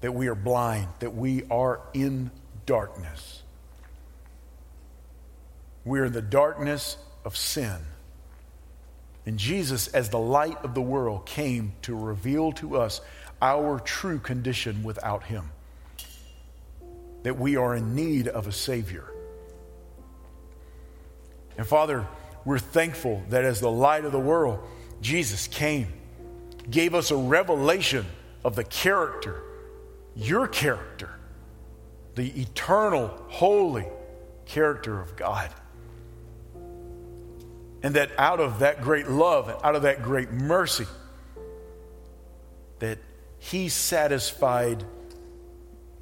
that 0.00 0.12
we 0.12 0.28
are 0.28 0.34
blind, 0.34 0.88
that 1.00 1.14
we 1.14 1.44
are 1.50 1.80
in 1.94 2.30
darkness. 2.64 3.42
We 5.84 6.00
are 6.00 6.06
in 6.06 6.12
the 6.12 6.22
darkness 6.22 6.96
of 7.24 7.36
sin. 7.36 7.76
And 9.24 9.38
Jesus, 9.38 9.88
as 9.88 10.10
the 10.10 10.18
light 10.18 10.64
of 10.64 10.74
the 10.74 10.82
world, 10.82 11.26
came 11.26 11.72
to 11.82 11.96
reveal 11.96 12.52
to 12.52 12.76
us 12.76 13.00
our 13.42 13.80
true 13.80 14.18
condition 14.18 14.82
without 14.82 15.24
Him. 15.24 15.50
That 17.22 17.38
we 17.38 17.56
are 17.56 17.74
in 17.74 17.94
need 17.94 18.28
of 18.28 18.46
a 18.46 18.52
Savior 18.52 19.12
and 21.56 21.66
Father, 21.66 22.06
we're 22.44 22.58
thankful 22.58 23.22
that 23.30 23.44
as 23.44 23.60
the 23.60 23.70
light 23.70 24.04
of 24.04 24.12
the 24.12 24.20
world, 24.20 24.60
Jesus 25.00 25.48
came, 25.48 25.88
gave 26.70 26.94
us 26.94 27.10
a 27.10 27.16
revelation 27.16 28.06
of 28.44 28.54
the 28.56 28.64
character, 28.64 29.42
your 30.14 30.46
character, 30.46 31.10
the 32.14 32.40
eternal, 32.40 33.08
holy 33.28 33.86
character 34.46 35.00
of 35.00 35.16
God. 35.16 35.50
And 37.82 37.94
that 37.94 38.10
out 38.18 38.40
of 38.40 38.60
that 38.60 38.82
great 38.82 39.08
love 39.08 39.48
and 39.48 39.58
out 39.62 39.76
of 39.76 39.82
that 39.82 40.02
great 40.02 40.30
mercy, 40.30 40.86
that 42.78 42.98
He 43.38 43.68
satisfied 43.68 44.84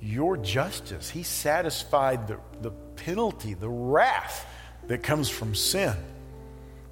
your 0.00 0.36
justice. 0.36 1.10
He 1.10 1.22
satisfied 1.22 2.28
the, 2.28 2.38
the 2.60 2.70
penalty, 2.70 3.54
the 3.54 3.68
wrath 3.68 4.46
that 4.88 5.02
comes 5.02 5.28
from 5.28 5.54
sin 5.54 5.94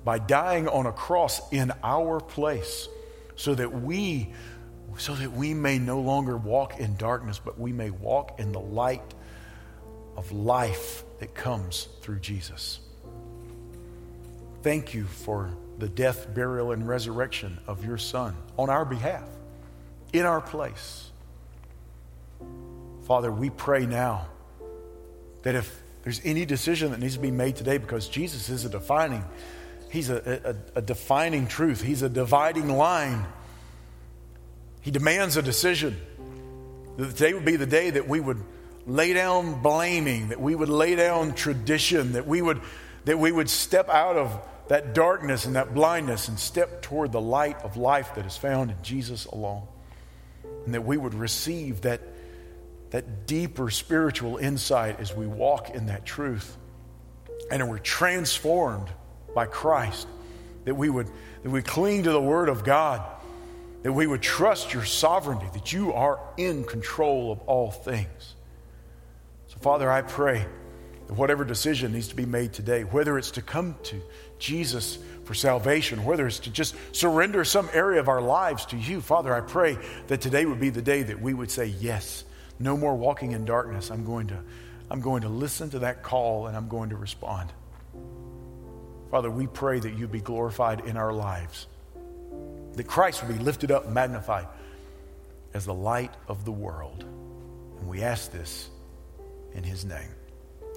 by 0.05 0.19
dying 0.19 0.69
on 0.69 0.87
a 0.87 0.93
cross 0.93 1.41
in 1.53 1.73
our 1.83 2.21
place 2.21 2.89
so 3.37 3.55
that 3.55 3.83
we 3.83 4.33
so 4.99 5.15
that 5.15 5.33
we 5.33 5.55
may 5.55 5.79
no 5.79 6.01
longer 6.01 6.37
walk 6.37 6.79
in 6.79 6.97
darkness 6.97 7.41
but 7.43 7.59
we 7.59 7.73
may 7.73 7.91
walk 7.91 8.39
in 8.39 8.53
the 8.53 8.61
light 8.61 9.15
of 10.17 10.31
life 10.33 11.05
that 11.19 11.35
comes 11.35 11.89
through 12.03 12.19
Jesus. 12.19 12.81
Thank 14.63 14.95
you 14.95 15.05
for 15.05 15.51
the 15.79 15.89
death, 15.89 16.33
burial 16.35 16.73
and 16.73 16.87
resurrection 16.87 17.59
of 17.67 17.85
your 17.85 17.99
son 17.99 18.37
on 18.59 18.71
our 18.71 18.85
behalf 18.85 19.29
in 20.13 20.27
our 20.27 20.41
place. 20.41 21.11
Father, 23.07 23.33
we 23.33 23.51
pray 23.51 23.87
now 23.87 24.29
That 25.43 25.57
if 25.57 25.82
there's 26.03 26.21
any 26.25 26.45
decision 26.45 26.91
that 26.91 27.01
needs 27.01 27.15
to 27.15 27.21
be 27.21 27.31
made 27.31 27.57
today, 27.57 27.79
because 27.79 28.09
Jesus 28.09 28.49
is 28.49 28.65
a 28.65 28.69
defining, 28.69 29.25
He's 29.91 30.11
a, 30.11 30.57
a, 30.75 30.79
a 30.79 30.83
defining 30.83 31.47
truth, 31.47 31.83
He's 31.83 32.03
a 32.03 32.09
dividing 32.09 32.69
line. 32.69 33.27
He 34.81 34.91
demands 34.91 35.37
a 35.37 35.43
decision. 35.43 35.97
That 36.97 37.17
today 37.17 37.35
would 37.35 37.45
be 37.45 37.57
the 37.57 37.67
day 37.67 37.91
that 37.91 38.09
we 38.09 38.19
would 38.19 38.43
lay 38.87 39.13
down 39.13 39.63
blaming, 39.63 40.31
that 40.31 40.41
we 40.41 40.55
would 40.55 40.69
lay 40.69 40.97
down 40.97 41.35
tradition, 41.35 42.13
that 42.13 42.27
we 42.27 42.43
would, 42.43 42.61
that 43.05 43.19
we 43.19 43.31
would 43.31 43.49
step 43.49 43.89
out 43.89 44.17
of 44.17 44.49
that 44.69 44.93
darkness 44.95 45.45
and 45.45 45.55
that 45.55 45.73
blindness 45.73 46.29
and 46.29 46.39
step 46.39 46.83
toward 46.83 47.13
the 47.13 47.21
light 47.21 47.57
of 47.63 47.77
life 47.77 48.15
that 48.17 48.27
is 48.27 48.37
found 48.37 48.71
in 48.71 48.77
Jesus 48.83 49.27
alone. 49.27 49.63
And 50.65 50.75
that 50.75 50.85
we 50.85 50.97
would 50.97 51.15
receive 51.15 51.83
that, 51.83 52.01
that 52.93 53.27
deeper 53.27 53.69
spiritual 53.69 54.39
insight 54.39 55.01
as 55.01 55.15
we 55.15 55.27
walk 55.27 55.71
in 55.71 55.87
that 55.87 56.07
truth. 56.07 56.57
And 57.51 57.69
we're 57.69 57.79
transformed 57.79 58.89
by 59.35 59.45
Christ. 59.47 60.07
That 60.65 60.77
we 60.77 60.89
would 60.89 61.11
that 61.43 61.51
we 61.51 61.61
cling 61.61 62.05
to 62.05 62.13
the 62.13 62.23
Word 62.23 62.49
of 62.49 62.65
God 62.65 63.03
that 63.83 63.93
we 63.93 64.07
would 64.07 64.23
trust 64.23 64.73
your 64.73 64.85
sovereignty, 64.85 65.47
that 65.53 65.73
you 65.73 65.93
are 65.93 66.21
in 66.37 66.65
control 66.65 67.33
of 67.33 67.41
all 67.43 67.71
things. 67.71 68.37
So, 69.49 69.59
Father, 69.61 69.91
I 69.91 70.03
pray 70.03 70.47
that 71.09 71.15
whatever 71.15 71.45
decision 71.45 71.93
needs 71.93 72.09
to 72.09 72.17
be 72.17 72.25
made 72.25 72.53
today, 72.53 72.85
whether 72.85 73.19
it's 73.19 73.33
to 73.33 73.43
come 73.43 73.75
to 73.85 74.01
Jesus 74.39 74.99
for 75.25 75.35
salvation, 75.35 76.05
whether 76.05 76.27
it's 76.27 76.39
to 76.41 76.51
just 76.51 76.77
surrender 76.93 77.45
some 77.45 77.69
area 77.73 78.01
of 78.01 78.09
our 78.09 78.23
lives 78.23 78.67
to 78.67 78.77
you, 78.77 79.01
Father, 79.01 79.35
I 79.35 79.41
pray 79.41 79.77
that 80.07 80.21
today 80.21 80.47
would 80.47 80.61
be 80.61 80.71
the 80.71 80.83
day 80.83 81.03
that 81.03 81.21
we 81.21 81.35
would 81.35 81.51
say, 81.51 81.67
Yes, 81.67 82.25
no 82.63 82.77
more 82.77 82.95
walking 82.95 83.33
in 83.33 83.45
darkness. 83.45 83.91
I'm 83.91 84.05
going 84.05 84.29
to, 84.29 84.39
I'm 84.91 85.01
going 85.01 85.23
to 85.23 85.29
listen 85.29 85.71
to 85.71 85.81
that 85.81 86.03
call 86.03 86.47
and 86.47 86.57
I'm 86.57 86.69
going 86.69 86.91
to 86.91 86.97
respond. 86.97 87.53
Father, 89.11 89.31
we 89.31 89.47
pray 89.47 89.79
that 89.79 89.95
you 89.95 90.07
be 90.07 90.21
glorified 90.21 90.81
in 90.81 90.97
our 90.97 91.13
lives 91.13 91.67
that 92.75 92.85
Christ 92.85 93.23
will 93.23 93.35
be 93.35 93.43
lifted 93.43 93.71
up 93.71 93.89
magnified 93.89 94.47
as 95.55 95.67
the 95.67 95.75
light 95.75 96.13
of 96.29 96.45
the 96.45 96.53
world. 96.53 97.05
And 97.79 97.89
we 97.89 98.03
ask 98.03 98.33
this 98.33 98.71
in 99.55 99.63
his 99.63 99.85
name. 99.85 100.09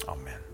Amen. 0.08 0.45